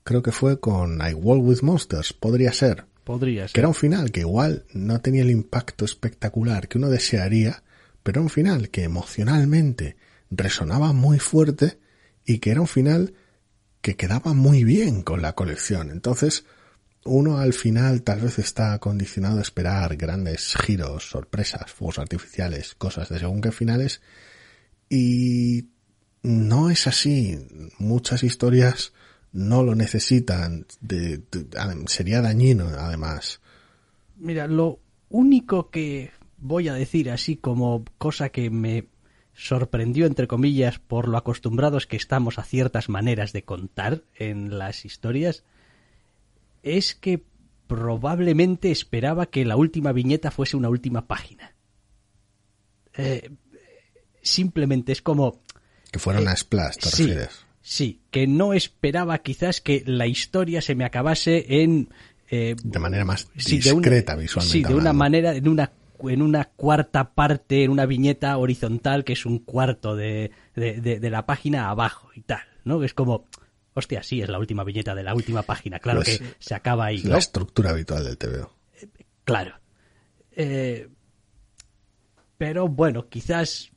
creo 0.03 0.23
que 0.23 0.33
fue 0.33 0.61
con 0.61 0.99
I 1.07 1.13
Walk 1.13 1.45
With 1.45 1.61
Monsters. 1.61 2.15
Podría 2.15 2.55
ser. 2.55 2.87
Podría 3.05 3.43
ser. 3.43 3.53
Que 3.53 3.61
era 3.61 3.69
un 3.69 3.75
final 3.75 4.13
que 4.13 4.21
igual 4.21 4.65
no 4.73 4.99
tenía 5.03 5.21
el 5.21 5.31
impacto 5.31 5.85
espectacular 5.85 6.69
que 6.69 6.79
uno 6.79 6.89
desearía, 6.89 7.63
pero 8.03 8.23
un 8.23 8.31
final 8.31 8.71
que 8.71 8.85
emocionalmente 8.85 9.99
resonaba 10.31 10.95
muy 10.95 11.19
fuerte 11.19 11.79
y 12.25 12.39
que 12.39 12.51
era 12.51 12.63
un 12.63 12.67
final 12.67 13.13
que 13.83 13.97
quedaba 13.97 14.33
muy 14.33 14.65
bien 14.65 15.03
con 15.03 15.21
la 15.21 15.35
colección. 15.35 15.91
Entonces, 15.91 16.47
uno 17.05 17.39
al 17.39 17.53
final 17.53 18.03
tal 18.03 18.21
vez 18.21 18.39
está 18.39 18.79
condicionado 18.79 19.39
a 19.39 19.43
esperar 19.43 19.97
grandes 19.97 20.55
giros, 20.57 21.09
sorpresas, 21.09 21.71
fuegos 21.71 21.99
artificiales, 21.99 22.75
cosas 22.75 23.09
de 23.09 23.19
según 23.19 23.41
qué 23.41 23.53
finales, 23.53 24.01
y 24.89 25.67
no 26.23 26.71
es 26.71 26.87
así. 26.87 27.39
Muchas 27.79 28.23
historias 28.23 28.93
no 29.33 29.63
lo 29.63 29.75
necesitan. 29.75 30.67
sería 31.87 32.23
dañino, 32.23 32.69
además. 32.69 33.41
Mira, 34.17 34.47
lo 34.47 34.81
único 35.11 35.71
que 35.71 36.11
voy 36.39 36.69
a 36.69 36.75
decir 36.75 37.11
así 37.11 37.37
como 37.37 37.85
cosa 37.99 38.31
que 38.31 38.51
me 38.51 38.87
sorprendió, 39.35 40.07
entre 40.07 40.29
comillas, 40.29 40.79
por 40.79 41.09
lo 41.09 41.19
acostumbrados 41.19 41.87
que 41.87 41.97
estamos 41.97 42.39
a 42.39 42.45
ciertas 42.45 42.89
maneras 42.89 43.33
de 43.33 43.45
contar 43.45 44.03
en 44.15 44.59
las 44.59 44.85
historias, 44.85 45.45
es 46.65 46.95
que 46.95 47.23
probablemente 47.67 48.71
esperaba 48.71 49.27
que 49.27 49.45
la 49.45 49.57
última 49.57 49.93
viñeta 49.93 50.31
fuese 50.31 50.57
una 50.57 50.69
última 50.69 51.07
página. 51.07 51.55
Eh, 52.97 53.31
simplemente 54.23 54.93
es 54.93 55.03
como... 55.03 55.43
Que 55.91 55.99
fuera 55.99 56.21
una 56.21 56.33
eh, 56.33 56.37
splash, 56.37 56.77
¿te 56.77 56.89
sí, 56.89 57.13
Sí, 57.61 58.01
que 58.11 58.27
no 58.27 58.53
esperaba 58.53 59.19
quizás 59.19 59.61
que 59.61 59.83
la 59.87 60.07
historia 60.07 60.61
se 60.61 60.75
me 60.75 60.85
acabase 60.85 61.63
en... 61.63 61.89
Eh, 62.31 62.57
de 62.63 62.79
manera 62.79 63.05
más 63.05 63.29
discreta 63.35 64.17
visualmente. 64.17 64.59
Sí, 64.59 64.65
de 64.65 64.75
una 64.75 64.93
manera, 64.93 65.35
en 65.35 65.49
una 65.49 65.73
en 66.03 66.23
una 66.23 66.45
cuarta 66.45 67.15
parte, 67.15 67.65
en 67.65 67.71
una 67.71 67.87
viñeta 67.87 68.37
horizontal, 68.37 69.05
que 69.05 69.13
es 69.15 69.25
un 69.25 69.39
cuarto 69.39 69.97
de, 69.97 70.33
de, 70.55 71.11
la 71.11 71.25
página 71.25 71.71
abajo 71.71 72.11
y 72.15 72.21
tal, 72.23 72.43
¿no? 72.65 72.83
Es 72.83 72.93
como, 72.93 73.27
hostia, 73.75 74.03
sí, 74.03 74.23
es 74.23 74.29
la 74.29 74.39
última 74.39 74.65
viñeta 74.65 74.95
de 74.95 75.03
la 75.03 75.15
última 75.15 75.43
página, 75.43 75.79
claro 75.79 76.01
pues 76.03 76.19
que 76.19 76.35
se 76.39 76.55
acaba 76.55 76.87
ahí. 76.87 76.99
La 77.03 77.19
estructura 77.19 77.71
habitual 77.71 78.05
del 78.05 78.17
TVO. 78.17 78.53
claro. 79.25 79.61
Eh, 80.37 80.89
pero 82.39 82.69
bueno, 82.69 83.09
quizás 83.09 83.71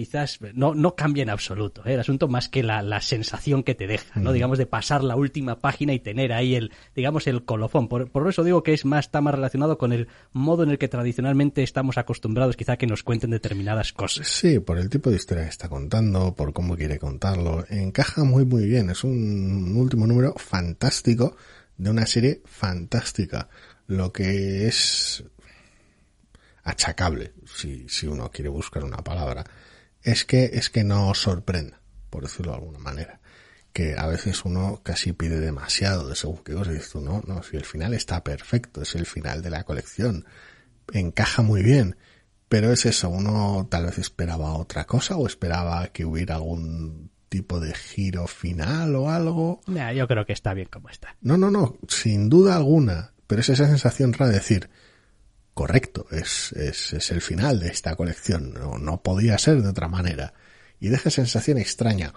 quizás 0.00 0.38
no, 0.54 0.74
no 0.74 0.96
cambia 0.96 1.22
en 1.22 1.28
absoluto 1.28 1.82
¿eh? 1.84 1.92
el 1.92 2.00
asunto 2.00 2.26
más 2.26 2.48
que 2.48 2.62
la, 2.62 2.80
la, 2.80 3.02
sensación 3.02 3.62
que 3.62 3.74
te 3.74 3.86
deja, 3.86 4.18
¿no? 4.18 4.32
Digamos, 4.32 4.56
de 4.56 4.64
pasar 4.64 5.04
la 5.04 5.14
última 5.14 5.58
página 5.58 5.92
y 5.92 5.98
tener 5.98 6.32
ahí 6.32 6.54
el, 6.54 6.72
digamos, 6.96 7.26
el 7.26 7.44
colofón. 7.44 7.86
Por, 7.86 8.10
por, 8.10 8.26
eso 8.26 8.42
digo 8.42 8.62
que 8.62 8.72
es 8.72 8.86
más, 8.86 9.04
está 9.04 9.20
más 9.20 9.34
relacionado 9.34 9.76
con 9.76 9.92
el 9.92 10.08
modo 10.32 10.62
en 10.62 10.70
el 10.70 10.78
que 10.78 10.88
tradicionalmente 10.88 11.62
estamos 11.62 11.98
acostumbrados 11.98 12.56
quizá 12.56 12.78
que 12.78 12.86
nos 12.86 13.02
cuenten 13.02 13.28
determinadas 13.28 13.92
cosas. 13.92 14.26
Sí, 14.26 14.58
por 14.58 14.78
el 14.78 14.88
tipo 14.88 15.10
de 15.10 15.16
historia 15.16 15.44
que 15.44 15.50
está 15.50 15.68
contando, 15.68 16.34
por 16.34 16.54
cómo 16.54 16.78
quiere 16.78 16.98
contarlo. 16.98 17.66
Encaja 17.68 18.24
muy, 18.24 18.46
muy 18.46 18.64
bien. 18.64 18.88
Es 18.88 19.04
un 19.04 19.76
último 19.76 20.06
número 20.06 20.32
fantástico 20.38 21.36
de 21.76 21.90
una 21.90 22.06
serie 22.06 22.40
fantástica. 22.46 23.50
Lo 23.86 24.10
que 24.12 24.66
es 24.66 25.24
achacable, 26.64 27.34
si, 27.44 27.86
si 27.86 28.06
uno 28.06 28.30
quiere 28.30 28.48
buscar 28.48 28.82
una 28.82 29.04
palabra 29.04 29.44
es 30.02 30.24
que, 30.24 30.50
es 30.54 30.70
que 30.70 30.84
no 30.84 31.14
sorprenda, 31.14 31.80
por 32.10 32.24
decirlo 32.24 32.52
de 32.52 32.58
alguna 32.58 32.78
manera. 32.78 33.20
Que 33.72 33.94
a 33.96 34.06
veces 34.06 34.44
uno 34.44 34.80
casi 34.82 35.12
pide 35.12 35.38
demasiado 35.38 36.08
de 36.08 36.16
según 36.16 36.42
qué 36.42 36.54
cosa 36.54 36.72
y 36.72 36.74
dices 36.74 36.90
tú, 36.90 37.00
no, 37.00 37.22
no, 37.26 37.42
si 37.42 37.56
el 37.56 37.64
final 37.64 37.94
está 37.94 38.24
perfecto, 38.24 38.82
es 38.82 38.94
el 38.94 39.06
final 39.06 39.42
de 39.42 39.50
la 39.50 39.64
colección, 39.64 40.26
encaja 40.92 41.42
muy 41.42 41.62
bien, 41.62 41.96
pero 42.48 42.72
es 42.72 42.84
eso, 42.84 43.08
uno 43.08 43.68
tal 43.70 43.86
vez 43.86 43.98
esperaba 43.98 44.54
otra 44.54 44.86
cosa 44.86 45.16
o 45.16 45.26
esperaba 45.26 45.86
que 45.88 46.04
hubiera 46.04 46.34
algún 46.34 47.10
tipo 47.28 47.60
de 47.60 47.72
giro 47.72 48.26
final 48.26 48.96
o 48.96 49.08
algo. 49.08 49.60
yo 49.66 50.08
creo 50.08 50.26
que 50.26 50.32
está 50.32 50.52
bien 50.52 50.68
como 50.70 50.88
está. 50.88 51.16
No, 51.20 51.36
no, 51.36 51.50
no, 51.50 51.78
sin 51.86 52.28
duda 52.28 52.56
alguna, 52.56 53.12
pero 53.28 53.40
es 53.40 53.48
esa 53.48 53.68
sensación 53.68 54.12
rara 54.12 54.32
de 54.32 54.38
decir, 54.38 54.68
correcto, 55.54 56.06
es, 56.10 56.52
es, 56.52 56.92
es 56.92 57.10
el 57.10 57.20
final 57.20 57.60
de 57.60 57.68
esta 57.68 57.96
colección, 57.96 58.54
no, 58.54 58.78
no 58.78 59.02
podía 59.02 59.38
ser 59.38 59.62
de 59.62 59.68
otra 59.68 59.88
manera. 59.88 60.34
Y 60.80 60.88
deja 60.88 61.10
sensación 61.10 61.58
extraña, 61.58 62.12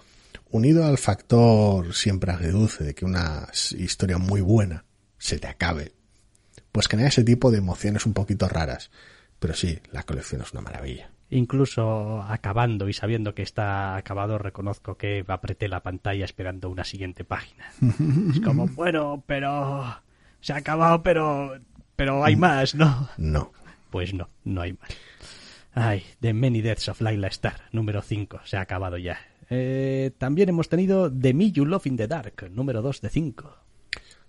unido 0.49 0.85
al 0.85 0.97
factor 0.97 1.93
siempre 1.93 2.31
agridulce 2.31 2.83
de 2.83 2.95
que 2.95 3.05
una 3.05 3.47
historia 3.77 4.17
muy 4.17 4.41
buena 4.41 4.85
se 5.17 5.39
te 5.39 5.47
acabe, 5.47 5.93
pues 6.71 6.87
genera 6.87 7.09
ese 7.09 7.23
tipo 7.23 7.51
de 7.51 7.57
emociones 7.57 8.05
un 8.05 8.13
poquito 8.13 8.47
raras. 8.47 8.91
Pero 9.39 9.55
sí, 9.55 9.79
la 9.91 10.03
colección 10.03 10.41
es 10.41 10.53
una 10.53 10.61
maravilla. 10.61 11.09
Incluso 11.29 12.21
acabando 12.21 12.87
y 12.87 12.93
sabiendo 12.93 13.33
que 13.33 13.41
está 13.41 13.95
acabado, 13.95 14.37
reconozco 14.37 14.95
que 14.95 15.25
apreté 15.27 15.67
la 15.67 15.81
pantalla 15.81 16.23
esperando 16.23 16.69
una 16.69 16.83
siguiente 16.83 17.25
página. 17.25 17.65
es 18.31 18.39
como, 18.39 18.67
bueno, 18.67 19.23
pero... 19.25 20.01
Se 20.39 20.51
ha 20.51 20.57
acabado, 20.57 21.01
pero 21.03 21.57
pero 21.95 22.23
hay 22.23 22.35
mm. 22.35 22.39
más, 22.39 22.75
¿no? 22.75 23.09
No. 23.17 23.51
Pues 23.89 24.13
no, 24.13 24.29
no 24.43 24.61
hay 24.61 24.73
más. 24.73 24.89
Ay, 25.73 26.03
The 26.19 26.33
Many 26.33 26.61
Deaths 26.61 26.89
of 26.89 27.01
Laila 27.01 27.27
Star, 27.27 27.61
número 27.71 28.01
5, 28.01 28.41
se 28.45 28.57
ha 28.57 28.61
acabado 28.61 28.97
ya. 28.97 29.19
Eh, 29.49 30.11
también 30.17 30.49
hemos 30.49 30.69
tenido 30.69 31.11
The 31.11 31.33
Me 31.33 31.51
You 31.51 31.65
Love 31.65 31.87
in 31.87 31.97
the 31.97 32.07
Dark, 32.07 32.49
número 32.51 32.81
2 32.81 33.01
de 33.01 33.09
5. 33.09 33.57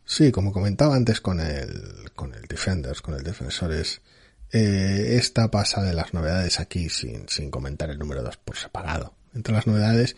Sí, 0.04 0.30
como 0.32 0.52
comentaba 0.52 0.96
antes 0.96 1.20
con 1.20 1.40
el, 1.40 2.10
con 2.14 2.34
el 2.34 2.42
Defenders, 2.42 3.00
con 3.00 3.14
el 3.14 3.22
Defensores, 3.22 4.02
eh, 4.52 5.16
esta 5.16 5.50
pasa 5.50 5.82
de 5.82 5.94
las 5.94 6.14
novedades 6.14 6.60
aquí 6.60 6.88
sin, 6.88 7.28
sin 7.28 7.50
comentar 7.50 7.90
el 7.90 7.98
número 7.98 8.22
2 8.22 8.36
por 8.38 8.56
separado. 8.56 9.14
Entre 9.34 9.54
las 9.54 9.66
novedades, 9.66 10.16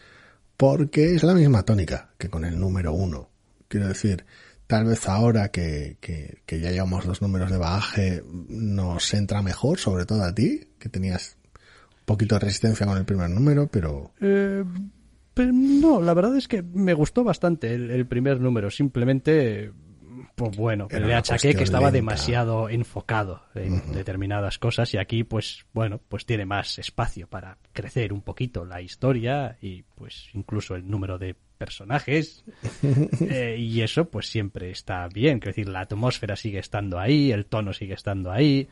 porque 0.57 1.15
es 1.15 1.23
la 1.23 1.35
misma 1.35 1.63
tónica 1.63 2.11
que 2.19 2.29
con 2.29 2.45
el 2.45 2.59
número 2.59 2.93
1. 2.93 3.31
Quiero 3.69 3.89
decir, 3.89 4.27
tal 4.67 4.85
vez 4.87 5.09
ahora 5.09 5.49
que, 5.51 5.99
que, 6.01 6.43
que, 6.45 6.61
ya 6.61 6.71
llevamos 6.71 7.07
dos 7.07 7.23
números 7.23 7.51
de 7.51 7.59
bagaje 7.59 8.23
nos 8.49 9.15
entra 9.15 9.43
mejor, 9.43 9.79
sobre 9.79 10.07
todo 10.07 10.25
a 10.25 10.35
ti, 10.35 10.69
que 10.79 10.89
tenías 10.89 11.39
un 11.55 12.05
poquito 12.05 12.35
de 12.37 12.41
resistencia 12.41 12.87
con 12.87 12.99
el 12.99 13.05
primer 13.05 13.31
número, 13.31 13.69
pero... 13.69 14.13
Eh, 14.21 14.65
pero 15.35 15.53
no, 15.53 16.01
la 16.01 16.15
verdad 16.15 16.37
es 16.37 16.49
que 16.49 16.63
me 16.63 16.95
gustó 16.95 17.23
bastante 17.23 17.75
el, 17.75 17.91
el 17.91 18.07
primer 18.07 18.41
número. 18.41 18.71
Simplemente, 18.71 19.71
pues 20.35 20.57
bueno, 20.57 20.89
Era 20.91 21.07
le 21.07 21.15
achaqué 21.15 21.55
que 21.55 21.65
estaba 21.65 21.91
lenta. 21.91 21.97
demasiado 21.97 22.71
enfocado 22.71 23.43
en 23.55 23.93
determinadas 23.93 24.59
cosas 24.59 24.93
y 24.95 24.99
aquí, 24.99 25.25
pues 25.25 25.67
bueno, 25.75 26.01
pues 26.09 26.25
tiene 26.25 26.47
más 26.47 26.79
espacio 26.79 27.29
para 27.29 27.59
crecer 27.73 28.15
un 28.15 28.23
poquito 28.23 28.65
la 28.65 28.81
historia 28.81 29.59
y 29.61 29.83
pues 29.83 30.31
incluso 30.33 30.75
el 30.75 30.89
número 30.89 31.19
de 31.19 31.37
personajes 31.57 32.45
Eh, 33.21 33.57
y 33.59 33.81
eso 33.83 34.09
pues 34.09 34.29
siempre 34.29 34.71
está 34.71 35.09
bien, 35.09 35.39
quiero 35.39 35.53
decir, 35.53 35.69
la 35.69 35.81
atmósfera 35.81 36.37
sigue 36.37 36.59
estando 36.59 36.99
ahí, 36.99 37.33
el 37.33 37.47
tono 37.47 37.73
sigue 37.73 37.95
estando 37.95 38.31
ahí. 38.31 38.69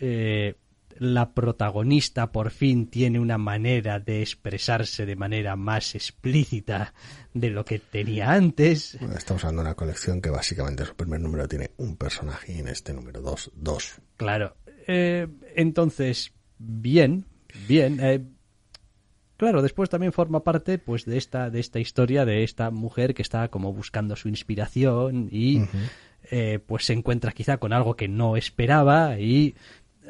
Eh, 0.00 0.54
la 0.98 1.32
protagonista 1.32 2.30
por 2.30 2.50
fin 2.50 2.86
tiene 2.86 3.18
una 3.18 3.36
manera 3.36 3.98
de 3.98 4.22
expresarse 4.22 5.06
de 5.06 5.16
manera 5.16 5.56
más 5.56 5.94
explícita 5.94 6.94
de 7.32 7.50
lo 7.50 7.64
que 7.64 7.80
tenía 7.80 8.30
antes. 8.30 8.94
Estamos 8.94 9.44
hablando 9.44 9.62
de 9.62 9.68
una 9.68 9.74
colección 9.74 10.20
que 10.20 10.30
básicamente 10.30 10.84
su 10.84 10.94
primer 10.94 11.20
número 11.20 11.48
tiene 11.48 11.72
un 11.78 11.96
personaje 11.96 12.52
y 12.52 12.58
en 12.60 12.68
este 12.68 12.92
número 12.92 13.20
2, 13.20 13.52
dos. 13.56 14.00
Claro. 14.16 14.56
Eh, 14.86 15.26
entonces, 15.56 16.32
bien, 16.58 17.26
bien. 17.66 18.00
Claro, 19.44 19.62
después 19.62 19.90
también 19.90 20.12
forma 20.12 20.42
parte 20.42 20.78
pues 20.78 21.04
de 21.04 21.18
esta, 21.18 21.50
de 21.50 21.60
esta 21.60 21.78
historia 21.78 22.24
de 22.24 22.44
esta 22.44 22.70
mujer 22.70 23.14
que 23.14 23.22
está 23.22 23.48
como 23.48 23.72
buscando 23.72 24.16
su 24.16 24.28
inspiración 24.28 25.28
y 25.30 25.62
eh, 26.30 26.60
pues 26.66 26.86
se 26.86 26.94
encuentra 26.94 27.32
quizá 27.32 27.58
con 27.58 27.74
algo 27.74 27.94
que 27.94 28.08
no 28.08 28.36
esperaba 28.36 29.18
y 29.18 29.54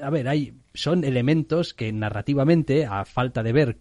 a 0.01 0.11
ver, 0.11 0.29
hay 0.29 0.55
son 0.73 1.03
elementos 1.03 1.75
que 1.75 1.93
narrativamente, 1.93 2.87
a 2.87 3.05
falta 3.05 3.43
de 3.43 3.53
ver 3.53 3.79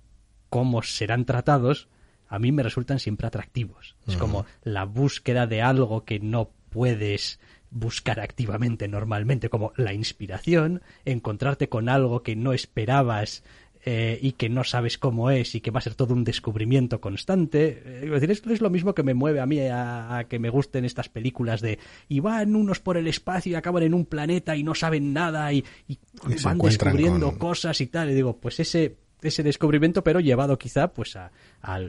cómo 0.50 0.82
serán 0.82 1.26
tratados, 1.26 1.88
a 2.28 2.40
mí 2.40 2.52
me 2.52 2.64
resultan 2.64 2.98
siempre 3.00 3.28
atractivos. 3.28 3.96
Es 4.08 4.18
como 4.18 4.46
la 4.64 4.86
búsqueda 4.86 5.46
de 5.46 5.62
algo 5.62 6.04
que 6.04 6.20
no 6.20 6.50
puedes 6.70 7.40
buscar 7.70 8.20
activamente 8.20 8.88
normalmente, 8.88 9.50
como 9.50 9.74
la 9.76 9.94
inspiración, 9.94 10.82
encontrarte 11.06 11.70
con 11.70 11.90
algo 11.90 12.24
que 12.24 12.36
no 12.36 12.54
esperabas 12.54 13.44
eh, 13.86 14.18
y 14.22 14.32
que 14.34 14.48
no 14.50 14.64
sabes 14.64 14.98
cómo 14.98 15.30
es 15.30 15.56
y 15.56 15.62
que 15.62 15.70
va 15.72 15.80
a 15.80 15.82
ser 15.82 15.96
todo 15.96 16.14
un 16.14 16.24
descubrimiento 16.24 17.02
constante. 17.02 17.82
Eh, 17.86 18.02
es 18.06 18.12
decir, 18.12 18.32
esto 18.32 18.52
es 18.54 18.62
lo 18.62 18.70
mismo 18.70 18.94
que 18.96 19.04
me 19.04 19.14
mueve 19.14 19.42
a 19.42 19.46
mí 19.46 19.60
a, 19.60 20.18
a 20.20 20.24
que 20.26 20.40
me 20.40 20.50
gusten 20.50 20.86
estas 20.86 21.10
películas 21.10 21.60
de 21.62 21.80
y 22.08 22.20
van 22.22 22.56
unos 22.56 22.80
por 22.80 22.96
el 22.98 23.08
espacio 23.08 23.52
y 23.52 23.56
acaban 23.56 23.84
en 23.84 23.94
un 23.94 24.06
planeta 24.06 24.56
y 24.56 24.64
no 24.64 24.74
saben 24.74 25.12
nada 25.14 25.52
y, 25.52 25.64
y 25.88 25.98
Y 26.30 26.38
se 26.38 26.46
van 26.46 26.58
descubriendo 26.60 27.30
con- 27.32 27.40
cosas 27.40 27.80
y 27.82 27.88
tal. 27.88 28.10
Y 28.12 28.14
digo, 28.14 28.38
pues 28.38 28.60
ese, 28.60 28.96
ese 29.22 29.44
descubrimiento, 29.44 30.04
pero 30.04 30.20
llevado 30.20 30.58
quizá 30.58 30.88
pues 30.94 31.16
a, 31.16 31.32
a 31.62 31.80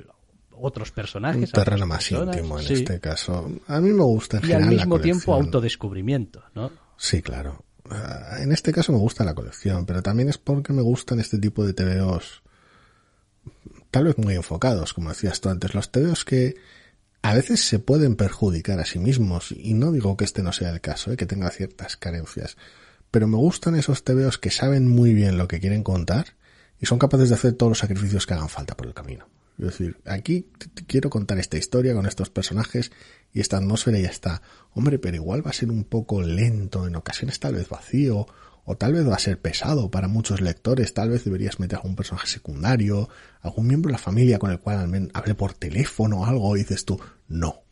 otros 0.57 0.91
Un 0.91 0.95
personajes. 0.95 1.51
a 1.51 1.65
terreno 1.65 1.87
más 1.87 2.09
personas, 2.09 2.37
íntimo 2.37 2.59
en 2.59 2.65
sí. 2.65 2.73
este 2.75 3.01
caso. 3.01 3.51
A 3.67 3.81
mí 3.81 3.91
me 3.91 4.03
gusta 4.05 4.39
en 4.39 4.43
Y 4.43 4.47
al 4.47 4.51
general 4.63 4.77
la 4.77 4.83
mismo 4.83 5.01
tiempo 5.01 5.35
autodescubrimiento, 5.35 6.43
¿no? 6.55 6.71
Sí, 6.97 7.23
claro. 7.23 7.65
Ah, 7.91 8.39
En 8.41 8.53
este 8.53 8.73
caso 8.73 8.93
me 8.93 8.99
gusta 8.99 9.25
la 9.25 9.35
colección, 9.35 9.87
pero 9.87 10.03
también 10.03 10.29
es 10.29 10.39
porque 10.39 10.73
me 10.73 10.83
gustan 10.83 11.21
este 11.21 11.39
tipo 11.39 11.65
de 11.67 11.75
TVOs 11.75 12.43
tal 13.95 14.07
vez 14.07 14.19
muy 14.19 14.35
enfocados, 14.35 14.93
como 14.93 15.11
decías 15.11 15.41
tú 15.41 15.51
antes, 15.51 15.73
los 15.73 15.93
TVOs 15.93 16.25
que 16.25 16.57
a 17.23 17.33
veces 17.33 17.65
se 17.65 17.79
pueden 17.79 18.17
perjudicar 18.17 18.81
a 18.81 18.85
sí 18.85 18.99
mismos, 18.99 19.53
y 19.53 19.75
no 19.75 19.93
digo 19.93 20.17
que 20.17 20.25
este 20.25 20.43
no 20.43 20.53
sea 20.53 20.71
el 20.71 20.81
caso, 20.81 21.13
¿eh? 21.13 21.17
que 21.17 21.27
tenga 21.27 21.49
ciertas 21.51 21.97
carencias, 21.97 22.57
pero 23.13 23.29
me 23.29 23.37
gustan 23.37 23.77
esos 23.77 24.03
TVOs 24.03 24.39
que 24.39 24.51
saben 24.51 24.89
muy 24.89 25.15
bien 25.15 25.39
lo 25.39 25.47
que 25.47 25.61
quieren 25.61 25.85
contar 25.85 26.35
y 26.81 26.87
son 26.87 26.99
capaces 26.99 27.29
de 27.29 27.37
hacer 27.37 27.53
todos 27.53 27.71
los 27.71 27.79
sacrificios 27.79 28.27
que 28.27 28.35
hagan 28.35 28.49
falta 28.49 28.77
por 28.77 28.89
el 28.89 28.95
camino. 28.95 29.29
Es 29.59 29.67
decir, 29.67 29.99
aquí 30.05 30.49
quiero 30.87 31.11
contar 31.11 31.39
esta 31.39 31.57
historia 31.57 31.95
con 31.95 32.07
estos 32.07 32.29
personajes 32.31 32.91
y 33.33 33.41
esta 33.41 33.57
atmósfera 33.59 33.99
y 33.99 34.03
ya 34.03 34.09
está. 34.09 34.43
Hombre, 34.73 34.99
pero 34.99 35.17
igual 35.17 35.47
va 35.47 35.51
a 35.51 35.55
ser 35.55 35.71
un 35.71 35.85
poco 35.85 36.23
lento, 36.23 36.87
en 36.87 36.97
ocasiones 36.97 37.39
tal 37.39 37.55
vez 37.55 37.69
vacío, 37.69 38.27
o 38.65 38.77
tal 38.77 38.95
vez 38.95 39.07
va 39.07 39.15
a 39.15 39.19
ser 39.19 39.41
pesado 39.41 39.91
para 39.91 40.09
muchos 40.09 40.41
lectores, 40.41 40.95
tal 40.95 41.11
vez 41.11 41.25
deberías 41.25 41.61
meter 41.61 41.77
algún 41.77 41.97
personaje 41.97 42.27
secundario, 42.27 43.09
algún 43.43 43.67
miembro 43.67 43.89
de 43.89 43.93
la 43.93 43.99
familia 43.99 44.39
con 44.39 44.51
el 44.51 44.59
cual 44.59 44.79
al 44.79 44.89
menos 44.89 45.11
hable 45.15 45.35
por 45.35 45.55
teléfono 45.55 46.21
o 46.21 46.27
algo, 46.27 46.57
y 46.57 46.61
dices 46.61 46.85
tú, 46.85 46.99
no. 47.29 47.63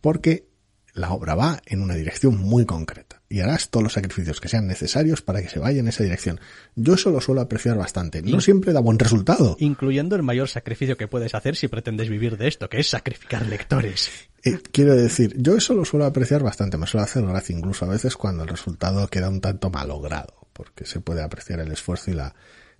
Porque 0.00 0.51
la 0.94 1.12
obra 1.12 1.34
va 1.34 1.62
en 1.64 1.80
una 1.80 1.94
dirección 1.94 2.36
muy 2.38 2.66
concreta 2.66 3.22
y 3.28 3.40
harás 3.40 3.70
todos 3.70 3.82
los 3.82 3.94
sacrificios 3.94 4.40
que 4.40 4.48
sean 4.48 4.66
necesarios 4.66 5.22
para 5.22 5.40
que 5.40 5.48
se 5.48 5.58
vaya 5.58 5.80
en 5.80 5.88
esa 5.88 6.04
dirección. 6.04 6.38
Yo 6.74 6.94
eso 6.94 7.10
lo 7.10 7.20
suelo 7.20 7.40
apreciar 7.40 7.78
bastante. 7.78 8.20
No 8.20 8.40
siempre 8.42 8.74
da 8.74 8.80
buen 8.80 8.98
resultado. 8.98 9.56
Incluyendo 9.58 10.16
el 10.16 10.22
mayor 10.22 10.48
sacrificio 10.48 10.98
que 10.98 11.08
puedes 11.08 11.34
hacer 11.34 11.56
si 11.56 11.68
pretendes 11.68 12.10
vivir 12.10 12.36
de 12.36 12.48
esto, 12.48 12.68
que 12.68 12.80
es 12.80 12.90
sacrificar 12.90 13.46
lectores. 13.46 14.10
Eh, 14.44 14.58
quiero 14.70 14.94
decir, 14.94 15.34
yo 15.38 15.56
eso 15.56 15.72
lo 15.72 15.84
suelo 15.84 16.04
apreciar 16.04 16.42
bastante, 16.42 16.76
me 16.76 16.86
suele 16.86 17.04
hacer 17.04 17.24
gracia 17.24 17.56
incluso 17.56 17.84
a 17.84 17.88
veces 17.88 18.16
cuando 18.16 18.42
el 18.42 18.48
resultado 18.48 19.06
queda 19.08 19.28
un 19.28 19.40
tanto 19.40 19.70
malogrado, 19.70 20.48
porque 20.52 20.84
se 20.84 21.00
puede 21.00 21.22
apreciar 21.22 21.60
el 21.60 21.72
esfuerzo 21.72 22.10
y 22.10 22.14
la 22.14 22.34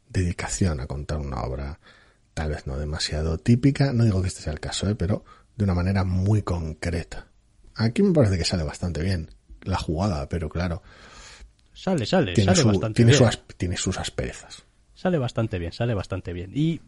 dedicación 0.09 0.81
a 0.81 0.87
contar 0.87 1.19
una 1.19 1.43
obra 1.43 1.79
tal 2.35 2.51
vez 2.51 2.67
no 2.67 2.79
demasiado 2.79 3.39
típica, 3.39 3.93
no 3.93 4.05
digo 4.05 4.23
que 4.23 4.29
este 4.29 4.43
sea 4.43 4.53
el 4.53 4.61
caso, 4.61 4.89
¿eh? 4.89 4.95
pero 4.95 5.25
de 5.57 5.65
una 5.65 5.75
manera 5.75 6.05
muy 6.05 6.43
concreta. 6.43 7.32
Aquí 7.75 8.03
me 8.03 8.13
parece 8.13 8.39
que 8.39 8.45
sale 8.45 8.63
bastante 8.65 9.03
bien 9.03 9.29
la 9.63 9.79
jugada, 9.79 10.29
pero 10.29 10.49
claro, 10.49 10.83
Sale, 11.75 12.05
sale, 12.07 12.35
tiene, 12.35 12.51
sale 12.55 12.63
su- 12.63 12.69
bastante 12.69 12.97
tiene, 12.97 13.13
bien. 13.19 13.33
su 13.33 13.39
tiene 13.57 13.77
sus 13.77 13.99
asperezas. 13.99 14.65
Sale 14.95 15.19
bastante 15.19 15.59
bien, 15.59 15.73
sale 15.73 15.95
bastante 15.95 16.33
bien. 16.33 16.51
Y 16.55 16.81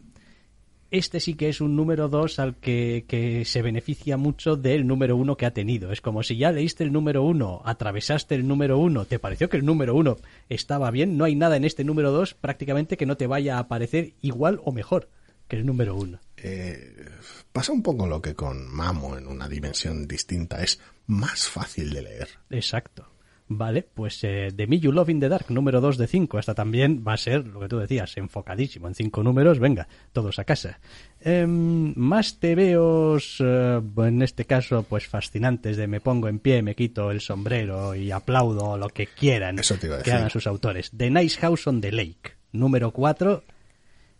este 0.91 1.19
sí 1.19 1.33
que 1.33 1.49
es 1.49 1.59
un 1.59 1.75
número 1.75 2.07
2 2.07 2.39
al 2.39 2.55
que, 2.55 3.03
que 3.07 3.43
se 3.45 3.61
beneficia 3.61 4.15
mucho 4.15 4.55
del 4.55 4.85
número 4.87 5.17
1 5.17 5.35
que 5.35 5.45
ha 5.47 5.51
tenido. 5.51 5.91
Es 5.91 5.99
como 6.01 6.21
si 6.23 6.37
ya 6.37 6.51
leíste 6.51 6.83
el 6.83 6.93
número 6.93 7.23
1, 7.23 7.63
atravesaste 7.65 8.35
el 8.35 8.47
número 8.47 8.77
1, 8.77 9.05
te 9.05 9.19
pareció 9.19 9.49
que 9.49 9.57
el 9.57 9.65
número 9.65 9.95
1 9.95 10.17
estaba 10.49 10.91
bien, 10.91 11.17
no 11.17 11.25
hay 11.25 11.35
nada 11.35 11.57
en 11.57 11.65
este 11.65 11.83
número 11.83 12.11
2 12.11 12.35
prácticamente 12.35 12.95
que 12.95 13.07
no 13.07 13.17
te 13.17 13.27
vaya 13.27 13.57
a 13.57 13.67
parecer 13.67 14.13
igual 14.21 14.61
o 14.63 14.71
mejor 14.71 15.09
que 15.47 15.57
el 15.57 15.65
número 15.65 15.95
1. 15.95 16.19
Eh, 16.47 17.05
pasa 17.51 17.71
un 17.71 17.81
poco 17.81 18.05
lo 18.05 18.21
que 18.21 18.35
con 18.35 18.67
Mamo 18.71 19.17
en 19.17 19.25
una 19.27 19.49
dimensión 19.49 20.07
distinta, 20.07 20.61
es 20.61 20.79
más 21.07 21.47
fácil 21.47 21.91
de 21.91 22.03
leer. 22.03 22.29
Exacto. 22.51 23.07
Vale, 23.47 23.83
pues 23.83 24.23
eh, 24.23 24.51
The 24.55 24.65
Me 24.65 24.79
You 24.79 24.91
Love 24.91 25.09
in 25.09 25.19
the 25.19 25.29
Dark, 25.29 25.51
número 25.51 25.79
2 25.79 25.97
de 25.99 26.07
5. 26.07 26.39
Esta 26.39 26.55
también 26.55 27.03
va 27.07 27.13
a 27.13 27.17
ser, 27.17 27.45
lo 27.45 27.59
que 27.59 27.67
tú 27.67 27.77
decías, 27.77 28.17
enfocadísimo. 28.17 28.87
En 28.87 28.95
cinco 28.95 29.21
números, 29.21 29.59
venga, 29.59 29.87
todos 30.13 30.39
a 30.39 30.45
casa. 30.45 30.79
Em, 31.19 31.93
más 31.95 32.39
tebeos, 32.39 33.37
eh, 33.39 33.81
en 33.97 34.21
este 34.23 34.45
caso, 34.45 34.83
pues 34.83 35.07
fascinantes 35.07 35.77
de 35.77 35.87
me 35.87 36.01
pongo 36.01 36.27
en 36.27 36.39
pie, 36.39 36.63
me 36.63 36.75
quito 36.75 37.11
el 37.11 37.21
sombrero 37.21 37.93
y 37.93 38.09
aplaudo 38.11 38.77
lo 38.77 38.89
que 38.89 39.05
quieran 39.07 39.59
Eso 39.59 39.75
te 39.75 39.87
iba 39.87 39.95
a 39.95 39.99
que 39.99 40.05
decir. 40.05 40.17
hagan 40.17 40.29
sus 40.31 40.47
autores. 40.47 40.89
The 40.95 41.11
Nice 41.11 41.39
House 41.39 41.67
on 41.67 41.81
the 41.81 41.91
Lake, 41.91 42.33
número 42.51 42.91
4. 42.91 43.43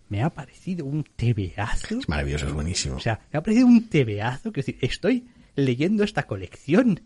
Me 0.09 0.21
ha 0.23 0.29
parecido 0.29 0.85
un 0.85 1.03
tebeazo. 1.15 1.99
Es 1.99 2.07
maravilloso, 2.09 2.47
es 2.47 2.53
buenísimo. 2.53 2.95
O 2.97 2.99
sea, 2.99 3.19
me 3.33 3.39
ha 3.39 3.43
parecido 3.43 3.67
un 3.67 3.89
tebeazo. 3.89 4.51
Que 4.51 4.59
decir, 4.61 4.77
estoy 4.81 5.27
leyendo 5.55 6.03
esta 6.03 6.23
colección. 6.23 7.01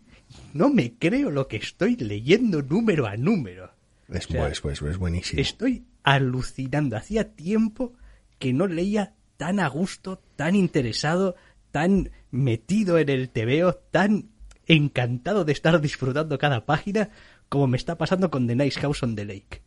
No 0.52 0.68
me 0.70 0.94
creo 0.94 1.30
lo 1.30 1.48
que 1.48 1.56
estoy 1.56 1.96
leyendo 1.96 2.62
número 2.62 3.06
a 3.06 3.16
número. 3.16 3.72
es, 4.08 4.26
o 4.26 4.32
sea, 4.32 4.48
bu- 4.48 4.50
es, 4.52 4.62
bu- 4.82 4.88
es 4.90 4.96
buenísimo. 4.98 5.40
Estoy 5.40 5.84
alucinando. 6.02 6.96
Hacía 6.96 7.32
tiempo 7.34 7.94
que 8.38 8.52
no 8.52 8.66
leía 8.66 9.14
tan 9.36 9.60
a 9.60 9.68
gusto, 9.68 10.20
tan 10.36 10.54
interesado, 10.54 11.34
tan 11.70 12.10
metido 12.30 12.98
en 12.98 13.08
el 13.08 13.30
tebeo, 13.30 13.74
tan 13.74 14.28
encantado 14.66 15.44
de 15.44 15.52
estar 15.52 15.80
disfrutando 15.80 16.38
cada 16.38 16.64
página 16.66 17.08
como 17.48 17.66
me 17.66 17.76
está 17.76 17.96
pasando 17.98 18.30
con 18.30 18.46
The 18.46 18.54
Nice 18.56 18.78
House 18.80 19.02
on 19.02 19.16
the 19.16 19.24
Lake. 19.24 19.62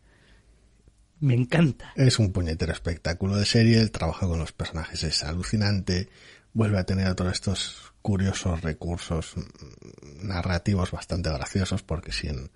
Me 1.20 1.34
encanta. 1.34 1.92
Es 1.96 2.18
un 2.18 2.32
puñetero 2.32 2.72
espectáculo 2.72 3.36
de 3.36 3.46
serie, 3.46 3.80
el 3.80 3.90
trabajo 3.90 4.28
con 4.28 4.38
los 4.38 4.52
personajes 4.52 5.02
es 5.04 5.22
alucinante, 5.22 6.08
vuelve 6.52 6.78
a 6.78 6.84
tener 6.84 7.14
todos 7.14 7.32
estos 7.32 7.92
curiosos 8.02 8.60
recursos 8.62 9.34
mm, 9.36 10.26
narrativos 10.26 10.90
bastante 10.90 11.30
graciosos, 11.30 11.82
porque 11.82 12.12
si 12.12 12.28
en 12.28 12.50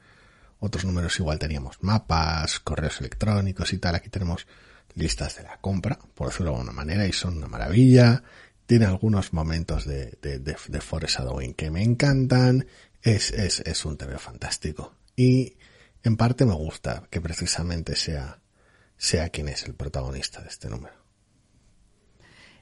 otros 0.60 0.84
números 0.84 1.18
igual 1.18 1.38
teníamos 1.38 1.78
mapas, 1.82 2.60
correos 2.60 3.00
electrónicos 3.00 3.72
y 3.72 3.78
tal, 3.78 3.94
aquí 3.94 4.10
tenemos 4.10 4.46
listas 4.94 5.36
de 5.36 5.44
la 5.44 5.58
compra, 5.58 5.98
por 6.14 6.28
decirlo 6.28 6.50
de 6.52 6.56
alguna 6.56 6.72
manera, 6.72 7.06
y 7.06 7.12
son 7.12 7.38
una 7.38 7.46
maravilla, 7.46 8.22
tiene 8.66 8.84
algunos 8.84 9.32
momentos 9.32 9.86
de, 9.86 10.18
de, 10.20 10.40
de, 10.40 10.56
de 10.68 10.80
foreshadowing 10.80 11.54
que 11.54 11.70
me 11.70 11.82
encantan. 11.82 12.66
Es, 13.00 13.30
es, 13.30 13.60
es 13.60 13.84
un 13.86 13.96
TV 13.96 14.18
fantástico. 14.18 14.94
Y 15.16 15.56
en 16.02 16.16
parte 16.18 16.44
me 16.44 16.52
gusta 16.52 17.04
que 17.10 17.20
precisamente 17.20 17.96
sea, 17.96 18.40
sea 18.98 19.30
quien 19.30 19.48
es 19.48 19.64
el 19.64 19.74
protagonista 19.74 20.42
de 20.42 20.48
este 20.48 20.68
número. 20.68 20.94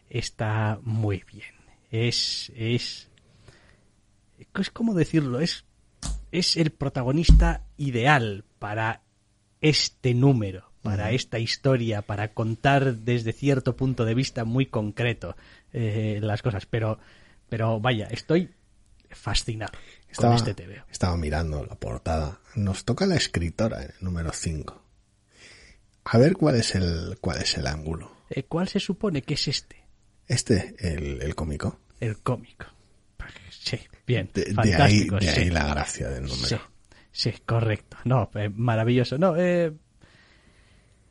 Está 0.08 0.78
muy 0.82 1.24
bien. 1.32 1.54
Es, 1.90 2.52
es, 2.54 3.08
es 4.54 4.70
como 4.70 4.94
decirlo, 4.94 5.40
es, 5.40 5.64
es 6.30 6.56
el 6.56 6.70
protagonista 6.70 7.64
ideal 7.76 8.44
para 8.58 9.02
este 9.60 10.14
número, 10.14 10.70
para 10.82 11.10
esta 11.10 11.38
historia, 11.38 12.02
para 12.02 12.34
contar 12.34 12.96
desde 12.96 13.32
cierto 13.32 13.76
punto 13.76 14.04
de 14.04 14.14
vista 14.14 14.44
muy 14.44 14.66
concreto 14.66 15.36
eh, 15.72 16.20
las 16.22 16.42
cosas. 16.42 16.66
Pero, 16.66 16.98
pero 17.48 17.80
vaya, 17.80 18.06
estoy 18.10 18.50
fascinado 19.10 19.72
Estaba, 20.08 20.36
con 20.36 20.48
este 20.48 20.54
TVO. 20.54 20.84
estaba 20.90 21.16
mirando 21.16 21.64
la 21.64 21.76
portada. 21.76 22.40
Nos 22.54 22.84
toca 22.84 23.06
la 23.06 23.16
escritora 23.16 23.82
en 23.82 23.90
el 23.90 23.96
número 24.00 24.32
5. 24.32 24.85
A 26.08 26.18
ver 26.18 26.34
cuál 26.34 26.56
es 26.56 26.74
el, 26.74 27.18
cuál 27.20 27.42
es 27.42 27.56
el 27.58 27.66
ángulo. 27.66 28.10
Eh, 28.30 28.44
¿Cuál 28.44 28.68
se 28.68 28.80
supone 28.80 29.22
que 29.22 29.34
es 29.34 29.48
este? 29.48 29.84
Este, 30.28 30.74
el, 30.78 31.20
el 31.22 31.34
cómico. 31.34 31.80
El 32.00 32.18
cómico. 32.18 32.66
Sí, 33.50 33.78
bien. 34.06 34.30
De, 34.32 34.44
de 34.44 34.74
ahí, 34.76 35.08
de 35.08 35.28
ahí 35.28 35.50
la 35.50 35.66
gracia 35.66 36.08
del 36.08 36.24
número. 36.24 36.46
Sí, 36.48 36.56
sí, 37.10 37.32
correcto. 37.44 37.96
No, 38.04 38.30
eh, 38.34 38.48
maravilloso. 38.48 39.18
No, 39.18 39.34
eh, 39.36 39.72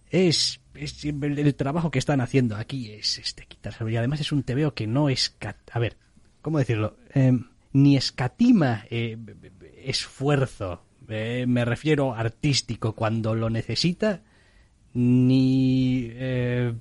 es, 0.10 0.60
es- 0.76 1.04
el, 1.06 1.40
el 1.40 1.56
trabajo 1.56 1.92
que 1.92 2.00
están 2.00 2.22
haciendo 2.22 2.56
aquí 2.56 2.92
es 2.92 3.18
este 3.18 3.46
quitarse 3.46 3.90
y 3.90 3.98
además 3.98 4.22
es 4.22 4.32
un 4.32 4.44
TVO 4.44 4.74
que 4.74 4.88
no 4.88 5.10
es 5.10 5.36
a 5.72 5.80
ver, 5.80 5.98
¿cómo 6.42 6.60
decirlo? 6.60 6.98
Eh, 7.14 7.38
ni 7.74 7.98
escatima 7.98 8.86
eh, 8.90 9.18
esfuerzo, 9.84 10.84
eh, 11.10 11.46
me 11.48 11.66
refiero 11.66 12.14
artístico 12.14 12.94
cuando 12.94 13.36
lo 13.36 13.50
necesita, 13.50 14.22
ni 14.96 16.08
eh, 16.14 16.74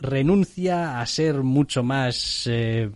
renuncia 0.00 1.00
a 1.00 1.06
ser 1.06 1.36
mucho 1.42 1.82
más 1.82 2.44
eh, 2.46 2.90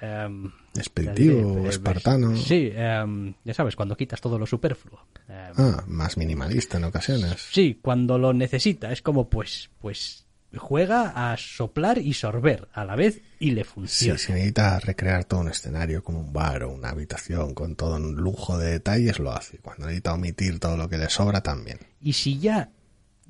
em, 0.00 0.50
Expeditivo, 0.74 1.50
diré, 1.56 1.66
eh, 1.66 1.68
espartano. 1.68 2.34
Sí, 2.36 2.70
em, 2.74 3.34
ya 3.44 3.52
sabes, 3.52 3.76
cuando 3.76 3.96
quitas 3.96 4.20
todo 4.20 4.38
lo 4.38 4.46
superfluo. 4.46 5.00
Em, 5.28 5.52
Ah, 5.58 5.84
más 5.86 6.16
minimalista 6.16 6.78
en 6.78 6.84
ocasiones. 6.84 7.36
Sí, 7.50 7.78
cuando 7.82 8.16
lo 8.18 8.32
necesita. 8.32 8.90
Es 8.92 9.02
como, 9.02 9.28
pues, 9.28 9.68
pues 9.80 10.24
juega 10.56 11.32
a 11.32 11.36
soplar 11.36 11.98
y 11.98 12.12
sorber 12.14 12.68
a 12.72 12.84
la 12.84 12.94
vez 12.94 13.20
y 13.40 13.50
le 13.50 13.64
Sí, 13.64 13.70
funciona. 13.70 14.18
si 14.18 14.32
necesita 14.32 14.78
recrear 14.80 15.24
todo 15.24 15.40
un 15.40 15.48
escenario 15.48 16.02
como 16.04 16.20
un 16.20 16.32
bar 16.32 16.62
o 16.62 16.72
una 16.72 16.90
habitación 16.90 17.52
con 17.54 17.74
todo 17.74 17.96
un 17.96 18.14
lujo 18.16 18.56
de 18.58 18.70
detalles, 18.72 19.18
lo 19.18 19.32
hace. 19.32 19.58
Cuando 19.58 19.86
necesita 19.86 20.14
omitir 20.14 20.58
todo 20.60 20.76
lo 20.76 20.88
que 20.88 20.98
le 20.98 21.08
sobra, 21.10 21.42
también. 21.42 21.78
Y 22.00 22.12
si 22.14 22.38
ya 22.38 22.70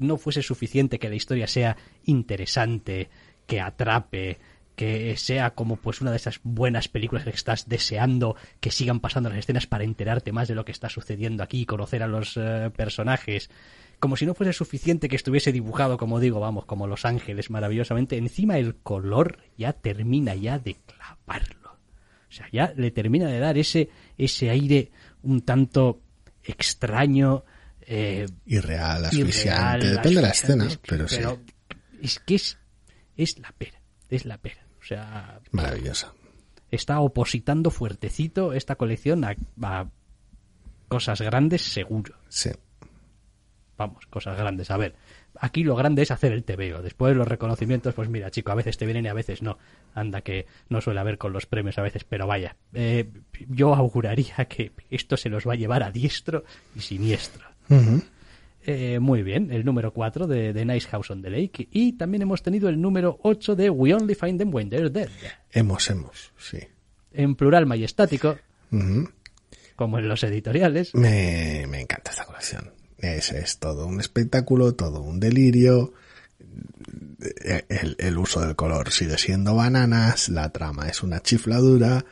no 0.03 0.18
fuese 0.18 0.42
suficiente 0.42 0.98
que 0.98 1.09
la 1.09 1.14
historia 1.14 1.46
sea 1.46 1.76
interesante, 2.05 3.09
que 3.46 3.61
atrape, 3.61 4.38
que 4.76 5.16
sea 5.16 5.55
como 5.55 5.76
pues 5.76 6.00
una 6.00 6.11
de 6.11 6.16
esas 6.16 6.40
buenas 6.42 6.88
películas 6.88 7.24
que 7.24 7.30
estás 7.30 7.68
deseando 7.68 8.36
que 8.61 8.70
sigan 8.70 9.00
pasando 9.00 9.28
las 9.28 9.38
escenas 9.38 9.66
para 9.66 9.84
enterarte 9.84 10.32
más 10.32 10.48
de 10.48 10.55
lo 10.55 10.64
que 10.64 10.72
está 10.72 10.88
sucediendo 10.88 11.42
aquí 11.42 11.62
y 11.62 11.66
conocer 11.66 12.03
a 12.03 12.07
los 12.07 12.36
eh, 12.36 12.70
personajes, 12.74 13.50
como 13.98 14.16
si 14.16 14.26
no 14.26 14.34
fuese 14.34 14.53
suficiente 14.53 15.09
que 15.09 15.16
estuviese 15.16 15.53
dibujado, 15.53 15.98
como 15.98 16.20
digo, 16.20 16.40
vamos, 16.40 16.64
como 16.64 16.86
Los 16.86 17.05
Ángeles 17.05 17.50
maravillosamente, 17.50 18.16
encima 18.16 18.59
el 18.59 18.76
color 18.76 19.38
ya 19.57 19.72
termina 19.72 20.34
ya 20.34 20.59
de 20.59 20.74
clavarlo. 20.74 21.72
O 22.28 22.34
sea, 22.34 22.48
ya 22.50 22.72
le 22.74 22.90
termina 22.90 23.28
de 23.28 23.38
dar 23.38 23.59
ese, 23.59 23.90
ese 24.16 24.48
aire 24.48 24.90
un 25.22 25.42
tanto 25.42 26.00
extraño, 26.42 27.44
eh, 27.87 28.26
Irreal, 28.47 29.05
asfixiante. 29.07 29.87
Depende 29.91 30.16
de 30.16 30.22
la 30.22 30.28
escena, 30.30 30.64
asfixiante, 30.64 30.89
pero 30.89 31.09
sí. 31.09 31.20
es 32.03 32.18
que 32.20 32.35
es, 32.37 32.59
es 33.16 33.39
la 33.39 33.53
pera, 33.53 33.80
es 34.09 34.24
la 34.24 34.39
pera. 34.39 34.66
O 34.80 34.85
sea, 34.85 35.41
Maravillosa. 35.53 36.12
está 36.70 37.01
opositando 37.01 37.70
fuertecito 37.70 38.53
esta 38.53 38.76
colección 38.76 39.24
a, 39.24 39.37
a 39.62 39.89
cosas 40.89 41.20
grandes 41.20 41.62
seguro. 41.62 42.14
Sí. 42.28 42.51
Vamos, 43.78 44.07
cosas 44.07 44.37
grandes. 44.37 44.70
A 44.70 44.76
ver, 44.76 44.95
aquí 45.41 45.64
lo 45.64 45.74
grande 45.74 46.03
es 46.03 46.11
hacer 46.11 46.33
el 46.33 46.45
TVO. 46.45 46.83
Después 46.83 47.16
los 47.16 47.26
reconocimientos, 47.26 47.95
pues 47.95 48.09
mira, 48.09 48.30
chico, 48.30 48.53
a 48.53 48.55
veces 48.55 48.76
te 48.76 48.85
vienen 48.85 49.07
y 49.07 49.09
a 49.09 49.14
veces 49.14 49.41
no. 49.43 49.59
Anda 49.95 50.20
que 50.20 50.47
no 50.68 50.80
suele 50.80 51.01
haber 51.01 51.16
con 51.18 51.33
los 51.33 51.47
premios 51.47 51.78
a 51.78 51.83
veces, 51.83 52.05
pero 52.05 52.26
vaya. 52.26 52.57
eh, 52.74 53.11
yo 53.49 53.74
auguraría 53.74 54.45
que 54.49 54.72
esto 54.91 55.16
se 55.16 55.30
los 55.30 55.47
va 55.49 55.55
a 55.55 55.57
llevar 55.57 55.83
a 55.83 55.91
diestro 55.91 56.45
y 56.76 56.80
siniestro. 56.80 57.47
Eh, 58.64 59.01
muy 59.01 59.23
bien, 59.23 59.51
el 59.51 59.64
número 59.64 59.93
4 59.93 60.27
de, 60.29 60.53
de 60.53 60.64
Nice 60.64 60.89
House 60.89 61.11
on 61.11 61.23
the 61.23 61.31
Lake. 61.31 61.68
Y 61.73 61.95
también 61.95 62.23
hemos 62.23 62.43
tenido 62.43 62.68
el 62.68 62.81
número 62.81 63.18
8 63.23 63.57
de 63.57 63.70
We 63.70 63.93
Only 63.93 64.14
Find 64.14 64.39
Them 64.39 64.55
When 64.55 64.70
They're 64.70 64.91
Dead. 64.91 65.09
Hemos, 65.51 65.91
hemos, 65.91 66.33
sí. 66.39 66.59
En 67.12 67.35
plural 67.35 67.66
majestático, 67.66 68.39
como 69.77 69.99
en 69.99 70.09
los 70.09 70.23
editoriales. 70.23 70.95
Me, 70.95 71.66
me 71.68 71.81
encanta 71.81 72.12
esta 72.12 72.25
colección. 72.25 72.70
Es, 72.99 73.33
es 73.33 73.59
todo 73.59 73.87
un 73.87 74.01
espectáculo, 74.01 74.75
todo 74.75 75.03
un 75.03 75.18
delirio. 75.18 75.93
El, 77.68 77.97
el 77.99 78.18
uso 78.18 78.41
del 78.41 78.57
color 78.57 78.91
sigue 78.93 79.18
siendo 79.18 79.55
bananas, 79.55 80.29
la 80.29 80.51
trama 80.51 80.89
es 80.89 81.03
una 81.03 81.20
chifladura, 81.20 82.05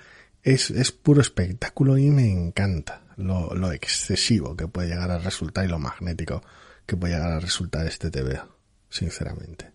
es, 0.42 0.70
es 0.70 0.92
puro 0.92 1.20
espectáculo 1.20 1.98
y 1.98 2.10
me 2.10 2.30
encanta 2.30 3.02
lo, 3.20 3.54
lo 3.54 3.72
excesivo 3.72 4.56
que 4.56 4.68
puede 4.68 4.88
llegar 4.88 5.10
a 5.10 5.18
resultar 5.18 5.64
y 5.64 5.68
lo 5.68 5.78
magnético 5.78 6.42
que 6.86 6.96
puede 6.96 7.14
llegar 7.14 7.32
a 7.32 7.40
resultar 7.40 7.86
este 7.86 8.10
TVO, 8.10 8.56
sinceramente. 8.88 9.72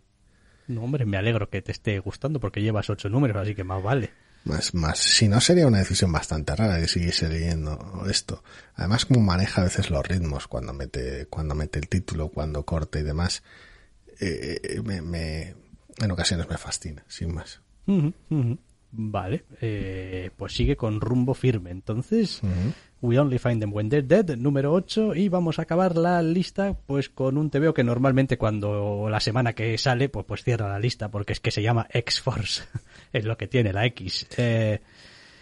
No, 0.68 0.84
hombre, 0.84 1.06
me 1.06 1.18
alegro 1.18 1.50
que 1.50 1.62
te 1.62 1.72
esté 1.72 2.00
gustando 2.00 2.40
porque 2.40 2.62
llevas 2.62 2.90
8 2.90 3.10
números, 3.10 3.38
así 3.38 3.56
que 3.56 3.64
más 3.64 3.82
vale. 3.82 4.12
Más, 4.44 4.74
más, 4.74 5.00
si 5.00 5.28
no 5.28 5.42
sería 5.42 5.66
una 5.66 5.80
decisión 5.80 6.12
bastante 6.12 6.56
rara 6.56 6.80
que 6.80 6.88
siguiese 6.88 7.30
leyendo 7.30 8.04
esto. 8.10 8.44
Además, 8.76 9.06
como 9.06 9.22
maneja 9.22 9.62
a 9.62 9.64
veces 9.64 9.90
los 9.90 10.08
ritmos 10.08 10.48
cuando 10.48 10.74
mete, 10.74 11.26
cuando 11.28 11.56
mete 11.56 11.80
el 11.80 11.88
título, 11.88 12.30
cuando 12.30 12.64
corta 12.64 13.00
y 13.00 13.04
demás, 13.04 13.44
eh, 14.20 14.82
me, 14.84 15.02
me, 15.02 15.56
en 15.98 16.12
ocasiones 16.12 16.48
me 16.48 16.58
fascina, 16.58 17.04
sin 17.08 17.34
más. 17.34 17.62
Ujú, 17.88 18.14
ujú. 18.30 18.60
Vale, 18.98 19.44
eh, 19.60 20.30
pues 20.38 20.54
sigue 20.54 20.78
con 20.78 21.02
rumbo 21.02 21.34
firme. 21.34 21.72
Entonces, 21.72 22.42
We 23.02 23.20
Only 23.20 23.40
Find 23.40 23.60
Them 23.60 23.74
When 23.74 23.90
They're 23.90 24.08
Dead, 24.08 24.38
número 24.38 24.72
8, 24.74 25.16
y 25.16 25.28
vamos 25.28 25.60
a 25.60 25.64
acabar 25.64 25.98
la 25.98 26.22
lista 26.22 26.78
pues 26.86 27.10
con 27.10 27.38
un 27.38 27.50
TVO 27.50 27.74
que 27.74 27.84
normalmente 27.84 28.38
cuando 28.38 29.10
la 29.10 29.20
semana 29.20 29.52
que 29.54 29.78
sale, 29.78 30.08
pues, 30.08 30.26
pues 30.26 30.44
cierra 30.44 30.70
la 30.70 30.80
lista, 30.80 31.10
porque 31.12 31.34
es 31.34 31.42
que 31.42 31.52
se 31.52 31.62
llama 31.62 31.88
X-Force, 31.92 32.64
es 33.14 33.26
lo 33.26 33.38
que 33.38 33.48
tiene 33.48 33.74
la 33.74 33.86
X. 33.86 34.28
Eh, 34.38 34.80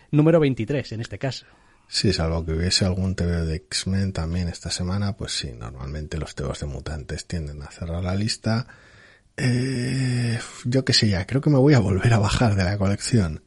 número 0.10 0.40
23 0.40 0.94
en 0.94 1.02
este 1.02 1.20
caso. 1.20 1.46
Sí, 1.88 2.12
salvo 2.12 2.44
que 2.44 2.54
hubiese 2.54 2.86
algún 2.86 3.14
TV 3.14 3.46
de 3.46 3.56
X-Men 3.56 4.14
también 4.14 4.48
esta 4.48 4.72
semana, 4.72 5.16
pues 5.16 5.34
sí, 5.34 5.52
normalmente 5.54 6.18
los 6.18 6.34
TVs 6.34 6.62
de 6.62 6.66
mutantes 6.66 7.28
tienden 7.28 7.62
a 7.62 7.70
cerrar 7.70 8.04
la 8.04 8.16
lista. 8.16 8.66
Eh, 9.38 10.40
yo 10.66 10.86
qué 10.86 10.94
sé 10.94 11.10
ya, 11.10 11.26
creo 11.26 11.42
que 11.42 11.50
me 11.50 11.58
voy 11.58 11.74
a 11.74 11.80
volver 11.80 12.14
a 12.14 12.20
bajar 12.20 12.56
de 12.56 12.64
la 12.64 12.78
colección. 12.78 13.44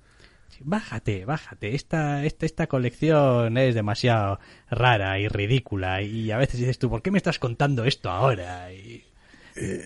Bájate, 0.61 1.25
bájate. 1.25 1.75
Esta, 1.75 2.25
esta, 2.25 2.47
esta 2.47 2.67
colección 2.67 3.57
es 3.59 3.75
demasiado 3.75 4.41
rara 4.71 5.19
y 5.21 5.29
ridícula. 5.29 6.03
Y 6.03 6.31
a 6.31 6.39
veces 6.39 6.59
dices 6.59 6.79
tú, 6.79 6.89
¿por 6.91 7.03
qué 7.03 7.11
me 7.11 7.19
estás 7.19 7.39
contando 7.39 7.85
esto 7.85 8.11
ahora? 8.11 8.73
Y- 8.73 9.05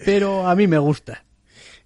Pero 0.05 0.47
a 0.49 0.55
mí 0.55 0.67
me 0.67 0.79
gusta. 0.79 1.25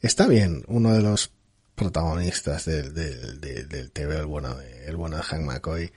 Está 0.01 0.29
bien, 0.29 0.63
uno 0.69 0.93
de 0.93 1.03
los 1.03 1.33
protagonistas 1.75 2.67
del, 2.67 2.95
del, 2.95 3.41
del, 3.41 3.69
del 3.69 3.91
TV, 3.91 4.19
el 4.19 4.27
bueno 4.27 4.55
de, 4.57 4.87
el 4.87 4.97
bueno 4.97 5.17
de 5.17 5.23
Hank 5.23 5.43
McCoy, 5.43 5.91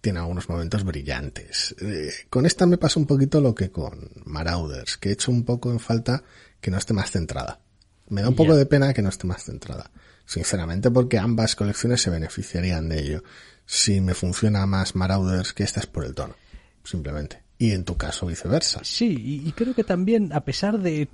tiene 0.00 0.20
algunos 0.20 0.48
momentos 0.48 0.84
brillantes. 0.84 1.74
Eh, 1.80 2.12
con 2.30 2.44
esta 2.46 2.66
me 2.66 2.76
pasa 2.78 3.00
un 3.00 3.06
poquito 3.06 3.40
lo 3.40 3.54
que 3.54 3.70
con 3.70 4.10
Marauders, 4.26 4.98
que 4.98 5.08
he 5.08 5.12
hecho 5.12 5.32
un 5.32 5.44
poco 5.44 5.72
en 5.72 5.80
falta 5.80 6.22
que 6.64 6.70
no 6.70 6.78
esté 6.78 6.94
más 6.94 7.10
centrada. 7.10 7.60
Me 8.08 8.22
da 8.22 8.30
un 8.30 8.34
poco 8.34 8.56
de 8.56 8.64
pena 8.64 8.94
que 8.94 9.02
no 9.02 9.10
esté 9.10 9.26
más 9.26 9.44
centrada. 9.44 9.90
Sinceramente, 10.24 10.90
porque 10.90 11.18
ambas 11.18 11.56
colecciones 11.56 12.00
se 12.00 12.08
beneficiarían 12.08 12.88
de 12.88 13.00
ello. 13.00 13.22
Si 13.66 14.00
me 14.00 14.14
funciona 14.14 14.64
más 14.64 14.94
Marauders 14.94 15.52
que 15.52 15.62
esta 15.62 15.80
es 15.80 15.86
por 15.86 16.06
el 16.06 16.14
tono. 16.14 16.34
Simplemente. 16.82 17.42
Y 17.58 17.72
en 17.72 17.84
tu 17.84 17.98
caso 17.98 18.24
viceversa. 18.24 18.80
Sí, 18.82 19.14
y, 19.14 19.46
y 19.46 19.52
creo 19.52 19.74
que 19.74 19.84
también, 19.84 20.32
a 20.32 20.40
pesar 20.46 20.78
de 20.78 21.10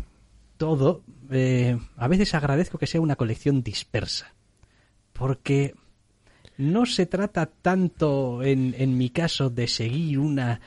todo, 0.57 1.03
eh, 1.33 1.77
a 1.97 2.07
veces 2.07 2.33
agradezco 2.35 2.79
que 2.79 2.87
sea 2.87 3.01
una 3.01 3.17
colección 3.17 3.65
dispersa. 3.65 4.33
Porque 5.13 5.75
no 6.59 6.87
se 6.87 7.07
trata 7.07 7.47
tanto, 7.47 8.45
en, 8.45 8.77
en 8.79 8.97
mi 8.97 9.11
caso, 9.11 9.51
de 9.51 9.67
seguir 9.67 10.21
una 10.21 10.61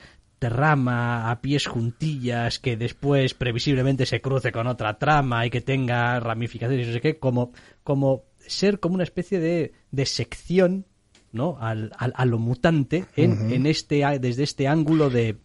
trama 0.50 1.30
a 1.32 1.42
pies 1.42 1.68
juntillas 1.68 2.60
que 2.60 2.78
después 2.78 3.34
previsiblemente 3.34 4.06
se 4.06 4.22
cruce 4.22 4.52
con 4.52 4.68
otra 4.68 4.98
trama 5.00 5.46
y 5.46 5.50
que 5.50 5.62
tenga 5.62 6.20
ramificaciones 6.20 6.86
y 6.86 6.88
no 6.90 6.94
sé 6.94 7.02
qué, 7.02 7.20
como, 7.20 7.52
como 7.84 8.24
ser 8.46 8.80
como 8.80 8.96
una 8.96 9.04
especie 9.04 9.40
de, 9.40 9.74
de 9.92 10.06
sección 10.06 10.86
¿no? 11.32 11.58
Al, 11.60 11.92
al- 11.98 12.14
a 12.16 12.26
lo 12.26 12.38
mutante 12.38 13.06
en, 13.16 13.52
en 13.52 13.66
este, 13.66 14.04
desde 14.20 14.44
este 14.44 14.68
ángulo 14.68 15.10
de 15.10 15.38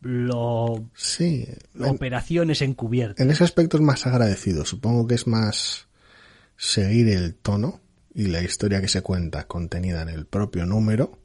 lo, 0.00 0.88
Sí, 0.94 1.46
en, 1.74 1.84
operaciones 1.84 2.62
encubiertas. 2.62 3.24
en 3.24 3.30
ese 3.30 3.44
aspecto 3.44 3.76
es 3.76 3.82
más 3.82 4.06
agradecido. 4.06 4.64
Supongo 4.64 5.06
que 5.06 5.14
es 5.14 5.26
más 5.26 5.88
seguir 6.56 7.08
el 7.08 7.34
tono 7.34 7.80
y 8.14 8.26
la 8.26 8.42
historia 8.42 8.80
que 8.80 8.88
se 8.88 9.02
cuenta 9.02 9.46
contenida 9.46 10.02
en 10.02 10.08
el 10.10 10.26
propio 10.26 10.66
número. 10.66 11.18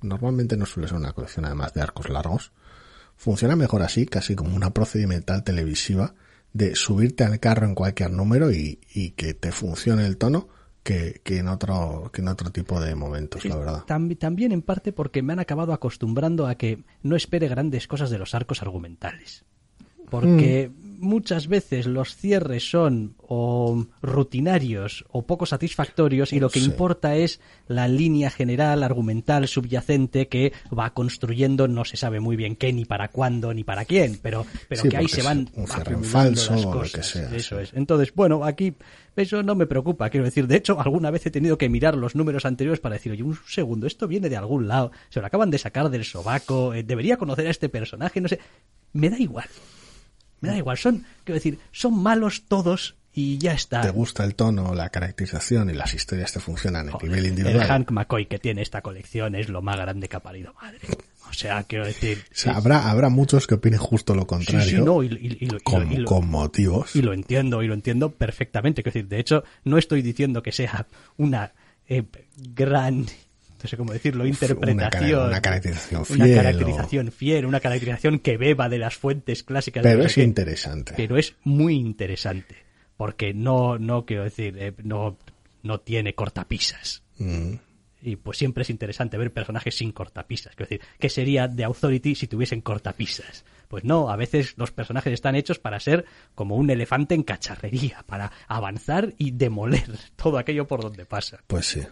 Normalmente 0.00 0.56
no 0.56 0.64
suele 0.66 0.88
ser 0.88 0.96
una 0.96 1.12
colección 1.12 1.44
además 1.44 1.74
de 1.74 1.82
arcos 1.82 2.08
largos. 2.08 2.52
Funciona 3.20 3.54
mejor 3.54 3.82
así, 3.82 4.06
casi 4.06 4.34
como 4.34 4.56
una 4.56 4.70
procedimental 4.72 5.44
televisiva 5.44 6.14
de 6.54 6.74
subirte 6.74 7.22
al 7.22 7.38
carro 7.38 7.66
en 7.66 7.74
cualquier 7.74 8.10
número 8.12 8.50
y, 8.50 8.80
y 8.94 9.10
que 9.10 9.34
te 9.34 9.52
funcione 9.52 10.06
el 10.06 10.16
tono 10.16 10.48
que, 10.82 11.20
que 11.22 11.36
en 11.36 11.48
otro 11.48 12.10
que 12.14 12.22
en 12.22 12.28
otro 12.28 12.50
tipo 12.50 12.80
de 12.80 12.94
momentos, 12.94 13.44
la 13.44 13.56
verdad. 13.56 13.84
Tam- 13.86 14.16
también 14.18 14.52
en 14.52 14.62
parte 14.62 14.92
porque 14.94 15.20
me 15.22 15.34
han 15.34 15.38
acabado 15.38 15.74
acostumbrando 15.74 16.46
a 16.46 16.54
que 16.54 16.82
no 17.02 17.14
espere 17.14 17.46
grandes 17.48 17.86
cosas 17.86 18.08
de 18.08 18.16
los 18.18 18.34
arcos 18.34 18.62
argumentales. 18.62 19.44
Porque 20.10 20.70
Mm. 20.74 20.89
Muchas 21.00 21.48
veces 21.48 21.86
los 21.86 22.14
cierres 22.14 22.70
son 22.70 23.14
o 23.18 23.86
rutinarios 24.02 25.04
o 25.10 25.22
poco 25.26 25.46
satisfactorios 25.46 26.32
y 26.32 26.40
lo 26.40 26.50
que 26.50 26.60
Sí. 26.60 26.66
importa 26.66 27.16
es 27.16 27.40
la 27.66 27.88
línea 27.88 28.30
general, 28.30 28.82
argumental, 28.82 29.48
subyacente 29.48 30.28
que 30.28 30.52
va 30.76 30.92
construyendo 30.94 31.66
no 31.68 31.84
se 31.84 31.96
sabe 31.96 32.20
muy 32.20 32.36
bien 32.36 32.54
qué, 32.56 32.72
ni 32.72 32.84
para 32.84 33.08
cuándo, 33.08 33.52
ni 33.54 33.64
para 33.64 33.84
quién, 33.84 34.18
pero, 34.22 34.46
pero 34.68 34.82
Sí, 34.82 34.88
que 34.88 34.96
ahí 34.98 35.08
se 35.08 35.22
van 35.22 35.48
un 35.56 35.66
falso 36.04 36.52
las 36.54 36.64
o 36.64 36.72
lo 36.72 36.78
cosas. 36.78 36.92
que 36.92 37.02
sea, 37.02 37.34
Eso 37.34 37.56
sí. 37.56 37.62
es. 37.64 37.72
Entonces, 37.74 38.12
bueno, 38.14 38.44
aquí 38.44 38.74
eso 39.16 39.42
no 39.42 39.54
me 39.54 39.66
preocupa, 39.66 40.08
quiero 40.10 40.24
decir. 40.24 40.46
De 40.46 40.56
hecho, 40.56 40.80
alguna 40.80 41.10
vez 41.10 41.26
he 41.26 41.30
tenido 41.30 41.58
que 41.58 41.68
mirar 41.68 41.96
los 41.96 42.14
números 42.14 42.44
anteriores 42.44 42.80
para 42.80 42.94
decir, 42.94 43.12
oye, 43.12 43.22
un 43.22 43.36
segundo, 43.46 43.86
esto 43.86 44.06
viene 44.06 44.28
de 44.28 44.36
algún 44.36 44.68
lado, 44.68 44.92
se 45.08 45.20
lo 45.20 45.26
acaban 45.26 45.50
de 45.50 45.58
sacar 45.58 45.88
del 45.90 46.04
sobaco, 46.04 46.74
eh, 46.74 46.82
debería 46.82 47.16
conocer 47.16 47.46
a 47.46 47.50
este 47.50 47.68
personaje, 47.68 48.20
no 48.20 48.28
sé. 48.28 48.38
Me 48.92 49.08
da 49.08 49.18
igual. 49.18 49.46
Me 50.40 50.48
da 50.50 50.56
igual. 50.56 50.76
Son, 50.78 51.04
quiero 51.24 51.34
decir, 51.36 51.58
son 51.72 52.02
malos 52.02 52.44
todos 52.48 52.96
y 53.12 53.38
ya 53.38 53.52
está. 53.52 53.80
Te 53.80 53.90
gusta 53.90 54.24
el 54.24 54.34
tono, 54.34 54.74
la 54.74 54.88
caracterización 54.88 55.68
y 55.70 55.74
las 55.74 55.94
historias 55.94 56.32
te 56.32 56.40
funcionan 56.40 56.88
a 56.88 56.92
nivel 57.02 57.18
el 57.20 57.26
individual. 57.26 57.66
Hank 57.66 57.90
McCoy 57.90 58.26
que 58.26 58.38
tiene 58.38 58.62
esta 58.62 58.82
colección 58.82 59.34
es 59.34 59.48
lo 59.48 59.62
más 59.62 59.76
grande 59.76 60.08
que 60.08 60.16
ha 60.16 60.20
parido 60.20 60.54
madre. 60.62 60.78
O 61.28 61.32
sea, 61.32 61.62
quiero 61.64 61.84
decir. 61.86 62.18
O 62.30 62.34
sea, 62.34 62.56
habrá, 62.56 62.90
habrá 62.90 63.08
muchos 63.08 63.46
que 63.46 63.54
opinen 63.54 63.78
justo 63.78 64.14
lo 64.14 64.22
sí, 64.22 64.26
contrario. 64.28 64.78
sí, 64.78 64.82
no, 64.84 65.02
y, 65.02 65.06
y- 65.06 65.38
y 65.44 65.46
lo- 65.46 65.58
y 65.58 65.60
con, 65.60 65.92
y 65.92 65.96
lo- 65.98 66.04
con 66.06 66.28
motivos. 66.28 66.96
Y 66.96 67.02
lo 67.02 67.12
entiendo, 67.12 67.62
y 67.62 67.68
lo 67.68 67.74
entiendo 67.74 68.10
perfectamente. 68.12 68.82
Quiero 68.82 68.94
decir, 68.94 69.08
de 69.08 69.20
hecho, 69.20 69.44
no 69.64 69.76
estoy 69.78 70.02
diciendo 70.02 70.42
que 70.42 70.50
sea 70.52 70.86
una 71.16 71.52
eh, 71.88 72.04
gran, 72.36 73.06
no 73.62 73.68
sé 73.68 73.76
cómo 73.76 73.92
decirlo, 73.92 74.26
interpretación. 74.26 75.18
Una, 75.20 75.28
una 75.28 75.40
caracterización 75.40 76.04
una 76.08 76.24
fiel. 76.24 76.32
o- 76.32 76.42
caracterización 76.42 77.12
fiel, 77.12 77.46
una 77.46 77.60
caracterización 77.60 78.18
que 78.18 78.36
beba 78.36 78.68
de 78.68 78.78
las 78.78 78.96
fuentes 78.96 79.42
clásicas. 79.42 79.82
Pero 79.82 80.00
de 80.00 80.06
es 80.06 80.14
qué. 80.14 80.22
interesante. 80.22 80.94
Pero 80.96 81.16
es 81.16 81.34
muy 81.44 81.74
interesante. 81.76 82.56
Porque 82.96 83.32
no, 83.32 83.78
no 83.78 84.04
quiero 84.04 84.24
decir, 84.24 84.56
eh, 84.58 84.72
no, 84.82 85.16
no 85.62 85.80
tiene 85.80 86.14
cortapisas. 86.14 87.02
Mm. 87.18 87.54
Y 88.02 88.16
pues 88.16 88.38
siempre 88.38 88.62
es 88.62 88.70
interesante 88.70 89.18
ver 89.18 89.30
personajes 89.32 89.74
sin 89.74 89.92
cortapisas. 89.92 90.54
Quiero 90.56 90.68
decir, 90.70 90.86
¿qué 90.98 91.08
sería 91.10 91.48
de 91.48 91.64
Authority 91.64 92.14
si 92.14 92.26
tuviesen 92.26 92.62
cortapisas? 92.62 93.44
Pues 93.68 93.84
no, 93.84 94.10
a 94.10 94.16
veces 94.16 94.54
los 94.56 94.70
personajes 94.72 95.12
están 95.12 95.36
hechos 95.36 95.58
para 95.58 95.78
ser 95.80 96.04
como 96.34 96.56
un 96.56 96.70
elefante 96.70 97.14
en 97.14 97.22
cacharrería, 97.22 98.02
para 98.06 98.32
avanzar 98.48 99.12
y 99.18 99.30
demoler 99.32 99.84
todo 100.16 100.38
aquello 100.38 100.66
por 100.66 100.80
donde 100.82 101.04
pasa. 101.06 101.40
Pues 101.46 101.66
sí. 101.66 101.82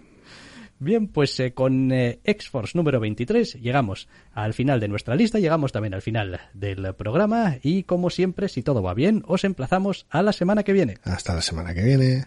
Bien, 0.80 1.08
pues 1.08 1.38
eh, 1.40 1.52
con 1.54 1.90
eh, 1.92 2.20
X-Force 2.24 2.76
número 2.76 3.00
23 3.00 3.54
llegamos 3.54 4.08
al 4.32 4.54
final 4.54 4.80
de 4.80 4.88
nuestra 4.88 5.16
lista, 5.16 5.38
llegamos 5.38 5.72
también 5.72 5.94
al 5.94 6.02
final 6.02 6.40
del 6.54 6.94
programa 6.94 7.58
y 7.62 7.82
como 7.82 8.10
siempre, 8.10 8.48
si 8.48 8.62
todo 8.62 8.82
va 8.82 8.94
bien, 8.94 9.22
os 9.26 9.44
emplazamos 9.44 10.06
a 10.10 10.22
la 10.22 10.32
semana 10.32 10.62
que 10.62 10.72
viene. 10.72 10.98
Hasta 11.02 11.34
la 11.34 11.42
semana 11.42 11.74
que 11.74 11.82
viene. 11.82 12.26